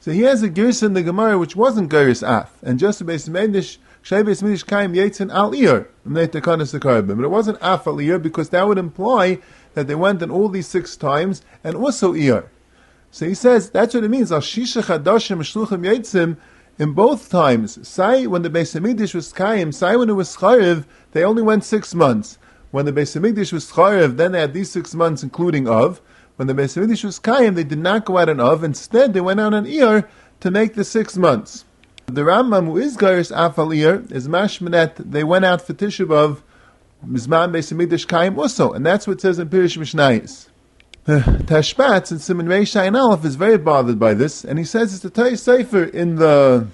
So 0.00 0.12
he 0.12 0.20
has 0.22 0.42
a 0.42 0.50
Gersa 0.50 0.84
in 0.84 0.92
the 0.92 1.02
Gemara 1.02 1.38
which 1.38 1.56
wasn't 1.56 1.90
Geris 1.90 2.22
Af, 2.22 2.58
and 2.62 2.78
just 2.78 2.98
the 2.98 3.06
Beis 3.06 3.28
Hamikdash 3.28 3.78
Hamikdash 4.16 4.64
Kayim 4.64 4.94
Yitzin 4.94 5.32
Al 5.32 5.52
Ir. 5.54 5.88
But 6.04 7.24
it 7.24 7.30
wasn't 7.30 7.60
Afal 7.60 8.02
Ir 8.02 8.18
because 8.18 8.48
that 8.50 8.66
would 8.66 8.78
imply 8.78 9.38
that 9.74 9.86
they 9.86 9.94
went 9.94 10.22
in 10.22 10.30
all 10.30 10.48
these 10.48 10.66
six 10.66 10.96
times 10.96 11.42
and 11.62 11.76
also 11.76 12.14
Ir. 12.14 12.50
So 13.10 13.26
he 13.26 13.34
says 13.34 13.70
that's 13.70 13.94
what 13.94 14.04
it 14.04 14.08
means. 14.08 14.32
Al 14.32 14.40
Shisha 14.40 14.82
Chadashim 14.82 15.38
Shluchim 15.38 15.84
Yitzim 15.84 16.36
in 16.78 16.92
both 16.92 17.28
times, 17.28 17.86
Sai 17.86 18.26
when 18.26 18.42
the 18.42 18.50
Beis 18.50 18.78
Hamikdash 18.78 19.12
was 19.14 19.32
Kaim, 19.32 19.72
Sai 19.72 19.96
when 19.96 20.08
it 20.08 20.12
was 20.12 20.36
Chayiv, 20.36 20.84
they 21.10 21.24
only 21.24 21.42
went 21.42 21.64
six 21.64 21.92
months. 21.92 22.38
When 22.70 22.84
the 22.84 22.92
Beis 22.92 23.52
was 23.52 23.72
Chayiv, 23.72 24.16
then 24.16 24.32
they 24.32 24.40
had 24.40 24.54
these 24.54 24.70
six 24.70 24.94
months, 24.94 25.24
including 25.24 25.66
Of. 25.66 26.00
When 26.36 26.46
the 26.46 26.54
Beis 26.54 27.04
was 27.04 27.18
Kaim, 27.18 27.54
they 27.54 27.64
did 27.64 27.80
not 27.80 28.04
go 28.04 28.18
out 28.18 28.28
on 28.28 28.38
Of. 28.38 28.62
Instead, 28.62 29.12
they 29.12 29.20
went 29.20 29.40
out 29.40 29.54
on 29.54 29.66
Iyar 29.66 30.06
to 30.40 30.50
make 30.52 30.74
the 30.74 30.84
six 30.84 31.16
months. 31.16 31.64
The 32.10 32.22
Rambam, 32.22 32.64
who 32.64 32.78
is 32.78 32.96
Gairis 32.96 33.30
Afalir 33.36 34.10
is 34.10 34.28
Mashmanet, 34.28 34.94
they 34.96 35.22
went 35.22 35.44
out 35.44 35.60
for 35.60 35.74
Tisha 35.74 36.06
B'Av, 36.06 36.40
Mizman 37.06 37.52
Beis 37.52 37.70
Hamikdash 37.70 38.08
Kaim 38.08 38.38
also, 38.38 38.72
and 38.72 38.84
that's 38.84 39.06
what 39.06 39.18
it 39.18 39.20
says 39.20 39.38
in 39.38 39.50
Pirish 39.50 39.76
Mishnayis. 39.76 40.48
Tashbats 41.04 42.10
in 42.10 42.18
Simon 42.18 42.46
Shayin 42.46 42.98
Aleph 42.98 43.26
is 43.26 43.34
very 43.34 43.58
bothered 43.58 43.98
by 43.98 44.14
this, 44.14 44.42
and 44.42 44.58
he 44.58 44.64
says 44.64 44.94
it's 44.94 45.04
a 45.04 45.10
Tay 45.10 45.36
Sefer 45.36 45.84
in 45.84 46.16
the 46.16 46.68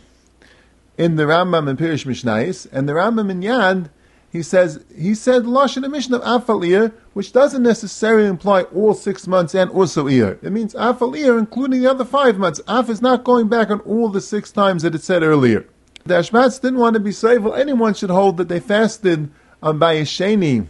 in 0.97 1.17
the 1.17 1.25
Rambam 1.25 1.69
and 1.69 1.77
Pirish 1.77 2.07
Mishnayis, 2.07 2.69
and 2.71 2.89
the 2.89 2.93
Rambam 2.93 3.29
in 3.29 3.41
Yad, 3.41 3.91
he 4.35 4.43
says 4.43 4.85
he 4.93 5.15
said 5.15 5.45
Lashon 5.45 5.89
Mishnah 5.89 6.17
of 6.17 6.45
Afalir, 6.45 6.93
which 7.13 7.33
doesn't 7.33 7.63
necessarily 7.63 8.27
imply 8.27 8.63
all 8.63 8.93
six 8.93 9.29
months 9.29 9.55
and 9.55 9.71
also 9.71 10.09
ear. 10.09 10.41
It 10.43 10.51
means 10.51 10.75
Afalir, 10.75 11.39
including 11.39 11.81
the 11.81 11.89
other 11.89 12.05
five 12.05 12.37
months. 12.37 12.61
Af 12.67 12.91
is 12.91 13.01
not 13.01 13.23
going 13.23 13.47
back 13.47 13.71
on 13.71 13.79
all 13.83 14.09
the 14.09 14.21
six 14.21 14.51
times 14.51 14.83
that 14.83 14.97
it 14.97 15.05
said 15.05 15.23
earlier. 15.23 15.69
The 16.05 16.17
Ashbats 16.17 16.59
didn't 16.59 16.81
want 16.81 16.95
to 16.95 17.01
be 17.01 17.13
saved. 17.13 17.45
Well, 17.45 17.55
Anyone 17.55 17.95
should 17.95 18.11
hold 18.11 18.39
that 18.39 18.49
they 18.49 18.59
fasted 18.59 19.31
on 19.63 19.79
Bayesheni 19.79 20.67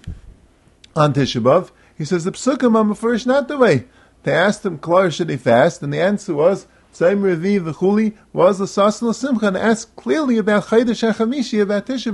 on 0.94 1.14
Tisha 1.14 1.42
B'Av. 1.42 1.70
He 1.96 2.05
says 2.05 2.24
the 2.24 2.33
psukim 2.33 2.77
are 2.77 2.94
first 2.94 3.27
not 3.27 3.48
the 3.48 3.57
way. 3.57 3.87
They 4.24 4.35
asked 4.35 4.66
him, 4.66 4.77
"Klar 4.77 5.11
should 5.11 5.31
he 5.31 5.38
fast?" 5.38 5.83
And 5.83 5.90
the 5.90 6.03
answer 6.03 6.35
was, 6.35 6.66
"Tzayim 6.92 7.22
Revi 7.22 7.59
v'chuli 7.59 8.12
was 8.35 8.59
the 8.59 8.66
Sasna 8.66 9.14
Simcha." 9.14 9.46
And 9.46 9.57
asked 9.57 9.96
clearly 9.96 10.37
about 10.37 10.66
Chaydash 10.66 11.14
HaChamishi 11.14 11.62
about 11.62 11.87
Tisha 11.87 12.12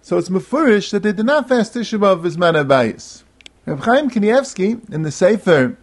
So 0.00 0.16
it's 0.16 0.28
mefurish 0.28 0.90
that 0.90 1.02
they 1.02 1.12
did 1.12 1.26
not 1.26 1.48
fast 1.48 1.74
Tisha 1.74 1.98
B'av 1.98 2.24
as 2.24 2.36
Manabayis. 2.36 3.24
Reb 3.66 3.80
Chaim 3.80 4.08
Kanievsky 4.08 4.90
in 4.92 5.02
the 5.02 5.10
Sefer 5.10 5.76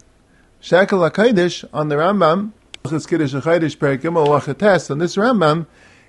Shekel 0.60 1.00
HaKadosh 1.00 1.66
on 1.72 1.90
the 1.90 1.96
Rambam, 1.96 2.52
on 2.84 2.92
this 5.00 5.16
Rambam, 5.16 5.68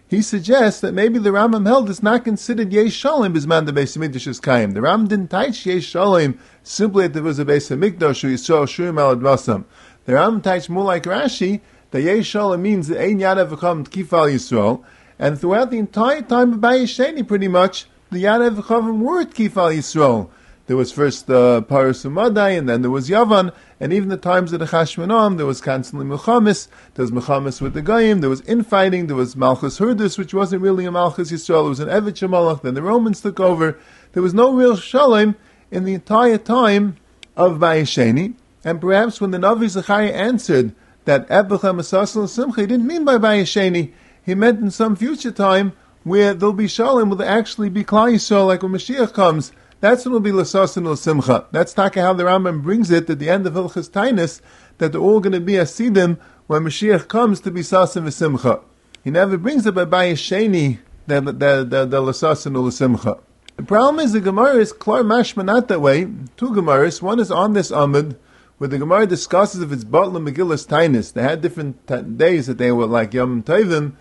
he 0.08 0.22
suggests 0.22 0.80
that 0.80 0.94
maybe 0.94 1.18
the 1.18 1.30
Rambam 1.30 1.66
held 1.66 1.90
is 1.90 2.02
not 2.02 2.24
considered 2.24 2.72
Yesh 2.72 2.94
Shalom 2.94 3.34
Bisman 3.34 3.66
the 3.66 3.72
Beis 3.72 3.98
Hamikdash 3.98 4.40
Kaim. 4.40 4.70
The 4.70 4.80
Rambam 4.80 5.08
didn't 5.08 5.30
teach 5.30 5.66
Yesh 5.66 5.84
Shalom 5.84 6.38
simply 6.62 7.02
that 7.04 7.12
there 7.12 7.22
was 7.22 7.38
a 7.38 7.44
Beis 7.44 7.68
Hamikdash 7.68 8.24
or 8.24 8.28
Yisrael 8.28 8.66
Shurim 8.66 9.00
Al 9.00 9.16
Advasam. 9.16 9.64
The 10.06 10.12
Rambam 10.12 10.42
teach 10.42 10.70
more 10.70 10.84
like 10.84 11.02
Rashi 11.02 11.60
that 11.90 12.02
Yesh 12.02 12.26
Shalom 12.26 12.62
means 12.62 12.88
that 12.88 13.02
Ein 13.02 13.18
Yadav 13.18 13.50
V'cham 13.50 13.86
Kifal 13.86 14.32
Yisrael, 14.32 14.82
and 15.18 15.38
throughout 15.38 15.70
the 15.70 15.78
entire 15.78 16.22
time 16.22 16.52
of 16.52 16.60
Bayesheni, 16.60 17.26
pretty 17.26 17.48
much 17.48 17.86
the 18.16 18.24
Yadav 18.24 18.62
V'chavim 18.62 19.00
were 19.00 19.24
Kifal 19.26 19.76
Yisrael. 19.76 20.31
There 20.68 20.76
was 20.76 20.90
first 20.90 21.26
the 21.26 21.38
uh, 21.38 21.61
Paris 21.61 22.02
Umadai, 22.02 22.59
and 22.59 22.66
then 22.66 22.81
there 22.81 22.90
was 22.90 23.11
Yavan, 23.11 23.52
and 23.79 23.92
even 23.92 24.09
the 24.09 24.16
times 24.16 24.55
of 24.55 24.59
the 24.59 24.64
Chashmonaim, 24.64 25.37
there 25.37 25.44
was 25.44 25.61
constantly 25.61 26.07
Muhammas, 26.07 26.68
there 26.94 27.02
was 27.02 27.12
Muhammas 27.12 27.61
with 27.61 27.74
the 27.74 27.83
Goyim, 27.83 28.22
there 28.22 28.31
was 28.31 28.40
infighting, 28.42 29.07
there 29.07 29.16
was 29.16 29.37
Malchus 29.37 29.79
Hurdus, 29.79 30.16
which 30.16 30.33
wasn't 30.33 30.62
really 30.62 30.87
a 30.87 30.90
Malchus 30.90 31.31
Yisrael, 31.31 31.66
it 31.66 31.68
was 31.68 31.81
an 31.81 31.88
Evet 31.88 32.14
Shemalach, 32.14 32.62
then 32.62 32.72
the 32.72 32.81
Romans 32.81 33.20
took 33.20 33.38
over. 33.38 33.79
There 34.12 34.22
was 34.22 34.33
no 34.33 34.55
real 34.55 34.76
Shalom 34.76 35.37
in 35.70 35.85
the 35.85 35.92
entire 35.92 36.38
time 36.38 36.96
of 37.37 37.59
Bayesheni, 37.59 38.35
and 38.64 38.81
perhaps 38.81 39.20
when 39.20 39.31
the 39.31 39.38
Navi 39.38 39.68
Zechariah 39.68 40.11
answered 40.11 40.74
that 41.05 41.29
Ebechem 41.29 41.79
Asasal 41.81 42.29
Simcha, 42.29 42.62
he 42.62 42.66
didn't 42.66 42.87
mean 42.87 43.05
by 43.05 43.18
Bayesheni, 43.18 43.92
he 44.24 44.35
meant 44.35 44.61
in 44.61 44.70
some 44.70 44.96
future 44.96 45.31
time 45.31 45.74
where 46.06 46.32
there'll 46.34 46.52
be 46.52 46.68
Shalom, 46.68 47.10
will 47.10 47.20
actually 47.20 47.68
be 47.68 47.82
Klal 47.82 48.46
like 48.46 48.62
when 48.62 48.70
Mashiach 48.70 49.12
comes, 49.12 49.50
that's 49.80 50.04
when 50.04 50.12
it 50.12 50.14
will 50.14 50.20
be 50.20 50.30
Lasasin 50.30 50.96
Simcha. 50.96 51.46
That's 51.50 51.74
taka 51.74 52.00
how 52.00 52.12
the 52.12 52.22
Rambam 52.22 52.62
brings 52.62 52.92
it 52.92 53.10
at 53.10 53.18
the 53.18 53.28
end 53.28 53.44
of 53.44 53.54
Hilchas 53.54 53.90
Tainus, 53.90 54.40
that 54.78 54.92
they're 54.92 55.00
all 55.00 55.18
going 55.18 55.32
to 55.32 55.40
be 55.40 55.54
Asidim 55.54 56.16
when 56.46 56.62
Mashiach 56.62 57.08
comes 57.08 57.40
to 57.40 57.50
be 57.50 57.62
Sasim 57.62 58.04
V'Simcha. 58.04 58.62
He 59.02 59.10
never 59.10 59.36
brings 59.36 59.66
it 59.66 59.74
by 59.74 59.84
Bayesheni, 59.84 60.78
the, 61.08 61.20
the, 61.22 61.32
the, 61.32 61.84
the 61.86 62.00
Lasasin 62.00 62.72
Simcha. 62.72 63.18
The 63.56 63.64
problem 63.64 63.98
is 63.98 64.12
the 64.12 64.20
Gemara 64.20 64.58
is 64.58 64.72
klar 64.72 65.02
mashma 65.02 65.44
not 65.44 65.66
that 65.66 65.80
way. 65.80 66.04
Two 66.36 66.50
Gemaras. 66.50 67.02
One 67.02 67.18
is 67.18 67.32
on 67.32 67.54
this 67.54 67.72
Amud, 67.72 68.16
where 68.58 68.68
the 68.68 68.78
Gemara 68.78 69.08
discusses 69.08 69.60
if 69.60 69.72
it's 69.72 69.82
Butler 69.82 70.20
Megillus 70.20 70.68
Tainus. 70.68 71.12
They 71.12 71.22
had 71.22 71.42
different 71.42 71.84
t- 71.88 72.00
days 72.02 72.46
that 72.46 72.58
they 72.58 72.70
were 72.70 72.86
like 72.86 73.12
Yom 73.12 73.42
Tovim. 73.42 73.94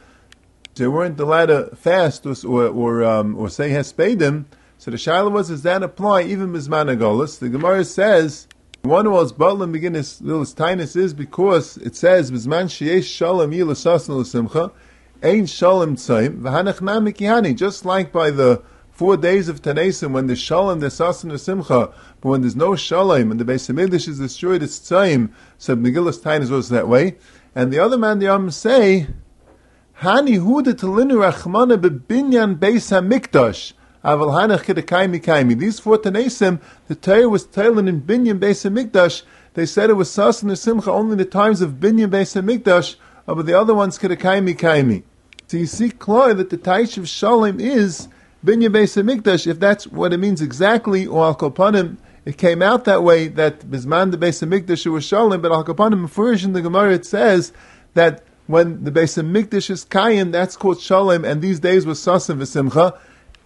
They 0.75 0.88
weren't 0.88 1.19
allowed 1.19 1.45
to 1.45 1.75
fast 1.75 2.25
or 2.25 2.35
or, 2.45 2.67
or, 2.67 3.03
um, 3.03 3.35
or 3.38 3.49
say 3.49 3.69
Hespedim. 3.69 4.45
So 4.77 4.91
the 4.91 4.97
Shaila 4.97 5.31
was, 5.31 5.47
does 5.47 5.63
that 5.63 5.81
apply 5.83 6.23
even 6.23 6.51
Mizman? 6.51 7.39
The 7.39 7.49
Gemara 7.49 7.85
says, 7.85 8.47
one 8.81 9.09
was 9.09 9.31
Butler 9.31 9.67
Megillus 9.67 10.21
Tainus 10.53 10.95
is 10.95 11.13
because 11.13 11.77
it 11.77 11.95
says, 11.95 12.29
Mizman 12.29 12.65
Sheyesh 12.65 13.05
Shalom 13.05 13.51
Yilasasn 13.51 14.09
L'Simcha, 14.09 14.71
Ein 15.23 15.45
Shalom 15.45 15.95
Tzaim, 15.95 16.41
V'hanach 16.41 16.81
Namikihani, 16.81 17.55
just 17.55 17.85
like 17.85 18.11
by 18.11 18.29
the 18.29 18.61
four 18.91 19.17
days 19.17 19.47
of 19.49 19.61
Tanesim 19.61 20.11
when 20.11 20.27
there's 20.27 20.39
Shalom, 20.39 20.81
there's 20.81 20.99
Sasan 20.99 21.31
or 21.31 21.38
Simcha, 21.38 21.93
but 22.21 22.29
when 22.29 22.41
there's 22.41 22.55
no 22.55 22.75
Shalom 22.75 23.31
and 23.31 23.39
the 23.39 23.45
Beis 23.45 24.07
is 24.07 24.19
destroyed, 24.19 24.61
it's 24.61 24.77
Tzaim. 24.77 25.31
So 25.57 25.75
Megillus 25.75 26.19
Tainus 26.19 26.49
was 26.49 26.69
that 26.69 26.88
way. 26.88 27.15
And 27.55 27.71
the 27.71 27.79
other 27.79 27.97
man, 27.97 28.19
the 28.19 28.25
Yom 28.25 28.51
say, 28.51 29.07
Hani 30.01 30.39
huda 30.39 30.73
telinu 30.73 31.19
rachmana 31.21 31.77
bebinyan 31.77 32.58
beis 32.58 32.91
hamikdash. 32.91 33.73
Aval 34.03 34.34
hanach 34.34 34.63
kedekaimi 34.63 35.23
kaimi. 35.23 35.58
These 35.58 35.79
four 35.79 35.97
Tanesim, 35.97 36.60
the 36.88 36.95
Torah 36.95 37.29
was 37.29 37.45
telling 37.45 37.88
in 37.88 38.01
binyan 38.01 38.39
beis 38.39 38.69
hamikdash. 38.69 39.23
They 39.53 39.65
said 39.65 39.89
it 39.89 39.93
was 39.93 40.10
Sasan 40.10 40.51
or 40.51 40.55
Simcha 40.55 40.91
only 40.91 41.13
in 41.13 41.17
the 41.17 41.25
times 41.25 41.62
of 41.62 41.73
binyan 41.73 42.10
beis 42.10 42.39
hamikdash, 42.39 42.95
but 43.25 43.45
the 43.45 43.53
other 43.53 43.73
ones 43.73 43.97
kedekaimi 43.97 44.58
kaimi. 44.58 45.03
So 45.47 45.58
you 45.58 45.67
see 45.67 45.91
clearly 45.91 46.34
that 46.36 46.49
the 46.49 46.58
Taish 46.58 46.97
of 46.97 47.08
Shalom 47.08 47.60
is 47.60 48.08
binyan 48.43 48.73
Beis 48.73 48.99
Hamikdash, 49.01 49.45
if 49.45 49.60
that's 49.60 49.86
what 49.86 50.12
it 50.12 50.17
means 50.17 50.41
exactly, 50.41 51.05
or 51.05 51.23
Al 51.23 51.36
Kopanim, 51.36 51.97
it 52.25 52.39
came 52.39 52.63
out 52.63 52.86
that 52.86 53.03
way 53.03 53.27
that 53.27 53.60
Bisman 53.62 54.10
the 54.10 54.17
Beis 54.17 54.43
Hamikdash 54.43 54.91
was 54.91 55.05
Shalom, 55.05 55.41
but 55.41 55.51
Al 55.51 55.63
Kopanim 55.63 56.08
Mefurish 56.08 56.43
in 56.43 56.53
the 56.53 56.62
Gemara 56.62 56.95
it 56.95 57.05
says 57.05 57.53
that 57.93 58.23
when 58.47 58.84
the 58.84 58.91
Beis 58.91 59.21
Hamikdash 59.21 59.69
is 59.69 59.86
Kayim, 59.86 60.31
that's 60.31 60.55
called 60.55 60.79
Shalom, 60.79 61.25
and 61.25 61.41
these 61.41 61.60
days 61.60 61.86
was 61.86 61.99
Sasim 61.99 62.38
V'Simcha, 62.38 62.97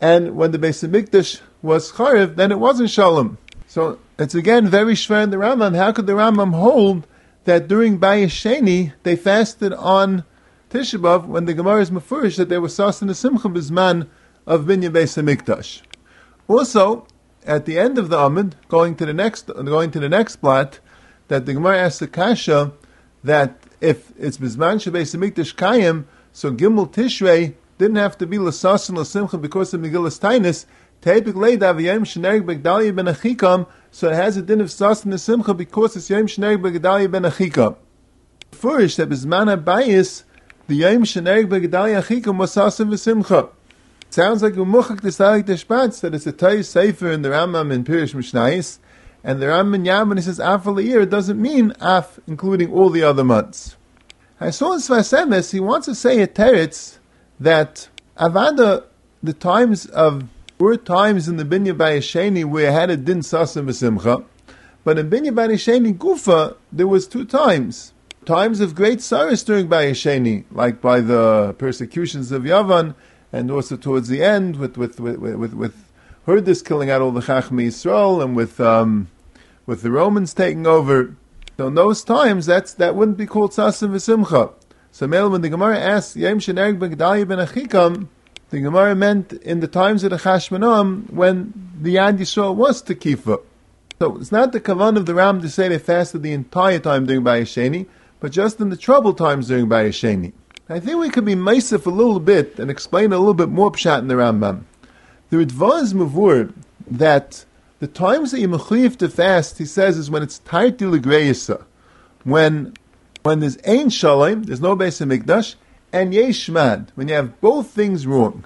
and 0.02 0.36
when 0.36 0.52
the 0.52 0.60
Beis 0.60 0.88
Hamikdash 0.88 1.42
was 1.62 1.92
Charev, 1.92 2.36
then 2.36 2.52
it 2.52 2.60
wasn't 2.60 2.90
Shalom. 2.90 3.38
So 3.68 4.00
it's 4.18 4.36
again 4.36 4.68
very 4.68 4.94
Shver 4.94 5.24
in 5.24 5.30
the 5.30 5.38
Rambam. 5.38 5.76
How 5.76 5.92
could 5.92 6.08
the 6.08 6.14
Rambam 6.14 6.54
hold 6.54 7.08
that 7.46 7.68
during 7.68 8.00
Bayesheni 8.00 8.94
they 9.04 9.16
fasted 9.16 9.74
on 9.74 10.24
Tisha 10.70 11.00
B'Av 11.00 11.26
when 11.26 11.46
the 11.46 11.54
Gemara 11.54 11.82
is 11.82 11.92
Mefurish 11.92 12.38
that 12.38 12.50
there 12.50 12.62
was 12.62 12.76
Sasim 12.76 13.10
V'Simcha 13.10 13.54
Bisman 13.54 14.08
of 14.46 14.66
Binyan 14.66 14.92
Beis 14.92 15.22
Hamikdash. 15.22 15.82
Also, 16.48 17.06
at 17.46 17.66
the 17.66 17.80
end 17.80 17.98
of 17.98 18.10
the 18.10 18.18
Amid, 18.18 18.56
going 18.68 18.96
to 18.96 19.06
the 19.06 19.14
next, 19.14 19.48
going 19.48 19.92
to 19.92 20.00
the 20.00 20.10
next 20.10 20.38
plot, 20.38 20.80
that 21.28 21.46
the 21.46 21.54
Gemara 21.54 21.78
asks 21.78 22.00
the 22.00 22.08
Kasha 22.08 22.72
that 23.24 23.64
if 23.82 24.12
it's 24.18 24.38
Bizman 24.38 24.78
Beis 24.92 25.16
Hamikdash 25.16 25.56
Kayim, 25.56 26.06
so 26.34 26.52
Gimel 26.52 26.92
Tishrei 26.92 27.54
didn't 27.78 27.98
have 27.98 28.18
to 28.18 28.28
be 28.28 28.38
Lasasin 28.38 28.98
Lasimcha 28.98 29.42
because 29.42 29.74
of 29.74 29.82
Megillas 29.82 30.20
Tainus. 30.20 30.66
Tepik 31.02 31.34
Leida 31.34 31.74
v'yem 31.74 32.02
Shnerig 32.02 32.42
Begdalia 32.42 32.94
ben 32.94 33.06
Achikam, 33.06 33.68
so 33.90 34.10
it 34.10 34.16
has 34.16 34.36
a 34.36 34.42
din 34.42 34.60
of 34.60 34.68
Sasin 34.68 35.14
Lasimcha 35.14 35.56
because 35.56 35.96
it's 35.96 36.10
Yem 36.10 36.28
Shnerig 36.28 36.62
Begdalia 36.62 37.10
ben 37.10 37.24
Achikam. 37.24 37.78
First, 38.52 38.98
that 38.98 39.10
Bizman 39.10 39.56
Abayis, 39.56 40.24
the 40.68 40.82
Yem 40.82 41.04
Shnerig 41.04 41.48
Begdalia 41.48 42.04
Achikam 42.04 42.38
was 42.38 42.54
Sasin 42.54 42.90
v'Simcha. 42.90 43.50
Sounds 44.10 44.44
like 44.44 44.54
a 44.54 44.58
muchak 44.58 45.02
desarik 45.02 45.44
deshpatz 45.44 46.02
that 46.02 46.14
it's 46.14 46.28
a 46.28 46.32
Tay 46.32 46.64
Sefer 46.64 47.12
in 47.12 47.22
the 47.22 47.30
Rambam 47.30 47.72
in 47.72 47.84
Pirish 47.86 48.14
Mishnais, 48.14 48.80
and 49.24 49.42
the 49.42 49.48
Rambam 49.48 49.76
in 49.76 49.86
Yam 49.86 50.10
when 50.10 50.18
he 50.18 50.24
says 50.24 50.40
af 50.40 50.66
year, 50.66 51.06
doesn't 51.06 51.42
mean 51.42 51.74
af, 51.80 52.20
including 52.28 52.72
all 52.72 52.90
the 52.90 53.04
other 53.04 53.24
months. 53.24 53.76
I 54.40 54.52
saw 54.52 54.74
in 54.74 54.80
Sfas 54.80 55.18
Emes, 55.18 55.52
he 55.52 55.60
wants 55.60 55.86
to 55.86 55.96
say 55.96 56.22
at 56.22 56.36
Teretz 56.36 57.00
that 57.40 57.90
Avada, 58.18 58.86
the 59.22 59.34
times 59.34 59.86
of, 59.88 60.24
were 60.60 60.78
times 60.78 61.28
in 61.28 61.38
the 61.38 61.44
Binya 61.44 61.76
Bayesheni 61.76 62.46
where 62.46 62.72
had 62.72 62.90
a 62.90 62.98
din 62.98 63.20
sasim 63.20 63.66
v'simcha, 63.66 64.24
but 64.84 64.98
in 64.98 65.10
Binya 65.10 65.32
Bayesheni 65.32 65.98
Gufa, 65.98 66.56
there 66.72 66.88
was 66.88 67.08
two 67.08 67.26
times. 67.26 67.94
Times 68.26 68.60
of 68.60 68.76
great 68.76 69.02
sorrows 69.02 69.44
during 69.44 69.68
Bayesheni, 69.68 70.46
like 70.52 70.82
by 70.82 71.02
the 71.02 71.56
persecutions 71.58 72.32
of 72.32 72.44
Yavan, 72.44 72.96
and 73.34 73.52
also 73.52 73.76
towards 73.76 74.08
the 74.08 74.24
end 74.24 74.56
with 74.58 74.78
with 74.78 75.00
with 75.00 75.18
with, 75.18 75.54
with 75.54 75.89
Herdis 76.30 76.64
killing 76.64 76.92
out 76.92 77.02
all 77.02 77.12
the 77.12 77.22
Chachmi 77.22 77.68
Yisrael, 77.68 78.24
and 78.24 78.36
with 78.36 78.60
um, 78.60 79.08
with 79.66 79.82
the 79.82 79.90
Romans 79.90 80.32
taking 80.32 80.68
over. 80.68 81.16
So 81.58 81.68
in 81.68 81.74
those 81.74 82.04
times, 82.04 82.46
that's 82.46 82.72
that 82.76 82.96
wouldn't 82.96 83.18
be 83.18 83.26
called 83.26 83.52
Sasim 83.52 83.90
V'Simcha. 83.90 84.54
So 84.92 85.08
when 85.08 85.42
the 85.42 85.50
Gemara 85.50 85.80
asks 85.80 86.16
Yem 86.16 86.38
Shenerg 86.38 86.78
Ben 86.78 86.96
Gedalia 86.96 87.28
Ben 87.28 87.40
Achikam, 87.40 88.10
the 88.52 88.60
Gemara 88.60 88.94
meant 88.94 89.34
in 89.34 89.60
the 89.60 89.68
times 89.68 90.04
of 90.04 90.12
the 90.12 90.18
Chashmanom 90.18 91.12
when 91.12 91.52
the 91.82 91.96
Yad 91.96 92.20
Yisrael 92.20 92.56
was 92.56 92.84
Tekifa. 92.84 93.42
So 93.98 94.18
it's 94.18 94.32
not 94.32 94.52
the 94.52 94.62
kavan 94.62 94.98
of 94.98 95.08
the 95.08 95.16
Ram 95.16 95.42
to 95.42 95.50
say 95.50 95.68
they 95.68 95.80
fasted 95.80 96.22
the 96.22 96.32
entire 96.32 96.78
time 96.78 97.08
during 97.08 97.24
Bayesheni, 97.24 97.88
but 98.20 98.32
just 98.32 98.60
in 98.60 98.70
the 98.70 98.78
troubled 98.78 99.18
times 99.18 99.48
during 99.48 99.68
Bayesheni. 99.68 100.34
I 100.70 100.80
think 100.80 101.00
we 101.00 101.10
could 101.10 101.26
be 101.26 101.34
meisif 101.34 101.88
a 101.88 101.90
little 101.90 102.20
bit 102.20 102.60
and 102.60 102.70
explain 102.70 103.12
a 103.12 103.18
little 103.18 103.34
bit 103.34 103.50
more 103.50 103.72
pshat 103.72 104.00
in 104.00 104.08
the 104.08 104.14
Rambam. 104.14 104.66
The 105.30 105.38
Ritva 105.38 105.84
is 105.84 105.94
mavur 105.94 106.54
that 106.90 107.46
the 107.80 107.88
times 107.88 108.32
that 108.32 108.40
you 108.40 108.50
mechuyev 108.50 108.98
to 108.98 109.10
fast, 109.10 109.58
he 109.58 109.66
says, 109.66 109.98
is 109.98 110.10
when 110.10 110.24
it's 110.24 110.40
tight 110.40 110.80
to 110.80 111.60
when 112.24 112.74
when 113.24 113.40
there's 113.40 113.58
ein 113.68 113.90
shalom, 113.90 114.44
there's 114.44 114.62
no 114.62 114.76
base 114.76 115.02
of 115.02 115.10
mikdash, 115.10 115.56
and 115.92 116.14
yeshmad, 116.14 116.90
when 116.96 117.08
you 117.08 117.16
have 117.16 117.40
both 117.42 117.70
things 117.70 118.08
wrong. 118.08 118.44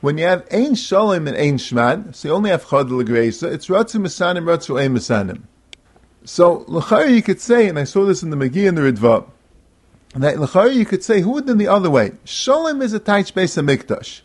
When 0.00 0.16
you 0.16 0.24
have 0.24 0.46
ein 0.50 0.74
shalom 0.74 1.28
and 1.28 1.36
ein 1.36 1.58
shmad, 1.58 2.14
so 2.14 2.28
you 2.28 2.34
only 2.34 2.50
have 2.50 2.68
chad 2.68 2.90
l'greisa, 2.90 3.52
it's 3.52 3.66
ratzu 3.66 4.00
masanim, 4.00 4.44
ratzu 4.44 4.80
ein 4.80 4.94
masanim. 4.94 5.42
So, 6.24 6.64
l'chari 6.66 7.14
you 7.14 7.22
could 7.22 7.40
say, 7.40 7.68
and 7.68 7.78
I 7.78 7.84
saw 7.84 8.04
this 8.04 8.22
in 8.22 8.30
the 8.30 8.36
Magi 8.36 8.66
and 8.66 8.76
the 8.76 8.82
Ritva, 8.82 9.26
that 10.14 10.40
l'chari 10.40 10.74
you 10.74 10.86
could 10.86 11.04
say 11.04 11.20
who 11.20 11.32
would 11.32 11.46
then 11.46 11.58
the 11.58 11.68
other 11.68 11.90
way. 11.90 12.12
Shalom 12.24 12.82
is 12.82 12.94
a 12.94 12.98
tight 12.98 13.32
base 13.34 13.56
of 13.56 13.66
mikdash, 13.66 14.22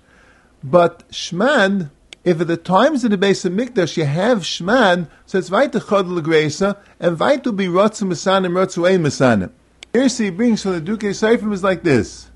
but 0.65 1.07
shmad. 1.09 1.91
If 2.23 2.41
at 2.41 2.47
the 2.47 2.57
times 2.57 3.03
of 3.03 3.11
the 3.11 3.19
base 3.19 3.45
of 3.45 3.53
mikdash 3.53 3.97
you 3.97 4.05
have 4.05 4.39
shmad, 4.39 5.07
so 5.27 5.37
it's 5.37 5.51
right 5.51 5.71
to 5.71 5.79
chod 5.79 6.07
l'greisa 6.07 6.75
and 6.99 7.15
vayta 7.15 7.55
be 7.55 7.67
rotzu 7.67 8.07
masanim 8.07 8.53
rotzu 8.53 8.89
ein 8.89 9.03
masanim. 9.03 9.51
Here 9.93 10.07
he 10.07 10.31
brings 10.31 10.63
from 10.63 10.71
the 10.71 10.81
Duke 10.81 11.01
Seifim 11.01 11.53
is 11.53 11.63
like 11.63 11.83
this: 11.83 12.31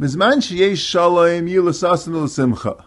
Bizman 0.00 0.38
sheyesh 0.38 0.76
shalom 0.76 1.46
yilasasim 1.46 2.14
l'simcha. 2.14 2.84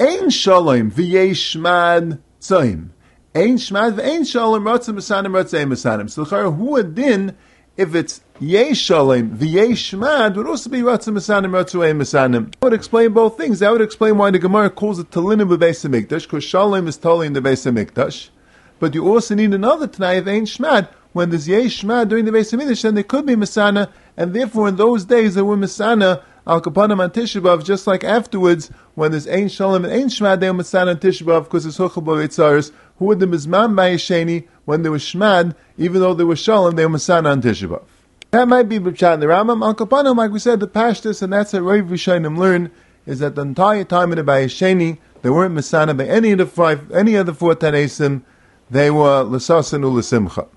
Ein 0.00 0.30
shalom 0.30 0.90
v'yesh 0.90 1.54
shmad 1.54 2.18
tzaim. 2.40 2.88
Ein 3.34 3.58
shmad 3.58 3.98
v'ein 3.98 4.26
shalom 4.26 4.64
rotzu 4.64 4.94
masanim 4.94 5.34
rotzu 5.34 5.60
ein 5.60 5.68
masanim. 5.68 6.08
So 6.08 6.22
l'chari 6.22 6.56
who 6.56 6.82
din 6.82 7.36
if 7.76 7.94
it's 7.94 8.22
yesh 8.40 8.78
shalom, 8.78 9.30
v'yesh 9.36 10.36
would 10.36 10.46
also 10.46 10.70
be 10.70 10.80
ratzim 10.80 11.14
masanim, 11.14 11.50
ratzuei 11.50 11.94
masanim. 11.94 12.50
That 12.52 12.62
would 12.62 12.72
explain 12.72 13.12
both 13.12 13.36
things. 13.36 13.58
That 13.58 13.70
would 13.70 13.82
explain 13.82 14.16
why 14.16 14.30
the 14.30 14.38
Gemara 14.38 14.70
calls 14.70 14.98
it 14.98 15.10
talinim 15.10 15.54
b'beis 15.54 15.86
hamikdash, 15.86 16.22
because 16.22 16.44
shalom 16.44 16.88
is 16.88 16.96
totally 16.96 17.26
in 17.26 17.34
the 17.34 17.40
beis 17.40 17.70
hamikdash. 17.70 18.30
But 18.78 18.94
you 18.94 19.06
also 19.06 19.34
need 19.34 19.52
another 19.52 19.86
tanai 19.86 20.16
of 20.16 20.28
ein 20.28 20.46
shmad. 20.46 20.88
When 21.12 21.30
there's 21.30 21.48
yesh 21.48 21.82
shmad 21.82 22.08
during 22.08 22.24
the 22.24 22.30
beis 22.30 22.56
hamikdash, 22.56 22.82
then 22.82 22.94
there 22.94 23.04
could 23.04 23.26
be 23.26 23.34
masana, 23.34 23.90
and 24.16 24.32
therefore 24.34 24.68
in 24.68 24.76
those 24.76 25.04
days 25.04 25.34
there 25.34 25.44
were 25.44 25.56
masana 25.56 26.22
al 26.46 26.60
kapanim 26.60 27.00
on 27.02 27.10
Tishabov, 27.10 27.64
just 27.64 27.86
like 27.86 28.04
afterwards 28.04 28.70
when 28.94 29.10
there's 29.10 29.26
ein 29.26 29.48
shalom 29.48 29.84
and 29.84 29.92
ein 29.92 30.08
shmad, 30.08 30.40
they 30.40 30.50
were 30.50 30.56
masana 30.56 30.90
on 30.90 30.96
Tishabov 30.96 31.44
because 31.44 31.66
it's 31.66 31.78
huchel 31.78 32.04
b'ritzaris. 32.04 32.72
Who 32.98 33.06
were 33.06 33.14
the 33.14 33.26
mizman 33.26 33.74
b'ayisheni 33.74 34.46
when 34.64 34.82
they 34.82 34.88
were 34.88 34.98
shmad, 34.98 35.54
even 35.76 36.00
though 36.00 36.14
they 36.14 36.24
were 36.24 36.36
shalom, 36.36 36.76
they 36.76 36.86
were 36.86 36.96
masana 36.96 37.32
on 37.32 37.42
Tisha 37.42 37.82
That 38.30 38.48
might 38.48 38.68
be 38.68 38.78
b'pshat 38.78 39.14
in 39.14 39.20
the 39.20 39.26
Rambam. 39.26 39.64
Al 39.64 39.74
Kapanim, 39.74 40.16
like 40.16 40.30
we 40.30 40.38
said, 40.38 40.60
the 40.60 40.68
pashtus, 40.68 41.22
and 41.22 41.32
that's 41.32 41.52
what 41.52 41.62
Rav 41.62 41.84
Rishonim 41.84 42.38
learn, 42.38 42.70
is 43.04 43.20
that 43.20 43.34
the 43.34 43.42
entire 43.42 43.84
time 43.84 44.12
of 44.12 44.16
the 44.16 44.24
Bayesheni, 44.24 44.98
they 45.22 45.30
weren't 45.30 45.54
masana 45.54 45.96
by 45.96 46.06
any 46.06 46.32
of 46.32 46.38
the 46.38 46.46
five, 46.46 46.90
any 46.90 47.14
of 47.14 47.26
the 47.26 47.34
four 47.34 47.54
Tanesim, 47.54 48.22
they 48.70 48.90
were 48.90 49.22
l'sasan 49.22 49.82
u'l'simcha. 49.82 50.48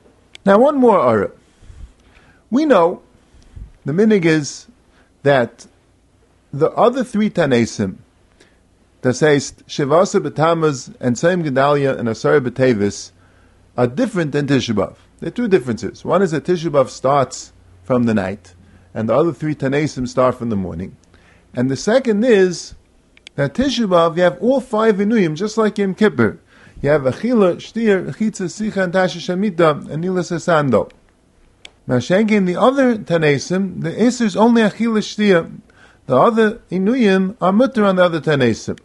Now 0.45 0.59
one 0.59 0.77
more 0.77 0.99
ara. 0.99 1.31
We 2.49 2.65
know, 2.65 3.01
the 3.85 3.91
minig 3.91 4.25
is 4.25 4.67
that 5.23 5.67
the 6.51 6.71
other 6.71 7.03
three 7.03 7.29
Tanesim, 7.29 7.97
Das 9.01 9.21
heißt, 9.21 9.65
Shivasa 9.65 10.19
B'Tamuz 10.19 10.93
and 10.99 11.15
Tzayim 11.15 11.43
Gedalia 11.43 11.97
and 11.97 12.09
Asar 12.09 12.41
B'Tevis 12.41 13.11
are 13.77 13.87
different 13.87 14.33
than 14.33 14.45
Tisha 14.45 14.75
B'Av. 14.75 14.95
There 15.19 15.29
are 15.29 15.31
two 15.31 15.47
differences. 15.47 16.03
One 16.03 16.21
is 16.21 16.31
that 16.31 16.43
Tisha 16.43 16.69
B'Av 16.69 16.89
starts 16.89 17.53
from 17.83 18.03
the 18.03 18.13
night, 18.13 18.55
and 18.93 19.07
the 19.07 19.15
other 19.15 19.31
three 19.31 19.55
Tanesim 19.55 20.05
start 20.05 20.35
from 20.35 20.49
the 20.49 20.57
morning. 20.57 20.97
And 21.53 21.71
the 21.71 21.77
second 21.77 22.25
is 22.25 22.75
that 23.35 23.53
Tisha 23.53 23.87
B'Av, 23.87 24.17
you 24.17 24.23
have 24.23 24.37
all 24.41 24.59
five 24.59 24.97
Inuyim, 24.97 25.35
just 25.35 25.57
like 25.57 25.77
Yom 25.77 25.95
Kippur. 25.95 26.37
You 26.81 26.89
have 26.89 27.03
Achila, 27.03 27.55
Shtir, 27.55 28.13
Chitza, 28.15 28.47
Sicha, 28.47 28.83
and 28.83 28.93
Tasha 28.93 29.19
Shamita, 29.19 29.89
and 29.89 30.01
Nila 30.01 30.21
Sasando. 30.21 30.91
Mashenki 31.87 32.31
in 32.31 32.43
the 32.43 32.57
other 32.57 32.97
Tanesim, 32.97 33.81
the 33.81 33.91
Isser 33.91 34.23
is 34.23 34.35
only 34.35 34.61
Achila, 34.61 34.99
Shtir. 34.99 35.57
The 36.05 36.17
other 36.17 36.55
Inuyim 36.69 37.37
are 37.39 37.53
mutter 37.53 37.85
on 37.85 37.95
the 37.95 38.03
other 38.03 38.19
Tanesim. 38.19 38.77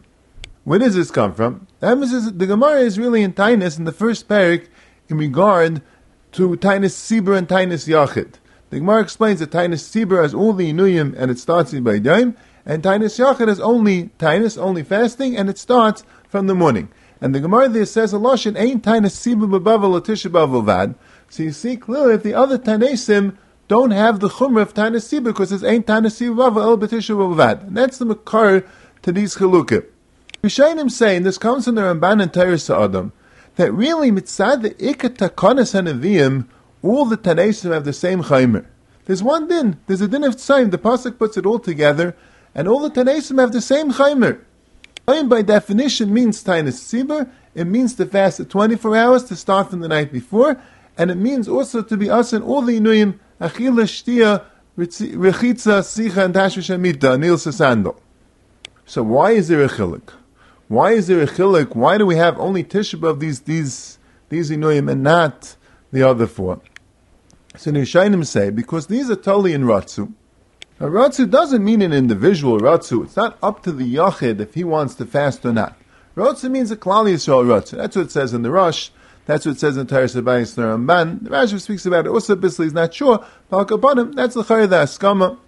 Where 0.64 0.78
does 0.78 0.94
this 0.94 1.10
come 1.10 1.34
from? 1.34 1.66
The 1.80 2.46
Gemara 2.48 2.80
is 2.80 2.98
really 2.98 3.22
in 3.22 3.34
Tainus 3.34 3.76
in 3.76 3.84
the 3.84 3.92
first 3.92 4.28
parak 4.28 4.68
in 5.10 5.18
regard 5.18 5.82
to 6.32 6.56
Tainus 6.56 6.94
Sibur 6.94 7.36
and 7.36 7.46
Tainus 7.46 7.86
Yachid. 7.86 8.36
The 8.70 8.78
Gemara 8.78 9.02
explains 9.02 9.40
that 9.40 9.50
Tainus 9.50 9.84
Sibur 9.84 10.22
has 10.22 10.32
all 10.32 10.54
the 10.54 10.72
Inuyim 10.72 11.14
and 11.18 11.30
it 11.30 11.38
starts 11.38 11.74
in 11.74 11.84
Baydayim, 11.84 12.34
and 12.64 12.82
Tainus 12.82 13.18
Yachid 13.18 13.48
has 13.48 13.60
only 13.60 14.04
Tainus, 14.18 14.56
only 14.56 14.82
fasting, 14.82 15.36
and 15.36 15.50
it 15.50 15.58
starts 15.58 16.02
from 16.30 16.46
the 16.46 16.54
morning. 16.54 16.88
And 17.20 17.34
the 17.34 17.40
Gemara 17.40 17.68
there 17.68 17.84
says 17.84 18.14
a 18.14 18.16
Lashon 18.16 18.58
ain't 18.58 18.82
Tainus 18.82 19.12
Sibur 19.20 19.60
Babavel 19.60 20.00
Latisha 20.00 20.30
Bavel 20.30 20.94
So 21.28 21.42
you 21.42 21.52
see 21.52 21.76
clearly 21.76 22.12
that 22.12 22.22
the 22.22 22.32
other 22.32 22.56
Tainesim 22.56 23.36
don't 23.68 23.90
have 23.90 24.20
the 24.20 24.30
Chumrah 24.30 24.62
of 24.62 24.72
Tainus 24.72 25.12
Sibur 25.12 25.24
because 25.24 25.52
it's 25.52 25.62
ain't 25.62 25.86
Tainus 25.86 26.18
Sibur 26.18 26.50
Bavel 26.50 27.42
El 27.42 27.58
And 27.66 27.76
that's 27.76 27.98
the 27.98 28.06
Makar 28.06 28.64
to 29.02 29.12
these 29.12 29.36
Chalukim. 29.36 29.84
Rishonim 30.44 30.90
say, 30.90 31.16
and 31.16 31.24
this 31.24 31.38
comes 31.38 31.64
from 31.64 31.76
the 31.76 31.80
Ramban 31.80 32.20
and 32.20 32.30
Teres 32.30 32.68
Adam, 32.68 33.12
that 33.56 33.72
really 33.72 34.10
mitzad 34.10 34.60
the 34.60 34.70
ikat 34.72 35.16
takanas 35.16 35.72
hanavim, 35.72 36.46
all 36.82 37.06
the 37.06 37.16
Tanaisim 37.16 37.72
have 37.72 37.86
the 37.86 37.94
same 37.94 38.22
chaimer. 38.22 38.66
There's 39.06 39.22
one 39.22 39.48
din. 39.48 39.80
There's 39.86 40.02
a 40.02 40.08
din 40.08 40.22
of 40.22 40.36
tzaim. 40.36 40.70
The 40.70 40.76
pasuk 40.76 41.18
puts 41.18 41.38
it 41.38 41.46
all 41.46 41.58
together, 41.58 42.14
and 42.54 42.68
all 42.68 42.86
the 42.86 42.90
Tanaisim 42.90 43.40
have 43.40 43.52
the 43.52 43.62
same 43.62 43.92
chaimer. 43.92 44.38
Tzaim 45.08 45.30
by 45.30 45.40
definition 45.40 46.12
means 46.12 46.44
tainus 46.44 46.76
tzibur. 46.78 47.30
It 47.54 47.64
means 47.66 47.94
to 47.94 48.04
fast 48.04 48.38
at 48.38 48.50
24 48.50 48.96
hours 48.96 49.24
to 49.24 49.36
start 49.36 49.70
from 49.70 49.80
the 49.80 49.88
night 49.88 50.12
before, 50.12 50.60
and 50.98 51.10
it 51.10 51.16
means 51.16 51.48
also 51.48 51.82
to 51.82 51.96
be 51.96 52.10
us 52.10 52.34
in 52.34 52.42
all 52.42 52.60
the 52.60 52.78
inuyim 52.78 53.18
achila 53.40 53.84
shtia 53.84 54.44
rechitza 54.76 55.80
sicha 55.80 56.22
and 56.22 56.34
tashvish 56.34 56.68
amita 56.68 57.16
nil. 57.16 57.38
So 58.84 59.02
why 59.02 59.30
is 59.30 59.48
there 59.48 59.64
a 59.64 59.68
chilik? 59.68 60.10
Why 60.68 60.92
is 60.92 61.06
there 61.06 61.20
a 61.20 61.26
chilik? 61.26 61.74
Why 61.74 61.98
do 61.98 62.06
we 62.06 62.16
have 62.16 62.38
only 62.38 62.64
Tisha 62.64 63.02
of 63.08 63.20
these 63.20 63.40
these 63.40 63.98
these 64.28 64.50
inuyim 64.50 64.90
and 64.90 65.02
not 65.02 65.56
the 65.92 66.02
other 66.02 66.26
four? 66.26 66.60
So 67.56 67.70
Nishainim 67.70 68.26
say 68.26 68.50
because 68.50 68.86
these 68.86 69.10
are 69.10 69.16
totally 69.16 69.52
in 69.52 69.64
Ratzu. 69.64 70.12
A 70.80 70.86
Ratzu 70.86 71.30
doesn't 71.30 71.64
mean 71.64 71.82
an 71.82 71.92
individual 71.92 72.58
Ratzu. 72.58 73.04
It's 73.04 73.16
not 73.16 73.38
up 73.42 73.62
to 73.62 73.72
the 73.72 73.94
Yachid 73.94 74.40
if 74.40 74.54
he 74.54 74.64
wants 74.64 74.94
to 74.96 75.06
fast 75.06 75.44
or 75.44 75.52
not. 75.52 75.78
Ratzu 76.16 76.50
means 76.50 76.70
a 76.70 76.76
Klal 76.76 77.04
Yisrael 77.04 77.44
Ratzu. 77.44 77.76
That's 77.76 77.94
what 77.96 78.06
it 78.06 78.10
says 78.10 78.34
in 78.34 78.42
the 78.42 78.50
Rush. 78.50 78.90
That's 79.26 79.46
what 79.46 79.52
it 79.52 79.58
says 79.60 79.76
in 79.76 79.86
Teres 79.86 80.14
Abayis 80.14 80.56
Ramban. 80.56 81.24
The 81.24 81.30
Rashi 81.30 81.60
speaks 81.60 81.86
about 81.86 82.06
it. 82.06 82.10
Also, 82.10 82.36
Bisley 82.36 82.66
is 82.66 82.74
not 82.74 82.92
sure. 82.92 83.24
Palkabanim, 83.50 84.14
that's 84.14 84.34
the 84.34 84.42
Chayr 84.42 84.68
Askama. 84.68 85.38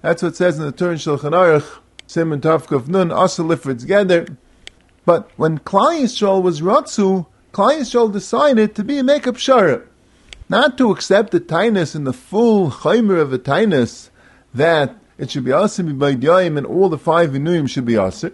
That's 0.00 0.22
what 0.22 0.30
it 0.30 0.36
says 0.36 0.58
in 0.58 0.64
the 0.64 0.72
Turin 0.72 0.96
Shulchan 0.96 1.32
Aruch. 1.32 1.80
Simon 2.06 2.40
Tavkov 2.40 2.88
Nun, 2.88 3.12
also 3.12 3.44
Lifrit 3.44 3.78
together. 3.80 4.26
But 5.04 5.30
when 5.36 5.58
Klal 5.58 6.02
Yisrael 6.02 6.42
was 6.42 6.60
Ratzu, 6.60 7.26
Klal 7.52 7.80
Yisrael 7.80 8.12
decided 8.12 8.74
to 8.74 8.84
be 8.84 8.98
a 8.98 9.04
makeup 9.04 9.36
shara. 9.36 9.86
Not 10.48 10.76
to 10.78 10.90
accept 10.90 11.30
the 11.30 11.40
tainus 11.40 11.94
in 11.94 12.04
the 12.04 12.12
full 12.12 12.70
chaimer 12.70 13.20
of 13.20 13.32
a 13.32 13.38
tainus, 13.38 14.10
that 14.52 14.96
it 15.16 15.30
should 15.30 15.44
be 15.44 15.50
asim 15.50 15.98
by 15.98 16.10
and 16.10 16.66
all 16.66 16.88
the 16.88 16.98
five 16.98 17.30
inuyim 17.30 17.68
should 17.68 17.84
be 17.84 17.92
asim, 17.94 18.32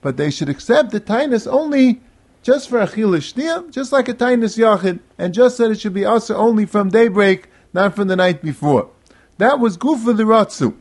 but 0.00 0.16
they 0.16 0.30
should 0.30 0.48
accept 0.48 0.90
the 0.90 1.00
tainus 1.00 1.50
only 1.50 2.02
just 2.42 2.68
for 2.68 2.78
achil 2.78 3.16
shtiyah, 3.16 3.70
just 3.70 3.92
like 3.92 4.08
a 4.08 4.14
tainus 4.14 4.58
yachid, 4.58 5.00
and 5.16 5.32
just 5.32 5.58
that 5.58 5.70
it 5.70 5.80
should 5.80 5.94
be 5.94 6.02
asim 6.02 6.34
only 6.34 6.66
from 6.66 6.90
daybreak, 6.90 7.46
not 7.72 7.96
from 7.96 8.08
the 8.08 8.16
night 8.16 8.42
before. 8.42 8.90
That 9.38 9.58
was 9.58 9.76
for 9.76 10.12
the 10.12 10.24
Ratzu. 10.24 10.74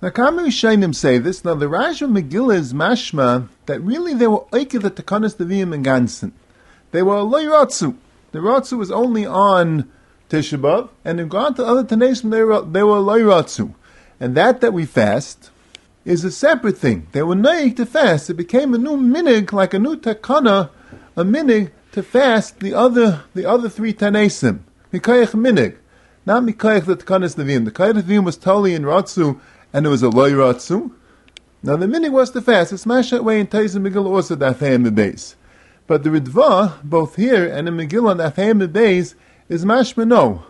Now, 0.00 0.10
Kamei 0.10 0.46
Shainim 0.46 0.94
say 0.94 1.18
this. 1.18 1.44
Now, 1.44 1.54
the 1.54 1.68
Raja 1.68 2.06
Megillah 2.06 2.54
is 2.54 2.72
mashma 2.72 3.48
that 3.66 3.80
really 3.80 4.14
they 4.14 4.28
were 4.28 4.44
oike 4.52 4.80
the 4.80 4.92
Takanas 4.92 5.36
Devim 5.36 5.74
and 5.74 5.84
Gansen. 5.84 6.30
They 6.92 7.02
were 7.02 7.20
loy 7.22 7.44
Ratzu. 7.44 7.96
The 8.30 8.38
Ratzu 8.38 8.78
was 8.78 8.92
only 8.92 9.26
on 9.26 9.90
Tisha 10.30 10.88
and 11.04 11.18
in 11.18 11.26
gone 11.28 11.54
to 11.54 11.64
other 11.64 11.82
Tanesim, 11.82 12.30
they 12.30 12.44
were, 12.44 12.60
they 12.62 12.84
were 12.84 13.00
loy 13.00 13.22
Ratzu. 13.22 13.74
And 14.20 14.36
that 14.36 14.60
that 14.60 14.72
we 14.72 14.86
fast 14.86 15.50
is 16.04 16.24
a 16.24 16.30
separate 16.30 16.78
thing. 16.78 17.08
They 17.10 17.24
were 17.24 17.34
noig 17.34 17.76
to 17.76 17.86
fast. 17.86 18.30
It 18.30 18.34
became 18.34 18.74
a 18.74 18.78
new 18.78 18.96
minig, 18.96 19.52
like 19.52 19.74
a 19.74 19.78
new 19.80 19.96
takana, 19.96 20.70
a 21.16 21.24
minig 21.24 21.72
to 21.92 22.04
fast 22.04 22.60
the 22.60 22.72
other 22.72 23.24
the 23.34 23.46
other 23.46 23.68
three 23.68 23.94
Tanesim. 23.94 24.60
Mikayach 24.92 25.32
minig. 25.32 25.76
Not 26.24 26.44
Mikayach 26.44 26.84
the 26.84 26.96
Takanas 26.96 27.36
Devim. 27.36 27.64
The 27.64 27.72
Kayach 27.72 28.02
Devim 28.02 28.24
was 28.24 28.36
totally 28.36 28.74
in 28.74 28.82
Ratzu 28.82 29.40
and 29.72 29.86
it 29.86 29.88
was 29.88 30.02
a 30.02 30.08
loy 30.08 30.32
ratzu. 30.32 30.92
Now 31.62 31.76
the 31.76 31.88
meaning 31.88 32.12
was 32.12 32.30
to 32.30 32.40
fast. 32.40 32.72
It's 32.72 32.84
mashat 32.84 33.22
way 33.22 33.40
in 33.40 33.48
Taiz 33.48 33.76
Megillah 33.76 34.14
also 34.14 34.36
dafayim 34.36 34.84
the 34.84 34.92
base. 34.92 35.36
But 35.86 36.04
the 36.04 36.10
Ritva, 36.10 36.82
both 36.82 37.16
here 37.16 37.46
and 37.46 37.68
in 37.68 37.76
Megillah 37.76 38.16
dafayim 38.16 38.60
the 38.60 38.68
base, 38.68 39.14
is 39.48 39.64
mashma 39.64 40.06
no 40.06 40.44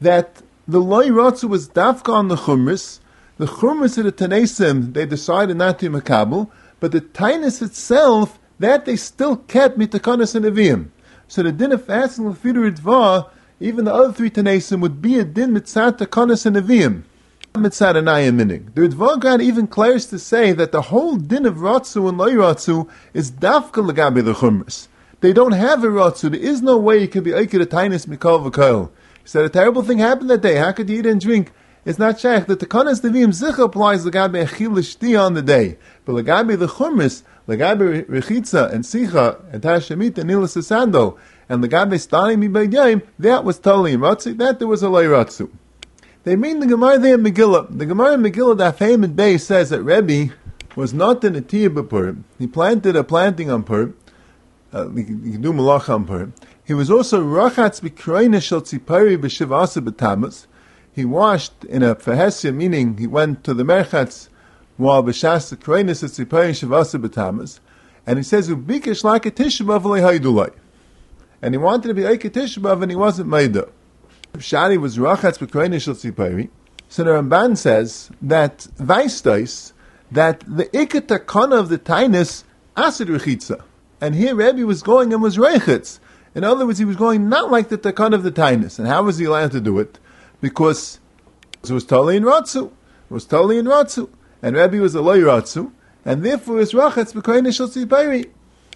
that 0.00 0.42
the 0.66 0.80
loy 0.80 1.08
ratzu 1.08 1.48
was 1.48 1.68
dafka 1.68 2.12
on 2.12 2.28
the 2.28 2.36
chumris. 2.36 3.00
The 3.38 3.46
chumris 3.46 3.98
of 3.98 4.04
the 4.04 4.12
tanesim 4.12 4.94
they 4.94 5.06
decided 5.06 5.56
not 5.56 5.78
to 5.80 5.90
makabel, 5.90 6.50
but 6.80 6.92
the 6.92 7.00
tainus 7.00 7.62
itself 7.62 8.38
that 8.58 8.84
they 8.84 8.96
still 8.96 9.36
kept 9.36 9.78
mitakanas 9.78 10.34
and 10.34 10.44
avim. 10.44 10.88
So 11.28 11.42
the 11.42 11.52
din 11.52 11.72
of 11.72 11.84
fasting 11.84 12.32
the 12.32 12.32
Ritva, 12.32 13.28
even 13.60 13.84
the 13.84 13.92
other 13.92 14.12
three 14.12 14.30
tanesim 14.30 14.80
would 14.80 15.02
be 15.02 15.18
a 15.18 15.24
din 15.24 15.52
mitzat 15.52 15.98
takanas 15.98 16.46
and 16.46 16.56
avim 16.56 17.04
minig. 17.56 18.74
The 18.74 18.82
Ritva 18.82 19.40
even 19.40 19.66
clears 19.66 20.06
to 20.06 20.18
say 20.18 20.52
that 20.52 20.72
the 20.72 20.82
whole 20.82 21.16
din 21.16 21.46
of 21.46 21.56
Ratzu 21.56 22.08
and 22.08 22.18
Loiratzu 22.18 22.88
is 23.14 23.30
dafka 23.30 23.88
legabi 23.88 24.24
the 24.24 24.34
chumras. 24.34 24.88
They 25.20 25.32
don't 25.32 25.52
have 25.52 25.82
a 25.82 25.88
Ratzu. 25.88 26.30
There 26.30 26.40
is 26.40 26.62
no 26.62 26.76
way 26.76 26.98
you 26.98 27.08
can 27.08 27.24
be 27.24 27.30
Aikid 27.30 27.62
a 27.62 27.66
Tainus 27.66 28.06
Mikal 28.06 28.50
V'Koil. 28.50 28.90
He 29.22 29.28
said 29.28 29.44
a 29.44 29.48
terrible 29.48 29.82
thing 29.82 29.98
happened 29.98 30.30
that 30.30 30.42
day. 30.42 30.56
How 30.56 30.72
could 30.72 30.88
you 30.90 30.98
eat 30.98 31.06
and 31.06 31.20
drink? 31.20 31.52
It's 31.84 31.98
not 31.98 32.20
shaykh. 32.20 32.46
That 32.46 32.60
the 32.60 32.66
Takanas 32.66 33.00
Devim 33.00 33.32
Zich 33.32 33.58
applies 33.58 34.04
legabi 34.04 34.44
Achil 34.44 35.24
on 35.24 35.34
the 35.34 35.42
day. 35.42 35.78
But 36.04 36.12
legabi 36.12 36.58
the 36.58 36.66
chumras, 36.66 37.22
legabi 37.48 38.04
Rechitza 38.06 38.72
and 38.72 38.84
Sicha 38.84 39.42
and 39.52 39.62
Tashemit 39.62 40.18
and 40.18 40.28
Nilas 40.28 40.56
Sando 40.56 41.16
and 41.48 41.64
legabi 41.64 41.94
Stani 41.94 42.38
Mi 42.38 42.48
Beidyaim, 42.48 43.02
that 43.18 43.44
was 43.44 43.58
totally 43.58 43.96
Ratzu. 43.96 44.36
That 44.36 44.58
there 44.58 44.68
was 44.68 44.82
a 44.82 44.88
Loy 44.88 45.04
Ratzu. 45.04 45.50
They 46.26 46.34
mean 46.34 46.58
the 46.58 46.66
Gemara 46.66 46.98
there 46.98 47.14
in 47.14 47.22
Megillah. 47.22 47.78
The 47.78 47.86
Gemara 47.86 48.14
in 48.14 48.22
Megillah, 48.22 48.58
that 48.58 48.78
famous 48.78 49.10
Bay 49.10 49.38
says 49.38 49.70
that 49.70 49.80
Rebbe 49.80 50.34
was 50.74 50.92
not 50.92 51.22
in 51.22 51.36
a 51.36 51.40
Tiyah 51.40 52.24
He 52.36 52.48
planted 52.48 52.96
a 52.96 53.04
planting 53.04 53.48
on 53.48 53.62
Purim. 53.62 53.96
Uh, 54.72 54.88
he 54.88 55.04
can 55.04 55.40
do 55.40 55.52
malach 55.52 55.88
on. 55.88 56.32
He 56.64 56.74
was 56.74 56.90
also 56.90 57.22
rachatz 57.22 57.80
b'kroina 57.80 58.42
shel 58.42 58.60
b'shivasa 58.60 59.88
b'tamas. 59.88 60.46
He 60.92 61.04
washed 61.04 61.64
in 61.66 61.84
a 61.84 61.94
fahesia, 61.94 62.52
meaning 62.52 62.96
he 62.96 63.06
went 63.06 63.44
to 63.44 63.54
the 63.54 63.62
merchatz 63.62 64.28
while 64.78 65.04
b'shas 65.04 65.56
kroinis 65.56 66.02
of 66.02 66.10
tzipari 66.10 66.98
b'tamas. 67.08 67.60
And 68.04 68.18
he 68.18 68.24
says, 68.24 68.48
"Ubikesh 68.48 69.04
like 69.04 69.26
a 69.26 69.30
tishbav 69.30 70.52
And 71.40 71.54
he 71.54 71.58
wanted 71.58 71.86
to 71.86 71.94
be 71.94 72.02
like 72.02 72.24
a 72.24 72.30
tishbav, 72.30 72.82
and 72.82 72.90
he 72.90 72.96
wasn't 72.96 73.28
made 73.28 73.56
up. 73.56 73.70
Shari 74.42 74.78
was 74.78 74.98
rachatz 74.98 75.38
b'koyne 75.38 75.80
shel 75.80 75.94
tzipori. 75.94 76.48
So 76.88 77.04
the 77.04 77.10
Ramban 77.10 77.56
says 77.56 78.10
that 78.22 78.68
Vaistais, 78.78 79.72
that 80.10 80.40
the 80.40 80.66
ikatakana 80.66 81.58
of 81.58 81.68
the 81.68 81.78
tainus 81.78 82.44
asid 82.76 83.08
rechitza. 83.08 83.62
And 84.00 84.14
here 84.14 84.34
Rebbe 84.34 84.64
was 84.66 84.82
going 84.82 85.12
and 85.12 85.22
was 85.22 85.36
reichitz. 85.36 85.98
In 86.34 86.44
other 86.44 86.66
words, 86.66 86.78
he 86.78 86.84
was 86.84 86.96
going 86.96 87.28
not 87.28 87.50
like 87.50 87.68
the 87.70 87.78
takan 87.78 88.14
of 88.14 88.22
the 88.22 88.30
tainus. 88.30 88.78
And 88.78 88.86
how 88.86 89.02
was 89.02 89.18
he 89.18 89.24
allowed 89.24 89.52
to 89.52 89.60
do 89.60 89.78
it? 89.78 89.98
Because 90.40 91.00
it 91.62 91.70
was 91.70 91.84
totally 91.84 92.16
in 92.16 92.24
Ratzu. 92.24 92.66
It 92.66 93.14
was 93.14 93.24
totally 93.24 93.58
in 93.58 93.66
Ratzu. 93.66 94.08
And 94.42 94.54
Rebbe 94.54 94.76
was 94.76 94.94
a 94.94 95.00
loy 95.00 95.20
Ratzu. 95.20 95.72
And 96.04 96.24
therefore 96.24 96.56
it 96.56 96.58
was 96.58 96.72
rachatz 96.72 97.14
b'koyne 97.14 97.52
shel 97.54 97.68
tzipori 97.68 98.30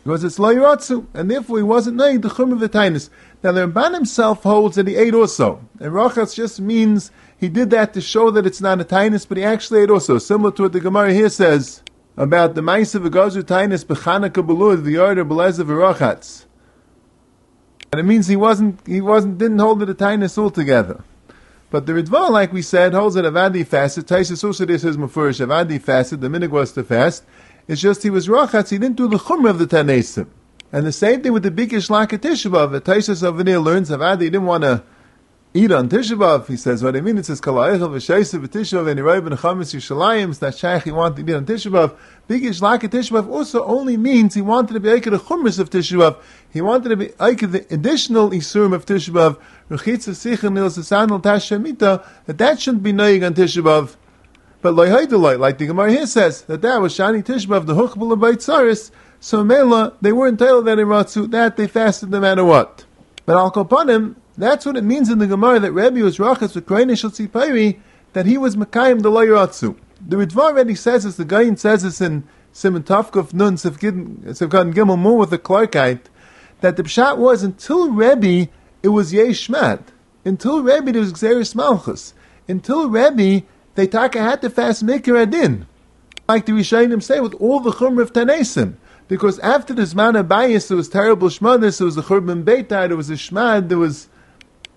because 0.04 0.24
it's 0.24 0.38
loyratzu, 0.38 1.06
and 1.14 1.30
therefore 1.30 1.58
he 1.58 1.62
wasn't 1.62 1.96
knowing 1.96 2.20
the 2.20 2.30
chum 2.30 2.52
of 2.52 2.60
the 2.60 2.68
tainus. 2.68 3.10
Now 3.42 3.52
the 3.52 3.66
Ramban 3.66 3.94
himself 3.94 4.42
holds 4.42 4.76
that 4.76 4.86
he 4.86 4.96
ate 4.96 5.14
also, 5.14 5.66
and 5.78 5.92
rachatz 5.92 6.34
just 6.34 6.60
means 6.60 7.10
he 7.38 7.48
did 7.48 7.70
that 7.70 7.94
to 7.94 8.00
show 8.00 8.30
that 8.30 8.46
it's 8.46 8.60
not 8.60 8.80
a 8.80 8.84
tainus, 8.84 9.26
but 9.28 9.38
he 9.38 9.44
actually 9.44 9.82
ate 9.82 9.90
also. 9.90 10.18
Similar 10.18 10.52
to 10.52 10.62
what 10.62 10.72
the 10.72 10.80
Gemara 10.80 11.12
here 11.12 11.28
says 11.28 11.82
about 12.16 12.54
the 12.54 12.60
Maisa 12.60 13.00
V'Gazu 13.06 13.42
Tainis 13.42 13.84
B'Chanukah 13.84 14.46
Belud 14.46 14.82
V'Yarda 14.82 15.26
B'Lezav 15.26 15.64
V'Rachatz. 15.64 16.44
And 17.92 18.00
it 18.00 18.04
means 18.04 18.28
he 18.28 18.36
wasn't, 18.36 18.86
he 18.86 19.00
wasn't, 19.00 19.38
didn't 19.38 19.58
hold 19.58 19.80
the 19.80 19.94
Tainis 19.94 20.36
altogether. 20.38 21.02
But 21.70 21.86
the 21.86 21.92
Ritva, 21.92 22.30
like 22.30 22.52
we 22.52 22.62
said, 22.62 22.94
holds 22.94 23.16
it 23.16 23.22
that 23.22 23.32
Avadi 23.32 23.64
fasted. 23.64 24.06
Taisus 24.06 24.42
also 24.44 24.66
says 24.66 24.96
Mufurish 24.96 25.44
Avadi 25.44 25.80
fasted. 25.80 26.20
The 26.20 26.28
minig 26.28 26.50
was 26.50 26.72
to 26.72 26.82
fast. 26.82 27.24
It's 27.70 27.80
just 27.80 28.02
he 28.02 28.10
was 28.10 28.26
rachatz. 28.26 28.70
He 28.70 28.78
didn't 28.78 28.96
do 28.96 29.06
the 29.06 29.16
chumrah 29.16 29.50
of 29.50 29.60
the 29.60 29.66
tanesim. 29.66 30.26
And 30.72 30.84
the 30.84 30.90
same 30.90 31.22
thing 31.22 31.32
with 31.32 31.44
the 31.44 31.52
big 31.52 31.70
Ishlaka 31.70 32.18
Tishabav. 32.18 32.80
Taisus 32.80 33.22
Avinir 33.22 33.62
learns 33.62 33.90
Avadi 33.90 34.22
didn't 34.22 34.46
want 34.46 34.64
to 34.64 34.82
eat 35.54 35.70
on 35.70 35.88
Tishabav. 35.88 36.48
He 36.48 36.56
says, 36.56 36.82
what 36.82 36.96
I 36.96 37.00
mean, 37.00 37.16
it 37.16 37.26
says, 37.26 37.40
Kalaycha 37.40 37.78
v'shaisa 37.78 38.44
v'tishabav 38.44 38.90
and 38.90 38.98
Yerayim 38.98 39.28
and 39.28 39.38
Chametz 39.38 39.72
Yishalayim. 39.72 40.36
That 40.40 40.58
Shaykh 40.58 40.82
he 40.82 40.90
wanted 40.90 41.24
to 41.24 41.32
eat 41.32 41.36
on 41.36 41.46
Tishabav. 41.46 41.96
Big 42.26 42.42
Ishlaka 42.42 42.88
Tishabav 42.88 43.28
also 43.28 43.64
only 43.64 43.96
means 43.96 44.34
he 44.34 44.42
wanted 44.42 44.74
to 44.74 44.80
be 44.80 44.88
Aikad 44.88 45.12
the 45.12 45.18
chumras 45.20 45.60
of 45.60 45.70
Tishabav. 45.70 46.16
He 46.52 46.60
wanted 46.60 46.88
to 46.88 46.96
be 46.96 47.06
Aikad 47.06 47.52
the 47.52 47.72
additional 47.72 48.30
Isurim 48.30 48.74
of 48.74 48.84
Tishabav 48.84 49.38
Rechitza 49.70 50.10
Sicha 50.10 50.52
Nil 50.52 50.70
Sasandal 50.70 51.22
Tashemita, 51.22 52.04
that 52.26 52.38
that 52.38 52.60
shouldn't 52.60 52.82
be 52.82 52.92
Noyig 52.92 53.24
on 53.24 53.34
Tishabav. 53.34 53.94
But 54.62 54.74
Loihaidulai, 54.74 55.38
like 55.38 55.58
the 55.58 55.66
Gemara 55.66 55.90
here 55.90 56.06
says, 56.06 56.42
that 56.42 56.62
that 56.62 56.80
was 56.80 56.94
Shani 56.94 57.24
Tishabav, 57.24 57.66
the 57.66 57.74
Hukhbal 57.74 58.12
of 58.12 58.18
Baitzaris, 58.18 58.90
so 59.18 59.42
Mela, 59.42 59.94
they 60.00 60.12
weren't 60.12 60.40
entitled 60.40 60.66
that 60.66 60.78
in 60.78 60.86
Ratzu, 60.86 61.30
that 61.30 61.56
they 61.56 61.66
fasted 61.66 62.10
no 62.10 62.20
matter 62.20 62.44
what. 62.44 62.84
But 63.26 63.36
Al 63.36 63.50
Kopanim, 63.50 64.16
that's 64.36 64.66
what 64.66 64.76
it 64.76 64.84
means 64.84 65.10
in 65.10 65.18
the 65.18 65.26
Gemara 65.26 65.60
that 65.60 65.72
Rebbe 65.72 66.00
was 66.00 66.18
Rachas 66.18 66.54
with 66.54 66.66
Koine 66.66 66.96
Shal 66.96 67.80
that 68.12 68.26
he 68.26 68.36
was 68.36 68.56
Mekayim 68.56 69.02
the 69.02 69.10
Loiratzu. 69.10 69.76
The 70.06 70.16
Ritva 70.16 70.38
already 70.38 70.74
says 70.74 71.04
this, 71.04 71.16
the 71.16 71.24
Gayin 71.24 71.58
says 71.58 71.82
this 71.82 72.00
in 72.00 72.24
Simon 72.52 72.82
Tafkov 72.82 73.32
Nun 73.32 73.56
Sivkan 73.56 74.72
Gimel 74.72 74.98
more 74.98 75.18
with 75.18 75.30
the 75.30 75.38
Clarkite, 75.38 76.06
that 76.60 76.76
the 76.76 76.82
Pshat 76.82 77.18
was 77.18 77.42
until 77.42 77.90
Rebbe 77.90 78.50
it 78.82 78.88
was 78.88 79.12
Yeshmad. 79.12 79.80
Until 80.24 80.62
Rebbe, 80.62 80.90
it 80.90 80.96
was 80.96 81.12
Xeris 81.12 81.54
Malchus. 81.54 82.14
Until 82.48 82.88
Rebbe, 82.88 83.46
they 83.80 83.86
taka 83.86 84.20
had 84.20 84.42
to 84.42 84.50
fast 84.50 84.84
Mikra 84.84 85.22
Adin. 85.22 85.66
Like 86.28 86.44
the 86.44 86.52
Rishayim 86.52 87.02
say, 87.02 87.18
with 87.18 87.32
all 87.36 87.60
the 87.60 87.70
Chumr 87.70 88.02
of 88.02 88.12
Tanesim. 88.12 88.74
Because 89.08 89.38
after 89.38 89.72
the 89.72 89.84
Zman 89.84 90.22
Abayis, 90.22 90.68
there 90.68 90.76
was 90.76 90.90
terrible 90.90 91.28
Shmadis, 91.28 91.78
there 91.78 91.86
was 91.86 91.94
the 91.94 92.02
Churban 92.02 92.44
Beitar, 92.44 92.88
there 92.88 92.96
was 92.98 93.08
a 93.08 93.14
Shmad, 93.14 93.70
there 93.70 93.78
was 93.78 94.10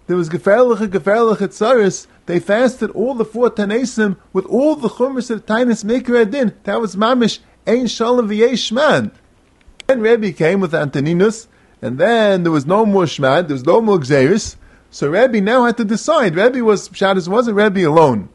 there 0.08 0.16
was 0.16 0.30
Geferlich, 0.30 0.88
Geferlich, 0.88 1.40
Tzaris. 1.40 2.08
They 2.28 2.40
fasted 2.40 2.92
all 2.92 3.14
the 3.14 3.26
four 3.26 3.52
Tanesim 3.52 4.16
with 4.32 4.46
all 4.46 4.78
the 4.78 4.88
Chumrs 4.88 5.30
of 5.30 5.46
Tanis 5.46 5.84
Mikra 5.84 6.22
Adin. 6.22 6.54
That 6.64 6.80
was 6.80 6.96
Mamish, 6.96 7.40
Ein 7.68 7.88
Shalom 7.88 8.30
V'yesh 8.30 8.72
Shmad. 8.72 9.12
Then 9.88 10.00
Rebbe 10.00 10.32
came 10.32 10.62
with 10.62 10.74
Antoninus, 10.74 11.50
and 11.82 11.98
then 11.98 12.44
there 12.44 12.54
was 12.54 12.66
no 12.66 12.86
more 12.86 13.04
Shmad, 13.04 13.50
there 13.50 13.56
was 13.56 13.66
no 13.66 13.82
more 13.82 13.98
Xeris. 13.98 14.56
So 14.92 15.10
Rebbe 15.10 15.42
now 15.42 15.66
had 15.66 15.76
to 15.76 15.84
decide. 15.84 16.36
Rebbe 16.36 16.64
was, 16.64 16.90
Shabbos 16.94 17.28
wasn't 17.28 17.58
Rebbe 17.58 17.86
alone. 17.86 18.30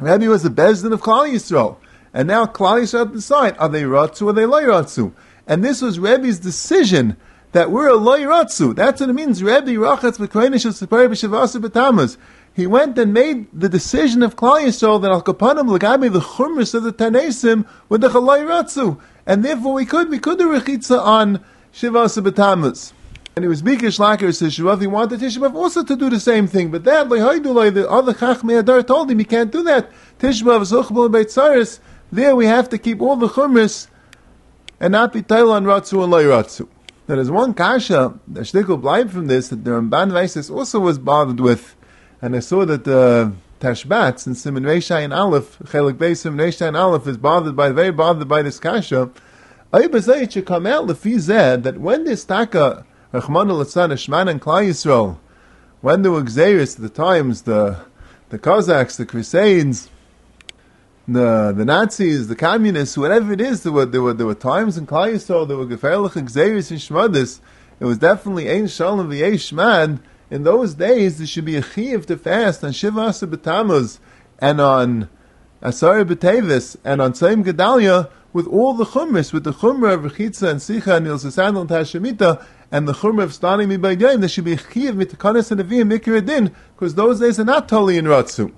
Rebbe 0.00 0.28
was 0.28 0.42
the 0.42 0.48
Bezdin 0.48 0.92
of 0.92 1.00
Klal 1.00 1.30
Yisrael. 1.30 1.76
And 2.12 2.28
now 2.28 2.46
Klal 2.46 2.82
Yisrael 2.82 3.12
decide, 3.12 3.56
are 3.58 3.68
they 3.68 3.82
Ratzu 3.82 4.22
or 4.22 4.30
are 4.30 4.32
they 4.32 4.46
Lo 4.46 4.62
Ratzu? 4.62 5.12
And 5.46 5.64
this 5.64 5.80
was 5.80 5.98
Rebbe's 5.98 6.38
decision 6.38 7.16
that 7.52 7.70
we're 7.70 7.88
a 7.88 7.94
Lo 7.94 8.18
Ratzu. 8.18 8.74
That's 8.74 9.00
what 9.00 9.10
it 9.10 9.12
means. 9.12 9.42
Rebbe 9.42 9.70
Rachatz 9.72 10.18
B'Koinish 10.18 10.66
Separi 10.66 11.08
B'Shavasa 11.08 11.60
B'Tamaz. 11.60 12.16
He 12.52 12.66
went 12.66 12.98
and 12.98 13.12
made 13.12 13.46
the 13.52 13.68
decision 13.68 14.22
of 14.22 14.36
Klal 14.36 14.64
Yisrael 14.64 15.00
that 15.02 15.10
Al 15.10 15.22
Kapanim 15.22 15.76
Lagabi 15.76 16.12
the 16.12 16.20
Chumris 16.20 16.74
of 16.74 16.82
the 16.82 16.92
Tanesim 16.92 17.66
with 17.88 18.00
the 18.00 18.08
Chalai 18.08 18.44
Ratzu. 18.44 19.00
And 19.26 19.44
therefore 19.44 19.74
we 19.74 19.86
could, 19.86 20.08
we 20.08 20.18
could 20.18 20.38
do 20.38 20.48
Rechitza 20.48 21.00
on 21.00 21.44
Shiva 21.72 22.04
Sabatamas. 22.04 22.92
And 23.36 23.44
it 23.44 23.48
was 23.48 23.62
Bikish 23.62 23.98
Laker 23.98 24.28
Shivav, 24.28 24.80
he 24.80 24.86
wanted 24.86 25.18
Tishbav 25.18 25.54
also 25.54 25.82
to 25.82 25.96
do 25.96 26.08
the 26.08 26.20
same 26.20 26.46
thing, 26.46 26.70
but 26.70 26.84
that, 26.84 27.08
the 27.08 27.86
other 27.90 28.14
Chachmei 28.14 28.60
Adar 28.60 28.82
told 28.84 29.10
him 29.10 29.18
he 29.18 29.24
can't 29.24 29.50
do 29.50 29.64
that. 29.64 29.90
Tishbav 30.20 30.60
Zuchbal 30.60 31.10
Beitzaris, 31.10 31.80
there 32.12 32.36
we 32.36 32.46
have 32.46 32.68
to 32.68 32.78
keep 32.78 33.00
all 33.00 33.16
the 33.16 33.28
Chumris 33.28 33.88
and 34.78 34.92
not 34.92 35.12
be 35.12 35.20
Tail 35.20 35.50
on 35.50 35.64
Ratzu 35.64 36.04
and 36.04 36.12
Lay 36.12 36.24
Ratzu. 36.24 36.68
There 37.08 37.18
is 37.18 37.28
one 37.28 37.54
kasha, 37.54 38.18
the 38.28 38.42
shtickle 38.42 38.80
blind 38.80 39.10
from 39.10 39.26
this, 39.26 39.48
that 39.48 39.64
the 39.64 39.72
Ramban 39.72 40.12
Vaisis 40.12 40.48
also 40.48 40.78
was 40.78 40.98
bothered 40.98 41.40
with, 41.40 41.74
and 42.22 42.36
I 42.36 42.38
saw 42.38 42.64
that 42.64 42.86
uh, 42.86 43.30
the 43.30 43.32
Tashbats 43.60 44.26
and 44.26 44.36
Simon 44.36 44.62
Reishai 44.62 45.02
and 45.02 45.12
Aleph, 45.12 45.58
Chelik 45.64 45.94
Beis 45.94 46.18
Simon 46.18 46.52
and 46.68 46.76
Aleph 46.76 47.08
is 47.08 47.16
bothered 47.16 47.56
by, 47.56 47.72
very 47.72 47.90
bothered 47.90 48.28
by 48.28 48.42
this 48.42 48.60
kasha, 48.60 49.10
it 49.72 50.32
should 50.32 50.46
come 50.46 50.66
out 50.66 50.86
lefizeh 50.86 51.60
that 51.62 51.78
when 51.78 52.04
this 52.04 52.24
taka 52.24 52.86
Rachman 53.14 53.48
al 53.48 53.96
Shman 53.96 54.26
and 54.26 54.42
Klal 54.42 54.68
Yisrael, 54.68 55.18
when 55.82 56.02
there 56.02 56.10
were 56.10 56.22
Xeris 56.22 56.76
the 56.76 56.88
times, 56.88 57.42
the 57.42 57.78
the 58.30 58.40
Cossacks, 58.40 58.96
the 58.96 59.06
Crusades, 59.06 59.88
the 61.06 61.54
the 61.56 61.64
Nazis, 61.64 62.26
the 62.26 62.34
communists, 62.34 62.98
whatever 62.98 63.32
it 63.32 63.40
is, 63.40 63.62
there 63.62 63.70
were 63.70 63.86
there 63.86 64.02
were 64.02 64.14
there 64.14 64.26
were 64.26 64.34
times 64.34 64.76
in 64.76 64.88
Klal 64.88 65.14
Yisrael 65.14 65.46
there 65.46 65.56
were 65.56 65.64
Geferlich 65.64 66.14
Xeris 66.28 66.72
and 66.72 66.80
Shmadis. 66.80 67.38
It 67.78 67.84
was 67.84 67.98
definitely 67.98 68.50
Ein 68.50 68.66
Shalom 68.66 69.08
v'Yesh 69.08 69.52
Shmad. 69.52 70.00
In 70.28 70.42
those 70.42 70.74
days, 70.74 71.18
there 71.18 71.26
should 71.28 71.44
be 71.44 71.54
a 71.54 71.62
chiyuv 71.62 72.06
to 72.06 72.16
fast 72.16 72.64
on 72.64 72.72
Shiva 72.72 72.98
Asa 72.98 73.28
B'Tamuz 73.28 74.00
and 74.40 74.60
on 74.60 75.08
Asar 75.62 76.04
B'Tevis 76.04 76.76
and 76.84 77.00
on 77.00 77.12
Tzayim 77.12 77.44
Gedalia 77.44 78.10
with 78.32 78.48
all 78.48 78.74
the 78.74 78.84
chumras, 78.84 79.32
with 79.32 79.44
the 79.44 79.52
chumra 79.52 79.94
of 79.94 80.02
Rechitza 80.02 80.50
and 80.50 80.60
Sicha 80.60 80.96
and 80.96 81.06
and 81.06 81.16
Tashemita, 81.70 82.44
and 82.74 82.88
the 82.88 82.92
chumra 82.92 83.22
of 83.22 83.30
Stani 83.30 83.68
Mi 83.68 83.76
Baydayim, 83.76 84.18
there 84.18 84.28
should 84.28 84.42
be 84.42 84.56
Chiyav 84.56 85.00
Mitakanis 85.00 85.52
and 85.52 85.60
Aviyim 85.60 85.96
Mikir 85.96 86.52
because 86.74 86.96
those 86.96 87.20
days 87.20 87.38
are 87.38 87.44
not 87.44 87.68
totally 87.68 87.98
in 87.98 88.06
Ratsu. 88.06 88.52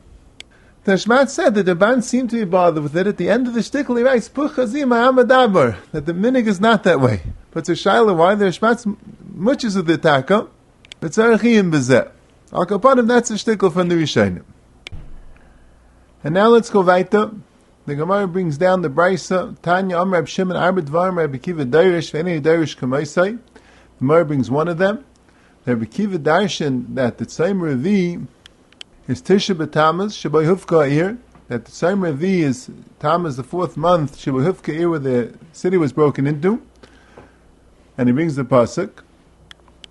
The 0.85 0.93
Shmat 0.93 1.29
said 1.29 1.55
that 1.55 1.64
the 1.64 1.75
band 1.75 2.03
seemed 2.03 2.31
to 2.31 2.37
be 2.37 2.45
bothered 2.45 2.83
with 2.83 2.97
it. 2.97 3.07
At 3.07 3.19
the 3.19 3.29
end 3.29 3.47
of 3.47 3.53
the 3.53 3.61
shtickle, 3.61 3.99
he 3.99 4.03
writes, 4.03 4.31
Puchazim 4.31 4.89
Ahmadabar, 4.89 5.77
that 5.93 6.07
the 6.07 6.14
minig 6.14 6.47
is 6.47 6.62
not 6.62 6.83
that 6.85 6.99
way. 6.99 7.25
But 7.51 7.67
to 7.67 7.73
Shaila, 7.73 8.17
why 8.17 8.35
the 8.35 8.47
Shmat 8.47 8.97
muches 9.35 9.77
of 9.77 9.85
the 9.85 9.99
taka, 9.99 10.49
but 10.99 11.11
Tzarechiyim 11.11 11.71
Bezeh. 11.71 12.11
Al 12.55 12.64
Kapanim, 12.64 13.07
that's 13.07 13.31
a 13.31 13.35
shtickle 13.35 13.71
from 13.71 13.91
the 13.91 13.97
Rishayim. 13.97 14.43
And 16.25 16.33
now 16.33 16.49
let's 16.49 16.71
go 16.71 16.81
weiter. 16.81 17.33
The 17.85 17.95
Gemara 17.95 18.27
brings 18.27 18.57
down 18.57 18.81
the 18.81 18.89
Brisa, 18.89 19.61
Tanya 19.61 19.97
Amrab 19.97 20.27
Shimon 20.27 20.57
Arba 20.57 20.81
Dvarim 20.81 21.17
Reb 21.17 21.43
Kiva 21.43 21.67
Darish 21.67 22.12
V'Enei 22.12 22.41
Darish 22.41 22.79
Kamaisai. 22.79 23.39
The 23.97 24.01
Gemara 24.01 24.27
brings 24.27 24.51
one 24.51 24.69
of 24.69 24.77
them. 24.77 25.07
Reb 25.65 25.91
Kiva 25.91 26.19
Darshan 26.19 26.95
that 26.97 27.17
the 27.17 27.27
same 27.31 27.61
Revi 27.61 28.27
is 29.09 29.23
Tisha 29.23 29.55
B'Tamaz 29.55 30.13
Shabai 30.13 30.45
Hufka 30.45 30.91
Ir. 30.91 31.17
That 31.49 31.65
the 31.65 31.71
same 31.71 32.01
Revi 32.01 32.41
is 32.41 32.69
Tamaz 33.01 33.37
the 33.37 33.43
fourth 33.43 33.79
month 33.79 34.19
Shabai 34.19 34.53
Hufka 34.53 34.79
Ir 34.79 34.91
where 34.91 34.99
the 34.99 35.35
city 35.53 35.79
was 35.79 35.95
broken 35.95 36.27
into. 36.27 36.61
And 37.97 38.11
he 38.11 38.13
brings 38.13 38.37
the 38.37 38.45
pasuk. 38.45 38.91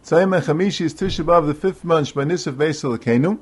Tzayim 0.04 0.40
Chamishi 0.40 0.82
is 0.82 0.94
Tisha 0.94 1.26
B'Av 1.26 1.48
the 1.48 1.56
fifth 1.56 1.84
month 1.84 2.14
Shbai 2.14 2.28
Nisaf 2.28 2.54
Beisel 2.54 2.96
Akenu. 2.96 3.40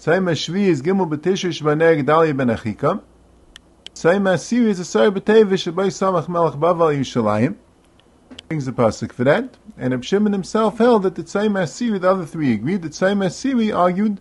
Tzayim 0.00 0.30
Shvi 0.30 0.62
is 0.62 0.80
Gimel 0.80 1.10
B'Tisha 1.10 1.50
Shbai 1.50 1.76
Ner 1.76 2.02
Gedalia 2.02 2.34
Ben 2.34 2.48
Achikam. 2.48 3.02
Same 3.92 4.28
as 4.28 4.46
series 4.46 4.80
of 4.80 4.86
Sar 4.86 5.10
B'Tevish 5.10 5.74
by 5.74 5.88
Samach 5.88 6.26
Melech 6.26 6.54
Baval 6.54 6.98
Yushalayim. 6.98 7.56
Brings 8.48 8.64
the 8.66 8.72
pasuk 8.72 9.12
for 9.12 9.24
that, 9.24 9.56
and 9.76 9.92
Reb 9.92 10.04
Shimon 10.04 10.32
himself 10.32 10.78
held 10.78 11.02
that 11.02 11.16
the 11.16 11.26
same 11.26 11.52
Asiri, 11.52 12.00
the 12.00 12.10
other 12.10 12.24
three 12.24 12.52
agreed 12.52 12.82
that 12.82 12.94
same 12.94 13.18
Asiri 13.18 13.76
argued 13.76 14.20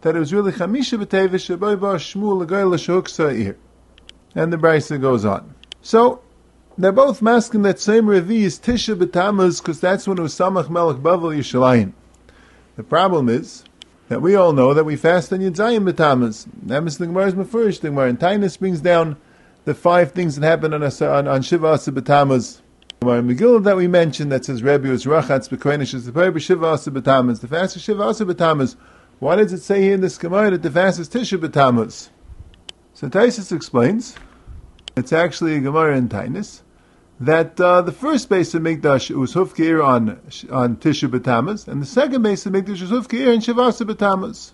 that 0.00 0.16
it 0.16 0.18
was 0.18 0.32
really 0.32 0.52
Chamisha 0.52 1.02
B'Tevish 1.02 1.58
by 1.58 1.74
Bar 1.74 1.96
Shmuel 1.96 2.38
L'Goy 2.38 2.64
L'Shok 2.64 3.08
Sa'ir. 3.08 3.56
And 4.34 4.52
the 4.52 4.56
Brisa 4.56 5.00
goes 5.00 5.24
on. 5.24 5.54
So 5.82 6.22
they're 6.78 6.92
both 6.92 7.20
masking 7.20 7.62
that 7.62 7.78
same 7.78 8.04
Revi 8.04 8.42
is 8.42 8.58
Tisha 8.58 8.94
B'Tamuz 8.94 9.60
because 9.60 9.80
that's 9.80 10.06
when 10.06 10.18
it 10.18 10.22
was 10.22 10.34
Samach 10.34 10.70
Melech 10.70 10.98
Baval 10.98 11.36
Yushalayim. 11.36 11.92
The 12.76 12.82
problem 12.82 13.28
is 13.28 13.64
that 14.08 14.22
we 14.22 14.34
all 14.34 14.52
know 14.52 14.74
that 14.74 14.84
we 14.84 14.96
fast 14.96 15.32
on 15.32 15.40
Yitzayim 15.40 15.90
B'Tamas. 15.90 16.46
That 16.62 16.84
is 16.84 16.98
the 16.98 17.06
Gemara's 17.06 17.34
Mefurish. 17.34 17.80
The 17.80 17.88
Gemara 17.88 18.10
in 18.10 18.16
Tainus 18.18 18.58
brings 18.58 18.80
down 18.80 19.16
the 19.64 19.74
five 19.74 20.12
things 20.12 20.36
that 20.36 20.46
happen 20.46 20.72
on, 20.72 20.82
on, 20.82 21.28
on 21.28 21.42
Shiva 21.42 21.66
Asa 21.68 21.92
B'Tamas. 21.92 22.60
Gemara 23.02 23.22
Megillah 23.22 23.62
that 23.64 23.76
we 23.76 23.88
mentioned 23.88 24.32
that 24.32 24.46
says 24.46 24.62
Rebbe 24.62 24.88
was 24.88 25.04
Rachatz 25.04 25.50
B'Koinish 25.50 25.92
is 25.92 26.06
the 26.06 26.12
prayer 26.12 26.36
Shiva 26.38 26.64
Asa 26.64 26.90
B'Tamas. 26.90 27.40
The 27.40 27.46
fast 27.46 27.76
is 27.76 27.82
Shiva 27.82 28.02
Asa 28.02 28.24
B'Tamas. 28.24 28.74
Why 29.18 29.36
does 29.36 29.52
it 29.52 29.60
say 29.60 29.82
here 29.82 29.92
in 29.92 30.00
this 30.00 30.16
Gemara 30.16 30.52
that 30.52 30.62
the 30.62 30.70
fast 30.70 30.98
is 30.98 31.06
Tisha 31.06 31.38
B'Tamas? 31.38 32.08
So 32.94 33.08
Taisus 33.08 33.54
explains, 33.54 34.14
it's 34.96 35.12
actually 35.12 35.56
a 35.56 35.60
Gemara 35.60 35.94
in 35.98 36.08
Tainus, 36.08 36.62
that 37.20 37.60
uh, 37.60 37.82
the 37.82 37.92
first 37.92 38.30
base 38.30 38.54
of 38.54 38.62
Mikdash 38.62 39.14
was 39.14 39.34
Hufkeir 39.34 39.84
on 39.84 40.18
on 40.50 40.76
Tisha 40.76 41.10
B'Tamas, 41.10 41.68
and 41.68 41.82
the 41.82 41.86
second 41.86 42.22
base 42.22 42.46
of 42.46 42.54
Mikdash 42.54 42.80
was 42.80 42.90
Hufkeir 42.90 43.34
in 43.34 43.40
Shavasa 43.40 43.86
B'Tamas. 43.86 44.52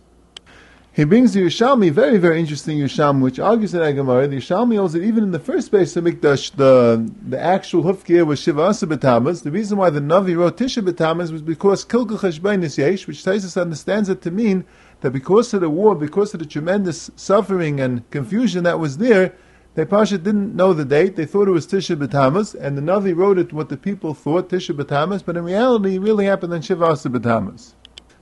He 0.95 1.05
brings 1.05 1.33
the 1.33 1.41
Yerushalmi, 1.41 1.91
very, 1.91 2.19
very 2.19 2.39
interesting 2.39 2.77
Yerushalmi, 2.77 3.23
which 3.23 3.39
argues 3.39 3.73
in 3.73 3.81
Agamara. 3.81 4.29
The 4.29 4.37
Yerushalmi 4.37 4.77
holds 4.77 4.93
that 4.93 5.03
even 5.03 5.25
in 5.25 5.31
the 5.31 5.39
first 5.39 5.71
base 5.71 5.97
of 5.97 6.05
Mikdash, 6.05 6.55
the, 6.57 7.11
the 7.27 7.41
actual 7.41 7.85
Hufkir 7.85 8.27
was 8.27 8.41
Shiva 8.41 8.61
Asa. 8.61 8.85
The 8.85 9.51
reason 9.51 9.79
why 9.79 9.89
the 9.89 10.01
Navi 10.01 10.37
wrote 10.37 10.59
Tisha 10.59 10.87
B'Tammuz 10.87 11.33
was 11.33 11.41
because 11.41 11.87
Kilgul 11.87 12.19
Cheshbainis 12.19 12.77
Yesh, 12.77 13.07
which 13.07 13.25
Taisus 13.25 13.59
understands 13.59 14.11
it 14.11 14.21
to 14.21 14.31
mean 14.31 14.67
that 15.01 15.13
because 15.13 15.55
of 15.55 15.63
the 15.63 15.71
war, 15.71 15.95
because 15.95 16.35
of 16.35 16.41
the 16.41 16.47
tremendous 16.47 17.11
suffering 17.17 17.81
and 17.81 18.09
confusion 18.11 18.65
that 18.65 18.79
was 18.79 18.99
there, 18.99 19.35
they 19.75 19.87
Pasha 19.87 20.19
didn't 20.19 20.55
know 20.55 20.75
the 20.75 20.85
date. 20.85 21.17
They 21.17 21.25
thought 21.25 21.49
it 21.49 21.53
was 21.53 21.67
Tisha 21.67 21.97
B'Tammuz, 21.97 22.55
and 22.55 22.77
the 22.77 22.83
Navi 22.83 23.17
wrote 23.17 23.39
it 23.39 23.55
what 23.55 23.71
the 23.71 23.79
people 23.79 24.13
thought, 24.13 24.51
Tisha 24.51 24.77
B'Tammuz, 24.77 25.25
but 25.25 25.39
in 25.39 25.45
reality, 25.45 25.95
it 25.95 26.01
really 26.01 26.27
happened 26.27 26.53
on 26.53 26.61
Shiva 26.61 26.85
Asa. 26.85 27.57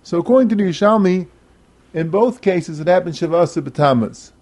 So 0.05 0.19
according 0.19 0.51
to 0.51 0.55
the 0.55 0.63
Yerushalmi, 0.63 1.27
in 1.93 2.09
both 2.11 2.41
cases, 2.41 2.81
it 2.81 2.87
happened 2.87 3.15
Shavasa 3.15 3.63
B'Tammuz. 3.63 4.33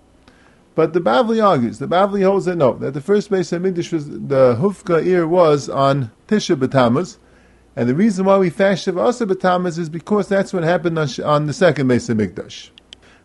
But 0.74 0.92
the 0.92 1.01
Bavli 1.01 1.44
argues, 1.44 1.78
the 1.78 1.88
Bavli 1.88 2.22
holds 2.22 2.44
that 2.44 2.57
no, 2.57 2.74
that 2.74 2.94
the 2.94 3.01
first 3.01 3.30
base 3.30 3.53
of 3.53 3.62
Mikdash 3.62 3.92
was, 3.92 4.09
the 4.09 4.57
Hufka 4.61 5.05
ear 5.05 5.26
was 5.26 5.68
on 5.68 6.11
Tisha 6.28 6.57
B'Tammuz, 6.57 7.18
and 7.74 7.88
the 7.88 7.94
reason 7.94 8.24
why 8.24 8.38
we 8.38 8.51
fast 8.51 8.86
Shavasa 8.86 9.26
B'Tammuz 9.28 9.78
is 9.78 9.88
because 9.88 10.28
that's 10.28 10.53
what 10.53 10.62
happened 10.62 10.99
on, 10.99 11.09
on 11.24 11.46
the 11.46 11.53
second 11.53 11.88
base 11.88 12.09
of 12.09 12.18
Mikdash. 12.18 12.70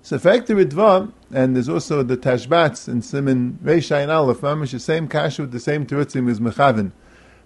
So 0.06 0.20
factor 0.20 0.58
Ritva, 0.58 1.14
and 1.32 1.56
there's 1.56 1.70
also 1.70 2.04
the 2.04 2.18
Tashbats 2.18 2.90
and 2.90 3.06
Simon 3.06 3.58
Reisha 3.64 4.02
and 4.02 4.12
Aleph, 4.12 4.42
Mamish, 4.42 4.72
the 4.72 4.80
same 4.80 5.08
kasha 5.08 5.44
with 5.44 5.54
the 5.54 5.62
same 5.62 5.86
Terutzim 5.86 6.30
as 6.30 6.42
Mechavin. 6.42 6.92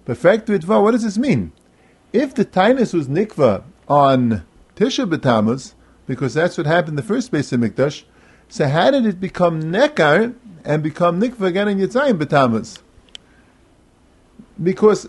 But 0.06 0.18
factor 0.18 0.58
Ritva, 0.58 0.82
what 0.82 0.92
does 0.92 1.04
this 1.04 1.20
mean? 1.20 1.52
If 2.14 2.34
the 2.34 2.46
Tainus 2.46 2.96
was 2.96 3.08
Nikva 3.08 3.64
on 3.88 4.44
Tisha 4.76 5.08
B'Tammuz, 5.08 5.76
because 6.08 6.34
that's 6.34 6.58
what 6.58 6.66
happened 6.66 6.98
the 6.98 7.04
first 7.04 7.32
base 7.32 7.52
of 7.52 7.60
Mikdash. 7.60 8.04
So 8.50 8.68
how 8.68 8.92
did 8.92 9.06
it 9.06 9.20
become 9.20 9.62
Nekar 9.62 10.34
and 10.64 10.82
become 10.82 11.22
Nikva 11.22 11.42
again 11.42 11.68
in 11.68 11.78
Yitzayim 11.78 12.18
B'Tammuz? 12.18 12.80
Because 14.62 15.08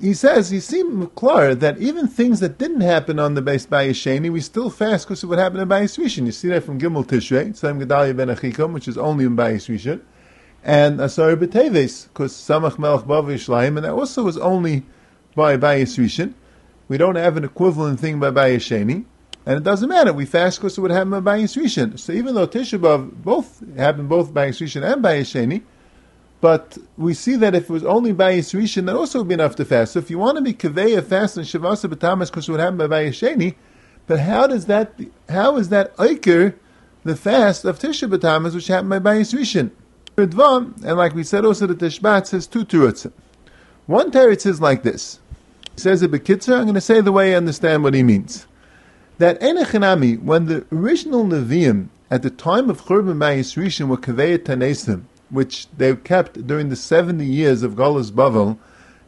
he 0.00 0.12
says, 0.12 0.50
he 0.50 0.60
seemed 0.60 1.14
clear 1.14 1.54
that 1.54 1.78
even 1.78 2.06
things 2.06 2.40
that 2.40 2.58
didn't 2.58 2.82
happen 2.82 3.18
on 3.18 3.34
the 3.34 3.42
base 3.42 3.64
by 3.64 3.88
Yesheni, 3.88 4.30
we 4.30 4.40
still 4.40 4.68
fast 4.68 5.06
because 5.06 5.22
of 5.22 5.30
what 5.30 5.38
happened 5.38 5.62
in 5.62 5.68
Bayis 5.68 5.98
Rishon. 5.98 6.26
You 6.26 6.32
see 6.32 6.48
that 6.48 6.64
from 6.64 6.78
Gimel 6.78 7.06
Tishrei, 7.06 7.48
Tzayim 7.48 7.82
Gedalia 7.82 8.14
Ben 8.14 8.28
Achikom, 8.28 8.72
which 8.72 8.86
is 8.86 8.98
only 8.98 9.24
in 9.24 9.36
Bayis 9.36 9.68
Rishon, 9.68 10.02
and 10.62 11.00
Asar 11.00 11.36
B'Teves, 11.36 12.08
because 12.08 12.34
Samach 12.34 12.78
Melech 12.78 13.06
Bav 13.06 13.24
Yishlayim, 13.26 13.76
and 13.76 13.84
that 13.84 13.92
also 13.92 14.24
was 14.24 14.36
only 14.36 14.84
by 15.34 15.56
Bayis 15.56 15.98
Rishon. 15.98 16.34
We 16.86 16.98
don't 16.98 17.16
have 17.16 17.36
an 17.36 17.44
equivalent 17.44 17.98
thing 17.98 18.20
by 18.20 18.30
Bayis 18.30 18.56
Sheni. 18.56 19.06
And 19.46 19.58
it 19.58 19.62
doesn't 19.62 19.88
matter. 19.88 20.12
We 20.12 20.24
fast 20.24 20.58
because 20.58 20.78
it 20.78 20.80
would 20.80 20.90
happen 20.90 21.10
by 21.10 21.20
Bayis 21.20 21.60
Rishon. 21.60 21.98
So 21.98 22.12
even 22.12 22.34
though 22.34 22.46
Tisha 22.46 22.78
B'Av 22.78 23.10
both 23.12 23.62
happened 23.76 24.08
both 24.08 24.32
by 24.32 24.48
Rishon 24.48 24.90
and 24.90 25.02
by 25.02 25.20
Sheni, 25.20 25.62
but 26.40 26.78
we 26.96 27.14
see 27.14 27.36
that 27.36 27.54
if 27.54 27.64
it 27.64 27.70
was 27.70 27.84
only 27.84 28.12
by 28.12 28.38
Rishon, 28.38 28.86
that 28.86 28.96
also 28.96 29.18
would 29.18 29.28
be 29.28 29.34
enough 29.34 29.56
to 29.56 29.64
fast. 29.64 29.92
So 29.92 29.98
if 29.98 30.10
you 30.10 30.18
want 30.18 30.38
to 30.38 30.42
be 30.42 30.54
Kaveya 30.54 31.04
fast 31.04 31.36
and 31.36 31.46
Shavasa 31.46 31.92
B'Tamas 31.92 32.28
because 32.30 32.48
it 32.48 32.52
would 32.52 32.60
happen 32.60 32.78
by 32.78 32.86
Bayis 32.86 33.10
Sheni, 33.10 33.54
but 34.06 34.20
how 34.20 34.46
does 34.46 34.66
that, 34.66 34.98
how 35.28 35.56
is 35.56 35.68
that 35.68 35.94
Iker, 35.96 36.54
the 37.04 37.16
fast 37.16 37.66
of 37.66 37.78
Tisha 37.78 38.08
B'Tamas, 38.08 38.54
which 38.54 38.68
happened 38.68 38.90
by 38.90 38.98
Bayis 38.98 39.34
Rishon? 39.34 39.70
And 40.16 40.96
like 40.96 41.14
we 41.14 41.24
said 41.24 41.44
also, 41.44 41.66
the 41.66 41.74
Tishbat 41.74 42.28
says 42.28 42.46
two 42.46 42.64
terutzim. 42.64 43.12
One 43.86 44.10
teretz 44.10 44.46
is 44.46 44.60
like 44.60 44.84
this. 44.84 45.18
He 45.74 45.80
says 45.80 46.02
it 46.02 46.12
Bekitzer, 46.12 46.56
I'm 46.56 46.62
going 46.62 46.74
to 46.74 46.80
say 46.80 47.00
the 47.00 47.10
way 47.12 47.34
I 47.34 47.36
understand 47.36 47.82
what 47.82 47.94
he 47.94 48.02
means 48.02 48.46
that 49.18 49.40
Enechanami, 49.40 50.20
when 50.20 50.46
the 50.46 50.66
original 50.72 51.24
Nevi'im 51.24 51.88
at 52.10 52.22
the 52.22 52.30
time 52.30 52.68
of 52.68 52.82
Churban 52.82 53.18
Bayis 53.18 53.56
Rishon 53.56 53.88
were 53.88 53.96
Kaveya 53.96 54.38
Tanesim, 54.38 55.04
which 55.30 55.68
they 55.76 55.94
kept 55.96 56.46
during 56.46 56.68
the 56.68 56.76
70 56.76 57.24
years 57.24 57.62
of 57.62 57.74
Golas 57.74 58.10
Bavel, 58.10 58.58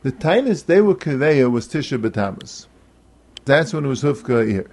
the 0.03 0.13
Tainus 0.13 0.67
they 0.67 0.81
were 0.81 0.95
Kaveya 0.95 1.51
was 1.51 1.67
Tisha 1.67 2.01
B'Tamas. 2.01 2.67
That's 3.45 3.73
when 3.73 3.85
it 3.85 3.89
was 3.89 4.03
Hufka 4.03 4.49
here. 4.49 4.71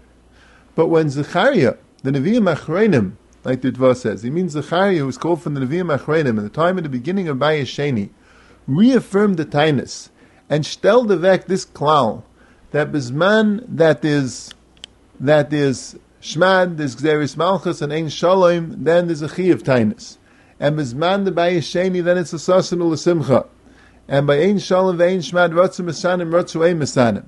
But 0.75 0.87
when 0.87 1.09
Zechariah, 1.09 1.75
the 2.03 2.11
Nevi'im 2.11 2.55
Achreinim, 2.55 3.13
like 3.43 3.61
the 3.61 3.71
Dvar 3.71 3.95
says, 3.95 4.23
he 4.23 4.29
means 4.29 4.53
Zechariah, 4.53 4.99
who 4.99 5.05
was 5.05 5.17
called 5.17 5.41
from 5.41 5.53
the 5.53 5.61
Nevi'im 5.61 5.95
Achreinim, 5.95 6.37
at 6.37 6.43
the 6.43 6.49
time 6.49 6.77
of 6.77 6.83
the 6.83 6.89
beginning 6.89 7.27
of 7.27 7.37
Bayis 7.37 7.63
Sheni, 7.63 8.09
reaffirmed 8.67 9.37
the 9.37 9.45
Tainus, 9.45 10.09
and 10.49 10.65
stelled 10.65 11.09
vek 11.09 11.45
this 11.45 11.65
klal, 11.65 12.23
that 12.71 12.91
Bisman 12.91 13.63
that 13.67 14.03
is 14.05 14.53
that 15.19 15.53
is 15.53 15.97
Shmad, 16.21 16.77
there's 16.77 16.95
Gzeris 16.95 17.35
Malchus, 17.35 17.81
and 17.81 17.91
Ein 17.91 18.07
Shalom, 18.09 18.83
then 18.85 19.07
there's 19.07 19.21
a 19.21 19.27
Chi 19.27 19.43
of 19.43 19.63
Tainus. 19.63 20.17
And 20.59 20.77
Bizman 20.77 21.25
the 21.25 21.31
Bayesheni, 21.31 22.01
then 22.01 22.17
it's 22.17 22.31
a 22.31 22.37
Sasanul 22.37 22.97
Simcha. 22.97 23.45
And 24.07 24.25
by 24.25 24.39
Ein 24.39 24.59
Shalom, 24.59 25.01
Ein 25.01 25.19
Shmad, 25.19 25.51
Ratzim 25.51 25.85
Masanim, 25.85 26.31
Ratzu 26.31 26.65
Ein 26.65 26.79
Masanim. 26.79 27.25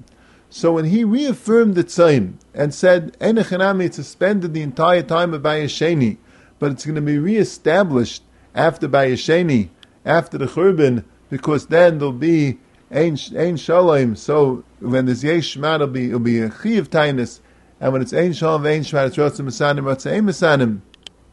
So 0.49 0.71
when 0.71 0.85
he 0.85 1.03
reaffirmed 1.03 1.75
the 1.75 1.83
Tzaim 1.83 2.35
and 2.53 2.73
said, 2.73 3.19
Enechanami, 3.19 3.87
it's 3.87 3.97
suspended 3.97 4.53
the 4.53 4.61
entire 4.61 5.01
time 5.01 5.33
of 5.33 5.41
Bayesheni, 5.41 6.17
but 6.59 6.71
it's 6.71 6.85
going 6.85 6.95
to 6.95 7.01
be 7.01 7.17
reestablished 7.17 8.23
after 8.53 8.87
Bayesheni, 8.87 9.69
after 10.05 10.37
the 10.37 10.45
Churban, 10.45 11.03
because 11.29 11.65
then 11.67 11.97
there'll 11.97 12.13
be 12.13 12.59
Ein, 12.89 13.17
Ein 13.37 13.57
Shalom, 13.57 14.15
so 14.15 14.63
when 14.79 15.05
there's 15.05 15.25
Yesh 15.25 15.57
Shmad, 15.57 15.75
it'll 15.75 15.87
be, 15.87 16.05
it'll 16.05 16.19
be 16.19 16.39
a 16.39 16.49
Chi 16.49 16.69
of 16.69 16.89
Tainus, 16.89 17.41
and 17.85 17.93
when 17.93 18.01
it's 18.01 18.13
Ein 18.13 18.33
Shalom, 18.33 18.65
Ein 18.65 18.81
Shvat, 18.81 19.09
it's 19.09 19.15
Ratzim 19.15 19.45
Masanim, 19.45 19.83
Ratzim 19.83 20.23
Masanim. 20.23 20.79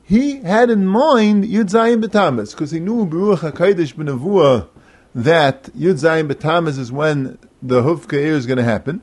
He 0.03 0.43
had 0.43 0.69
in 0.69 0.87
mind 0.87 1.45
Yud 1.45 1.71
Zayin 1.71 2.05
B'Tamas, 2.05 2.51
because 2.51 2.73
he 2.73 2.79
knew 2.79 3.07
Beruach 3.07 3.39
HaKadosh 3.39 3.95
B'Nevuah 3.95 4.69
that 5.15 5.63
Yud 5.73 5.95
Zayin 5.95 6.31
B'Tamas 6.31 6.79
is 6.79 6.93
when 6.93 7.39
the 7.63 7.81
Hufka 7.81 8.19
is 8.19 8.45
going 8.45 8.59
to 8.59 8.65
happen. 8.65 9.01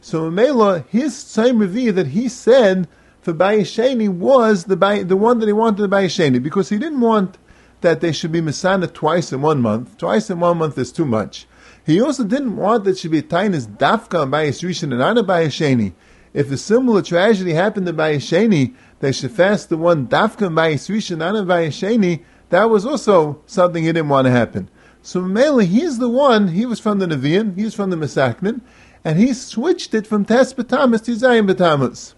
So 0.00 0.32
Mela, 0.32 0.84
his 0.88 1.16
same 1.16 1.60
review 1.60 1.92
that 1.92 2.08
he 2.08 2.28
said 2.28 2.88
for 3.20 3.34
Bayesheni 3.34 4.08
was 4.08 4.64
the 4.64 4.76
bay, 4.76 5.04
the 5.04 5.16
one 5.16 5.38
that 5.38 5.46
he 5.46 5.52
wanted 5.52 5.82
the 5.82 5.96
Bayesheni, 5.96 6.42
because 6.42 6.70
he 6.70 6.78
didn't 6.78 7.00
want 7.00 7.38
that 7.82 8.00
they 8.00 8.10
should 8.10 8.32
be 8.32 8.40
Masana 8.40 8.92
twice 8.92 9.32
in 9.32 9.42
one 9.42 9.60
month. 9.60 9.96
Twice 9.96 10.28
in 10.28 10.40
one 10.40 10.58
month 10.58 10.76
is 10.76 10.90
too 10.90 11.06
much. 11.06 11.46
He 11.86 12.00
also 12.00 12.24
didn't 12.24 12.56
want 12.56 12.82
that 12.82 12.98
should 12.98 13.12
be 13.12 13.18
a 13.18 13.22
Tainis 13.22 13.68
Dafka 13.68 14.22
and 14.22 14.32
Bayes 14.32 14.60
Rishon 14.60 14.90
and 14.90 14.98
not 14.98 15.16
Bayesheni 15.18 15.92
if 16.32 16.50
a 16.50 16.56
similar 16.56 17.02
tragedy 17.02 17.52
happened 17.52 17.86
to 17.86 17.92
Bayesheni, 17.92 18.74
they 19.00 19.12
should 19.12 19.32
fast 19.32 19.68
the 19.68 19.76
one 19.76 20.06
Dafka 20.06 20.52
Bayesrisha, 20.52 21.16
not 21.16 21.36
in 21.36 21.46
Bayesheni, 21.46 22.22
that 22.50 22.70
was 22.70 22.84
also 22.84 23.40
something 23.46 23.84
he 23.84 23.92
didn't 23.92 24.08
want 24.08 24.26
to 24.26 24.30
happen. 24.30 24.68
So 25.02 25.20
mainly 25.22 25.66
he's 25.66 25.98
the 25.98 26.08
one, 26.08 26.48
he 26.48 26.66
was 26.66 26.78
from 26.78 26.98
the 26.98 27.06
Nevi'im, 27.06 27.56
he's 27.56 27.74
from 27.74 27.90
the 27.90 27.96
Mesaknin, 27.96 28.60
and 29.04 29.18
he 29.18 29.32
switched 29.32 29.94
it 29.94 30.06
from 30.06 30.24
Tes 30.24 30.52
to 30.52 30.64
Zayim 30.64 31.50
B'Tamas. 31.50 32.14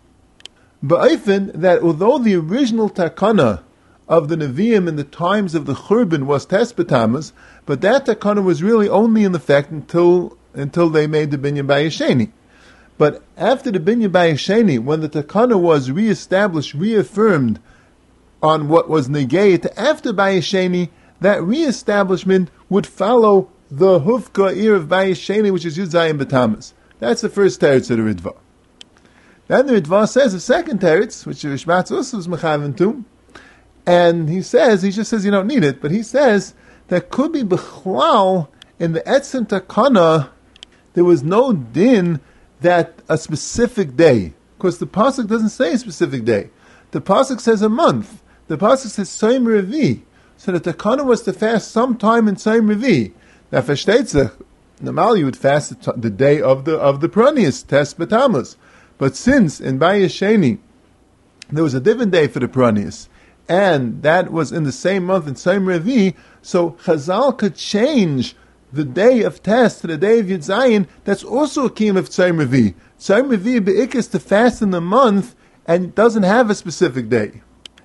Ba'ifin, 0.85 1.53
that 1.53 1.81
although 1.81 2.19
the 2.19 2.35
original 2.35 2.91
takana 2.91 3.63
of 4.09 4.29
the 4.29 4.37
Nevi'im 4.37 4.89
in 4.89 4.97
the 4.97 5.05
times 5.05 5.55
of 5.55 5.67
the 5.67 5.75
Churban 5.75 6.25
was 6.25 6.45
Tes 6.45 6.73
but 6.73 7.81
that 7.81 8.07
takana 8.07 8.43
was 8.43 8.63
really 8.63 8.89
only 8.89 9.25
in 9.25 9.35
effect 9.35 9.71
until 9.71 10.37
until 10.55 10.91
they 10.91 11.07
made 11.07 11.31
the 11.31 11.39
Binyan 11.39 11.67
Bayesheni. 11.67 12.31
But 13.03 13.21
after 13.37 13.73
the 13.73 13.81
Binyan 13.81 14.13
Bayesheni, 14.13 14.79
when 14.79 15.01
the 15.01 15.09
Takana 15.09 15.59
was 15.59 15.91
reestablished, 15.91 16.73
reaffirmed 16.73 17.59
on 18.41 18.69
what 18.69 18.89
was 18.89 19.09
negate 19.09 19.67
after 19.77 20.13
Bayesheni, 20.13 20.89
that 21.21 21.43
reestablishment 21.43 22.49
would 22.69 22.87
follow 22.87 23.51
the 23.69 23.99
Hufka 23.99 24.57
ear 24.57 24.77
of 24.77 24.87
Bayesheni, 24.87 25.53
which 25.53 25.65
is 25.65 25.77
Yuzayim 25.77 26.23
Batamas. 26.23 26.75
That's 27.01 27.23
the 27.23 27.29
first 27.29 27.61
teretz 27.61 27.91
of 27.91 27.97
the 27.97 28.05
Ritva. 28.05 28.37
Then 29.49 29.67
the 29.67 29.81
Ritva 29.81 30.09
says 30.09 30.33
the 30.33 30.39
second 30.39 30.79
teretz, 30.79 31.27
which 31.27 31.39
Rishmatz 31.39 31.91
also 31.91 32.19
is 32.19 32.29
Mechavin 32.29 32.77
to, 32.77 33.05
and 33.85 34.29
he 34.29 34.43
says, 34.43 34.83
he 34.83 34.93
just 34.93 35.11
says 35.11 35.25
you 35.25 35.33
don't 35.33 35.49
need 35.49 35.65
it, 35.65 35.83
but 35.83 35.91
he 35.91 36.05
says 36.05 36.55
that 36.87 37.11
could 37.11 37.33
be 37.33 37.43
Bechlal 37.43 38.47
in 38.79 38.93
the 38.93 39.01
Etzim 39.01 39.49
Takana, 39.49 40.29
there 40.95 41.05
was 41.05 41.25
no 41.25 41.53
din 41.53 42.21
that 42.63 43.01
a 43.09 43.19
specific 43.19 43.97
day, 43.97 44.33
because 44.57 44.79
the 44.79 44.87
pasuk 44.87 45.29
doesn't 45.29 45.51
say 45.51 45.73
a 45.73 45.79
specific 45.79 46.25
day. 46.25 46.51
The 46.93 47.01
pasuk 47.01 47.41
says 47.41 47.63
a 47.63 47.69
month. 47.69 48.23
The 48.49 48.59
pasuk 48.59 48.89
says 48.89 49.09
Soim 49.09 49.45
Revi. 49.45 50.03
So 50.37 50.53
the 50.53 50.73
takana 50.73 51.05
was 51.05 51.23
to 51.23 51.33
fast 51.33 51.71
sometime 51.71 52.27
in 52.29 52.37
Soim 52.37 52.75
Revi. 52.75 53.13
Now, 53.51 53.61
for 53.61 53.77
normally 54.81 55.21
you 55.21 55.25
would 55.27 55.37
fast 55.37 55.81
the, 56.01 56.11
day 56.11 56.41
of 56.41 56.65
the 56.65 56.77
of 56.79 57.01
the 57.01 57.09
Pranius, 57.09 57.67
Tes 57.67 57.95
Betamus. 57.95 58.57
But 58.99 59.15
since 59.17 59.61
in 59.61 59.79
Bayesheni 59.79 60.59
there 61.51 61.63
was 61.63 61.75
a 61.75 61.81
different 61.81 62.13
day 62.13 62.29
for 62.29 62.41
the 62.41 62.49
Pranius, 62.49 63.09
and 63.49 64.03
that 64.03 64.33
was 64.33 64.53
in 64.53 64.65
the 64.65 64.73
same 64.73 65.05
month 65.05 65.29
in 65.29 65.35
Soim 65.35 65.65
Revi, 65.65 66.15
so 66.41 66.73
Chazal 66.85 67.37
could 67.37 67.55
change 67.55 68.35
the 68.73 68.85
day 68.85 69.23
of 69.23 69.43
test 69.43 69.83
to 69.83 69.87
the 69.87 69.99
day 69.99 70.21
of 70.21 70.27
Yud 70.27 70.39
Zayin, 70.39 70.87
that's 71.05 71.23
also 71.23 71.67
a 71.67 71.71
kiyum 71.71 71.97
of 71.97 72.09
Tzayim 72.09 72.45
Revi. 72.45 72.75
Tzayim 72.99 73.37
Revi 73.37 73.65
be'ikis 73.65 74.11
to 74.11 74.19
fast 74.19 74.63
in 74.63 74.71
the 74.71 74.81
month 74.81 75.35
and 75.67 75.95
doesn't 75.95 76.23
have 76.23 76.51
a 76.51 76.55
specific 76.55 77.09
day. 77.09 77.43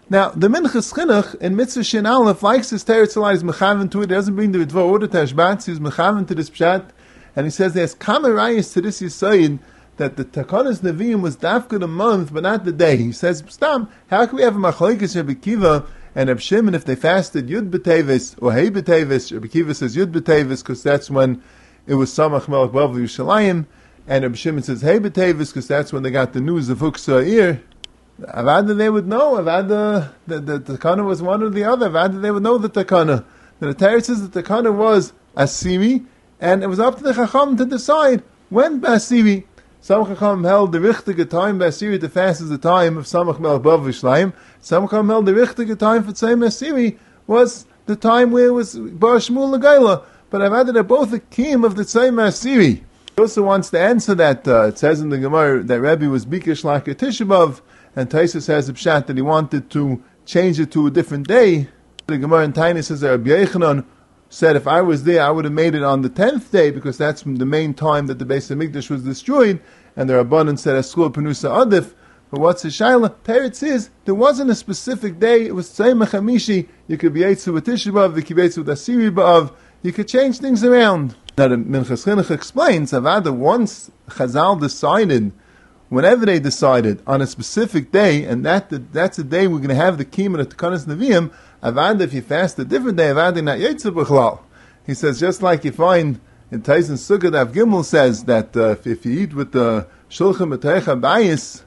Now, 0.10 0.30
the 0.30 0.48
Minchas 0.48 0.94
Chinuch 0.94 1.36
in 1.36 1.58
Mitzvah 1.58 1.84
Shin 1.84 2.06
Aleph 2.06 2.42
likes 2.42 2.70
his 2.70 2.86
Teretz 2.86 3.18
Elai, 3.18 3.34
is 3.34 3.44
mechaven 3.44 3.92
to 3.92 4.02
it, 4.02 4.10
he 4.10 4.16
doesn't 4.16 4.36
bring 4.36 4.54
the 4.54 4.60
Ritva 4.60 4.90
or 4.90 5.00
the 5.00 5.08
Tashbat, 5.08 5.66
he's 5.66 5.80
mechaven 5.80 6.26
to 6.28 6.34
this 6.34 6.50
Pshat, 6.50 6.90
and 7.36 7.46
he 7.46 7.50
says 7.50 7.74
there's 7.74 7.94
kamerayas 7.94 8.72
to 8.74 8.82
this 8.82 9.02
Yisayin, 9.02 9.60
that 9.98 10.16
the 10.16 10.24
Takanas 10.24 10.80
Nevi'im 10.80 11.22
was 11.22 11.36
dafka 11.36 11.80
the 11.80 11.88
month, 11.88 12.34
but 12.34 12.44
not 12.44 12.64
the 12.64 12.72
day. 12.72 12.98
He 12.98 13.12
says, 13.12 13.44
Stam, 13.50 13.90
how 14.10 14.26
can 14.26 14.38
we 14.38 14.44
have 14.44 14.56
a 14.56 14.60
Machlaikas 14.60 15.16
Rebbe 15.16 15.36
Kiva 15.36 15.86
and 16.18 16.30
Reb 16.30 16.40
Shimon 16.40 16.74
if 16.74 16.84
they 16.84 16.96
fasted 16.96 17.48
Yud 17.48 17.70
B'Tevis 17.70 18.42
or 18.42 18.52
Hey 18.52 18.72
B'Tevis? 18.72 19.32
Rebbe 19.32 19.48
Kiva 19.48 19.76
says 19.76 19.96
Yud 19.96 20.12
B'Tevis 20.12 20.64
because 20.64 20.82
that's 20.82 21.12
when 21.12 21.44
it 21.86 21.94
was 21.94 22.10
Samach 22.10 22.48
Melech 22.48 22.72
Bav 22.72 22.96
Yerushalayim, 22.96 23.68
and 24.08 24.24
Reb 24.24 24.36
Shimon 24.36 24.64
says 24.64 24.82
Hey 24.82 25.00
B'Tevis 25.00 25.50
because 25.50 25.68
that's 25.68 25.94
when 25.94 26.02
they 26.02 26.10
got 26.10 26.34
the 26.34 26.42
news 26.42 26.70
of 26.70 26.80
Huksa 26.80 27.24
Ir. 27.24 27.62
Avada 28.20 28.76
they 28.76 28.90
would 28.90 29.08
know. 29.08 29.34
Avada 29.36 30.12
the, 30.26 30.40
the, 30.40 30.58
the 30.58 30.78
Takana 30.80 31.06
was 31.06 31.22
one 31.22 31.44
or 31.44 31.52
the 31.52 31.64
other. 31.64 31.88
Avada 31.88 32.20
they 32.20 32.32
would 32.32 32.42
know 32.42 32.58
the 32.58 32.70
Takana. 32.70 33.24
The 33.60 33.76
Torah 33.76 34.02
says 34.02 34.28
the 34.28 34.42
Takana 34.42 34.74
was 34.74 35.14
Asiri, 35.36 36.04
and 36.42 36.64
it 36.64 36.68
was 36.68 36.80
up 36.80 36.98
to 36.98 37.04
the 37.04 37.14
Chacham 37.14 37.58
to 37.58 37.66
decide 37.66 38.24
when 38.50 38.82
Asiri. 38.82 39.44
Some 39.88 40.06
Chacham 40.06 40.44
held 40.44 40.74
the 40.74 40.80
richtige 40.80 41.30
time 41.30 41.60
Asiri 41.60 41.98
to 42.02 42.10
fast 42.10 42.42
is 42.42 42.50
the 42.50 42.58
time 42.58 42.98
of 42.98 43.06
Samach 43.06 43.40
Melech 43.40 43.62
Bav 43.62 43.86
Vishlayim. 43.86 44.34
Some 44.60 44.84
Chacham 44.84 45.08
held 45.08 45.26
the 45.28 45.32
richtige 45.32 45.80
time 45.80 46.04
for 46.04 46.12
Tzayim 46.12 46.46
Asiri 46.46 46.98
was 47.26 47.66
the 47.86 47.96
time 47.96 48.32
where 48.32 48.48
it 48.48 48.52
was 48.52 48.76
Bar 48.76 49.16
Shmuel 49.16 49.58
Lagaila. 49.58 50.04
But 50.30 50.42
I've 50.42 50.74
they're 50.74 50.84
both 50.84 51.12
the 51.12 51.22
kim 51.22 51.64
of 51.64 51.78
the 51.78 51.84
Tzayim 51.84 52.16
Asiri. 52.16 52.84
He 53.16 53.22
also 53.22 53.44
wants 53.44 53.70
to 53.70 53.80
answer 53.80 54.14
that. 54.16 54.46
Uh, 54.46 54.64
it 54.64 54.78
says 54.78 55.00
in 55.00 55.08
the 55.08 55.20
Gemara 55.20 55.64
that 55.64 55.80
Rebbe 55.80 56.10
was 56.10 56.26
Bikish 56.26 56.66
like 56.66 56.90
a 56.90 56.94
Tishabov 56.94 57.62
and 57.96 58.10
Taisus 58.10 58.48
has 58.48 58.68
a 58.68 58.74
pshat 58.74 59.08
that 59.08 59.16
he 59.16 59.22
wanted 59.22 59.70
to 59.70 60.04
change 60.26 60.60
it 60.60 60.70
to 60.74 60.88
a 60.88 60.92
different 60.92 61.30
day. 61.30 61.70
The 62.08 62.18
Gemara 62.18 62.44
in 62.44 62.52
Tainis 62.52 62.88
says 62.88 63.00
that 63.00 63.12
Rabbi 63.12 63.30
Yechanan 63.30 63.86
said 64.30 64.56
if 64.56 64.68
I 64.68 64.82
was 64.82 65.04
there, 65.04 65.24
I 65.24 65.30
would 65.30 65.46
have 65.46 65.54
made 65.54 65.76
it 65.76 65.84
on 65.84 66.02
the 66.02 66.10
tenth 66.10 66.52
day 66.52 66.72
because 66.72 66.98
that's 66.98 67.22
the 67.24 67.46
main 67.46 67.74
time 67.74 68.08
that 68.08 68.20
the 68.20 68.26
base 68.26 68.52
of 68.52 68.58
Mikdash 68.58 68.90
was 68.90 69.04
destroyed. 69.04 69.62
And 69.96 70.10
the 70.10 70.14
Rabbanan 70.14 70.60
said 70.60 70.76
Askul 70.76 71.12
Penusa 71.12 71.50
Adif. 71.50 71.94
But 72.30 72.42
what's 72.42 72.62
the 72.62 72.70
shaila? 72.70 73.16
Teretz 73.24 73.64
is 73.64 73.90
there 74.06 74.14
wasn't 74.14 74.50
a 74.50 74.56
specific 74.56 75.20
day. 75.20 75.46
It 75.46 75.56
was 75.56 75.70
Tzayim 75.70 76.06
Chamishi. 76.06 76.68
You 76.88 76.98
could 76.98 77.14
be 77.14 77.22
Eitzu 77.22 77.54
with 77.54 77.66
Tishabav, 77.66 78.16
you 78.18 78.22
could 78.22 78.36
be 78.36 78.42
Eitzu 78.44 78.58
with 78.58 78.68
Asiri 78.68 79.10
Ba'av. 79.10 79.54
You 79.82 79.94
could 79.94 80.08
change 80.08 80.40
things 80.40 80.64
around. 80.64 81.16
Now 81.38 81.48
the 81.48 81.56
Minchas 81.56 82.06
Chinuch 82.06 82.30
explains 82.30 82.92
Avada 82.92 83.34
once 83.34 83.92
Chazal 84.10 84.60
decided 84.60 85.32
whenever 85.90 86.26
they 86.26 86.40
decided 86.40 87.02
on 87.08 87.22
a 87.22 87.28
specific 87.28 87.92
day, 87.92 88.24
and 88.26 88.46
that 88.46 88.70
that's 88.92 89.18
the 89.18 89.24
day 89.24 89.48
we're 89.48 89.58
going 89.58 89.70
to 89.70 89.76
have 89.76 89.98
the 89.98 90.06
kiyum 90.06 90.40
of 90.40 90.50
Tekanas 90.50 90.86
Nevi'im, 90.86 91.32
Avanda, 91.64 92.02
if 92.02 92.14
you 92.14 92.22
fast 92.22 92.60
a 92.60 92.66
different 92.66 92.98
day, 92.98 93.08
Avanda 93.08 93.44
not 93.44 93.58
Yitzah 93.58 93.94
B'chlal. 93.94 94.40
He 94.86 94.94
says, 94.94 95.20
just 95.20 95.42
like 95.42 95.66
you 95.66 95.72
find 95.72 96.20
in 96.52 96.62
Tyson 96.62 96.96
Sukkot, 96.96 97.36
Av 97.36 97.52
Gimel 97.52 97.84
says 97.84 98.24
that 98.26 98.56
uh, 98.56 98.72
if, 98.72 98.88
if, 98.88 99.06
you 99.06 99.20
eat 99.20 99.34
with 99.34 99.52
the 99.52 99.88
Shulchan 100.10 100.56
B'teicha 100.56 101.00
Bayis, 101.02 101.64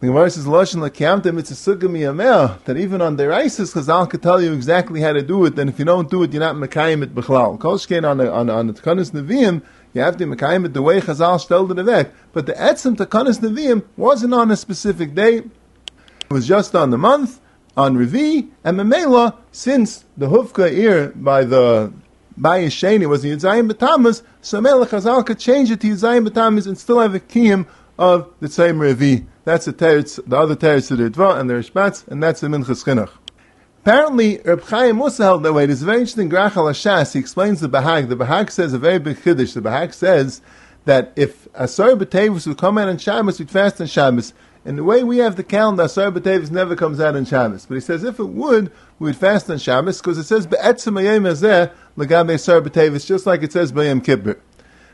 the 0.00 0.08
Gemara 0.08 0.30
says, 0.30 0.46
Lashon 0.46 0.86
Lakamtem, 0.86 1.38
it's 1.38 1.50
a 1.50 1.54
Sukkah 1.54 1.82
Miyameh, 1.82 2.62
that 2.64 2.76
even 2.76 3.00
on 3.00 3.16
their 3.16 3.32
ISIS, 3.32 3.74
Chazal 3.74 4.08
could 4.10 4.22
tell 4.22 4.42
you 4.42 4.52
exactly 4.52 5.00
how 5.00 5.12
to 5.12 5.22
do 5.22 5.44
it, 5.44 5.58
and 5.58 5.70
if 5.70 5.78
you 5.78 5.84
don't 5.84 6.10
do 6.10 6.22
it, 6.22 6.32
you're 6.32 6.40
not 6.40 6.56
Mekayim 6.56 7.02
it 7.02 7.14
B'chlal. 7.14 7.58
Kolshkein 7.58 8.08
on 8.08 8.18
the, 8.18 8.32
on, 8.32 8.50
on 8.50 8.66
the 8.66 8.72
Tekanas 8.72 9.12
Nevi'im, 9.12 9.62
you 9.92 10.00
have 10.00 10.16
to 10.16 10.24
Mekayim 10.24 10.64
it 10.66 10.72
the 10.72 10.82
way 10.82 11.00
Chazal 11.00 11.40
stelled 11.40 11.78
it 11.78 11.84
weg. 11.84 12.10
But 12.32 12.46
the 12.46 12.54
Etzim 12.54 12.96
Takanas 12.96 13.38
Nevi'im 13.38 13.84
wasn't 13.96 14.34
on 14.34 14.50
a 14.50 14.56
specific 14.56 15.14
day. 15.14 15.36
It 15.36 16.30
was 16.30 16.48
just 16.48 16.74
on 16.74 16.90
the 16.90 16.98
month, 16.98 17.40
on 17.76 17.96
Revi, 17.96 18.48
and 18.62 18.78
Memela, 18.78 19.36
since 19.52 20.04
the 20.16 20.28
Hufka 20.28 20.72
ear 20.72 21.12
by 21.16 21.44
the 21.44 21.92
by 22.36 22.60
Yesheni 22.60 23.08
was 23.08 23.22
the 23.22 23.30
Yizayim 23.30 23.70
B'Tamas, 23.70 24.22
so 24.40 24.60
Melech 24.60 24.90
Chazal 24.90 25.24
could 25.24 25.38
change 25.38 25.70
it 25.70 25.80
to 25.80 25.88
Yizayim 25.88 26.26
B'Tamas 26.28 26.66
and 26.66 26.76
still 26.76 26.98
have 26.98 27.14
a 27.14 27.20
kiyum 27.20 27.66
of 27.98 28.28
the 28.40 28.48
same 28.48 28.78
Revi. 28.78 29.24
That's 29.44 29.66
the 29.66 29.72
teretz, 29.72 30.18
the 30.26 30.36
other 30.36 30.56
teretz 30.56 30.90
of 30.90 30.98
the 30.98 31.10
Ritva 31.10 31.38
and 31.38 31.48
the 31.48 31.54
Rishbatz, 31.54 32.08
and 32.08 32.22
that's 32.22 32.40
the 32.40 32.48
Minchas 32.48 32.84
Chinuch. 32.84 33.10
Apparently, 33.82 34.40
Reb 34.44 34.62
Chaim 34.62 34.96
Musa 34.96 35.24
held 35.24 35.42
that 35.42 35.52
way. 35.52 35.64
It's 35.64 35.82
very 35.82 35.98
interesting 35.98 36.30
grach 36.30 36.56
al 36.56 36.64
Hashas. 36.64 37.12
He 37.12 37.18
explains 37.18 37.60
the 37.60 37.68
Bahag. 37.68 38.08
The 38.08 38.16
Bahag 38.16 38.50
says 38.50 38.72
a 38.72 38.78
very 38.78 38.98
big 38.98 39.18
chiddush. 39.18 39.52
The 39.52 39.60
Bahag 39.60 39.92
says 39.92 40.40
that 40.86 41.12
if 41.16 41.46
Asar 41.54 41.90
B'Tevis 41.90 42.46
would 42.46 42.56
come 42.56 42.78
out 42.78 42.88
on 42.88 42.96
Shabbos, 42.96 43.38
we'd 43.38 43.50
fast 43.50 43.80
on 43.82 43.86
Shabbos. 43.86 44.32
In 44.64 44.76
the 44.76 44.84
way 44.84 45.04
we 45.04 45.18
have 45.18 45.36
the 45.36 45.44
calendar, 45.44 45.82
Asar 45.82 46.10
B'Tevis 46.10 46.50
never 46.50 46.74
comes 46.74 46.98
out 46.98 47.14
on 47.16 47.26
Shabbos. 47.26 47.66
But 47.66 47.74
he 47.74 47.80
says 47.80 48.02
if 48.02 48.18
it 48.18 48.24
would, 48.24 48.72
we'd 48.98 49.14
fast 49.14 49.50
on 49.50 49.58
Shabbos 49.58 49.98
because 49.98 50.16
it 50.16 50.24
says 50.24 50.46
Be'etzim 50.46 50.98
Ayem 50.98 51.30
Azeh 51.30 51.70
L'gabe 51.96 52.34
Asar 52.34 52.62
B'Tevis, 52.62 53.06
just 53.06 53.26
like 53.26 53.42
it 53.42 53.52
says 53.52 53.72
B'Yem 53.72 54.02
Kippur. 54.02 54.40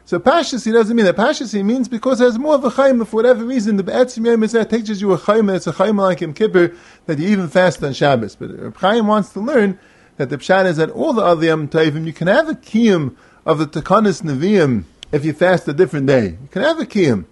So 0.04 0.18
Pashas, 0.18 0.64
he 0.64 0.72
doesn't 0.72 0.96
mean 0.96 1.06
that. 1.06 1.14
Pashas, 1.14 1.54
he 1.54 1.62
means 1.62 1.86
because 1.88 2.18
there's 2.18 2.36
more 2.36 2.56
of 2.56 2.64
a 2.64 2.70
chayim, 2.70 3.06
for 3.06 3.14
whatever 3.14 3.44
reason, 3.44 3.76
the 3.76 3.84
Be'etzim 3.84 4.26
Yom 4.26 4.40
Ezeh 4.40 4.68
teaches 4.68 5.00
you 5.00 5.12
a 5.12 5.18
chayim, 5.18 5.54
it's 5.54 5.68
a 5.68 5.72
chayim 5.72 6.00
like 6.00 6.20
Yom 6.20 6.34
Kippur, 6.34 6.74
that 7.06 7.20
you 7.20 7.28
even 7.28 7.46
fast 7.48 7.80
on 7.84 7.92
Shabbos. 7.92 8.34
But 8.34 8.74
Chaim 8.76 9.06
wants 9.06 9.32
to 9.34 9.40
learn 9.40 9.78
that 10.16 10.30
the 10.30 10.38
Pshat 10.38 10.66
is 10.66 10.78
that 10.78 10.90
all 10.90 11.12
the 11.12 11.22
other 11.22 11.46
Yom 11.46 11.68
Tovim, 11.68 12.06
you 12.06 12.12
can 12.12 12.26
have 12.26 12.48
a 12.48 12.54
kiyum 12.54 13.14
of 13.46 13.58
the 13.58 13.66
Takanis 13.66 14.22
Nevi'im 14.22 14.82
if 15.12 15.24
you 15.24 15.32
fast 15.32 15.68
a 15.68 15.72
different 15.72 16.06
day. 16.06 16.30
You 16.42 16.48
can 16.50 16.62
have 16.62 16.80
a 16.80 16.84
kiyum. 16.84 17.24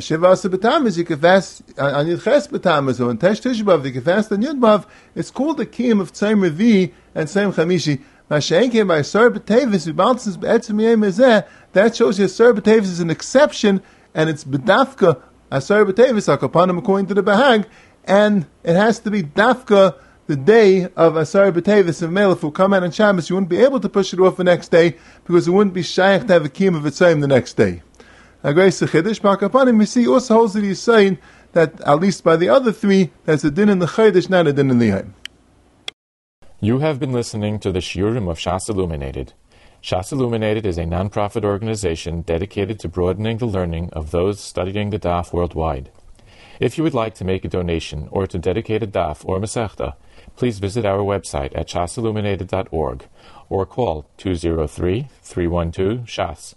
Shiva 0.00 0.26
Asa 0.26 0.48
B'Tamas, 0.48 0.98
you 0.98 1.04
can 1.04 1.20
fast 1.20 1.62
uh, 1.78 1.98
on 1.98 2.06
Yud 2.06 2.24
Ches 2.24 2.48
or 2.48 3.10
on 3.10 3.16
Tesh 3.16 3.40
Tishbav, 3.40 3.86
you 3.86 3.92
can 3.92 4.02
fast 4.02 4.32
on 4.32 4.42
Yud 4.42 4.58
Bav. 4.58 4.86
It's 5.14 5.30
called 5.30 5.58
the 5.58 5.66
kiyum 5.66 6.00
of 6.00 6.12
Tzayim 6.12 6.50
Revi 6.50 6.92
and 7.14 7.28
Tzayim 7.28 7.54
Chamishi. 7.54 8.00
That 8.28 8.42
shows 8.42 8.74
you 12.18 12.24
Asar 12.24 12.52
B'Tevis 12.52 12.82
is 12.82 12.98
an 12.98 13.10
exception, 13.10 13.80
and 14.14 14.28
it's 14.28 14.42
B'dafka 14.42 15.22
Asar 15.52 15.84
B'Tevis, 15.84 16.36
Akapanim 16.36 16.78
according 16.78 17.06
to 17.06 17.14
the 17.14 17.22
Bahag, 17.22 17.64
and 18.04 18.46
it 18.64 18.74
has 18.74 18.98
to 18.98 19.12
be 19.12 19.22
Dafka 19.22 19.94
the 20.26 20.34
day 20.34 20.88
of 20.96 21.16
Asar 21.16 21.52
B'Tevis 21.52 22.02
of 22.02 22.10
Mele. 22.10 22.32
If 22.32 22.42
it 22.42 22.52
come 22.52 22.74
out 22.74 22.82
on 22.82 22.90
Shabbos, 22.90 23.30
you 23.30 23.36
wouldn't 23.36 23.48
be 23.48 23.58
able 23.58 23.78
to 23.78 23.88
push 23.88 24.12
it 24.12 24.18
off 24.18 24.38
the 24.38 24.44
next 24.44 24.72
day, 24.72 24.96
because 25.24 25.46
it 25.46 25.52
wouldn't 25.52 25.74
be 25.74 25.84
shaykh 25.84 26.26
to 26.26 26.32
have 26.32 26.44
a 26.44 26.48
Kim 26.48 26.74
of 26.74 27.00
own 27.00 27.20
the 27.20 27.28
next 27.28 27.56
day. 27.56 27.82
Chiddush, 28.44 29.20
Akapanim, 29.20 29.78
we 29.78 29.86
see 29.86 30.06
also 30.06 30.34
holds 30.34 30.54
that 30.54 30.64
he's 30.64 30.80
saying 30.80 31.18
that 31.52 31.80
at 31.80 32.00
least 32.00 32.22
by 32.22 32.36
the 32.36 32.48
other 32.48 32.72
three, 32.72 33.10
there's 33.24 33.44
a 33.44 33.50
din 33.50 33.68
in 33.68 33.80
the 33.80 33.86
Chiddush, 33.86 34.30
not 34.30 34.46
a 34.46 34.52
din 34.52 34.70
in 34.70 34.78
the 34.78 34.86
Yom. 34.86 35.14
You 36.60 36.78
have 36.78 36.98
been 36.98 37.12
listening 37.12 37.60
to 37.60 37.72
the 37.72 37.78
Shiurim 37.78 38.28
of 38.28 38.38
Shas 38.38 38.68
Illuminated. 38.68 39.32
Shas 39.82 40.10
Illuminated 40.10 40.66
is 40.66 40.76
a 40.76 40.86
non-profit 40.86 41.44
organization 41.44 42.22
dedicated 42.22 42.80
to 42.80 42.88
broadening 42.88 43.38
the 43.38 43.46
learning 43.46 43.90
of 43.92 44.10
those 44.10 44.40
studying 44.40 44.90
the 44.90 44.98
Daf 44.98 45.32
worldwide. 45.32 45.92
If 46.58 46.76
you 46.76 46.82
would 46.82 46.94
like 46.94 47.14
to 47.14 47.24
make 47.24 47.44
a 47.44 47.48
donation 47.48 48.08
or 48.10 48.26
to 48.26 48.38
dedicate 48.38 48.82
a 48.82 48.88
Daf 48.88 49.24
or 49.24 49.38
Masechta, 49.38 49.94
please 50.34 50.58
visit 50.58 50.84
our 50.84 50.98
website 50.98 51.56
at 51.56 51.68
shasilluminated.org 51.68 53.06
or 53.48 53.64
call 53.64 54.10
203-312-SHAS. 54.18 56.56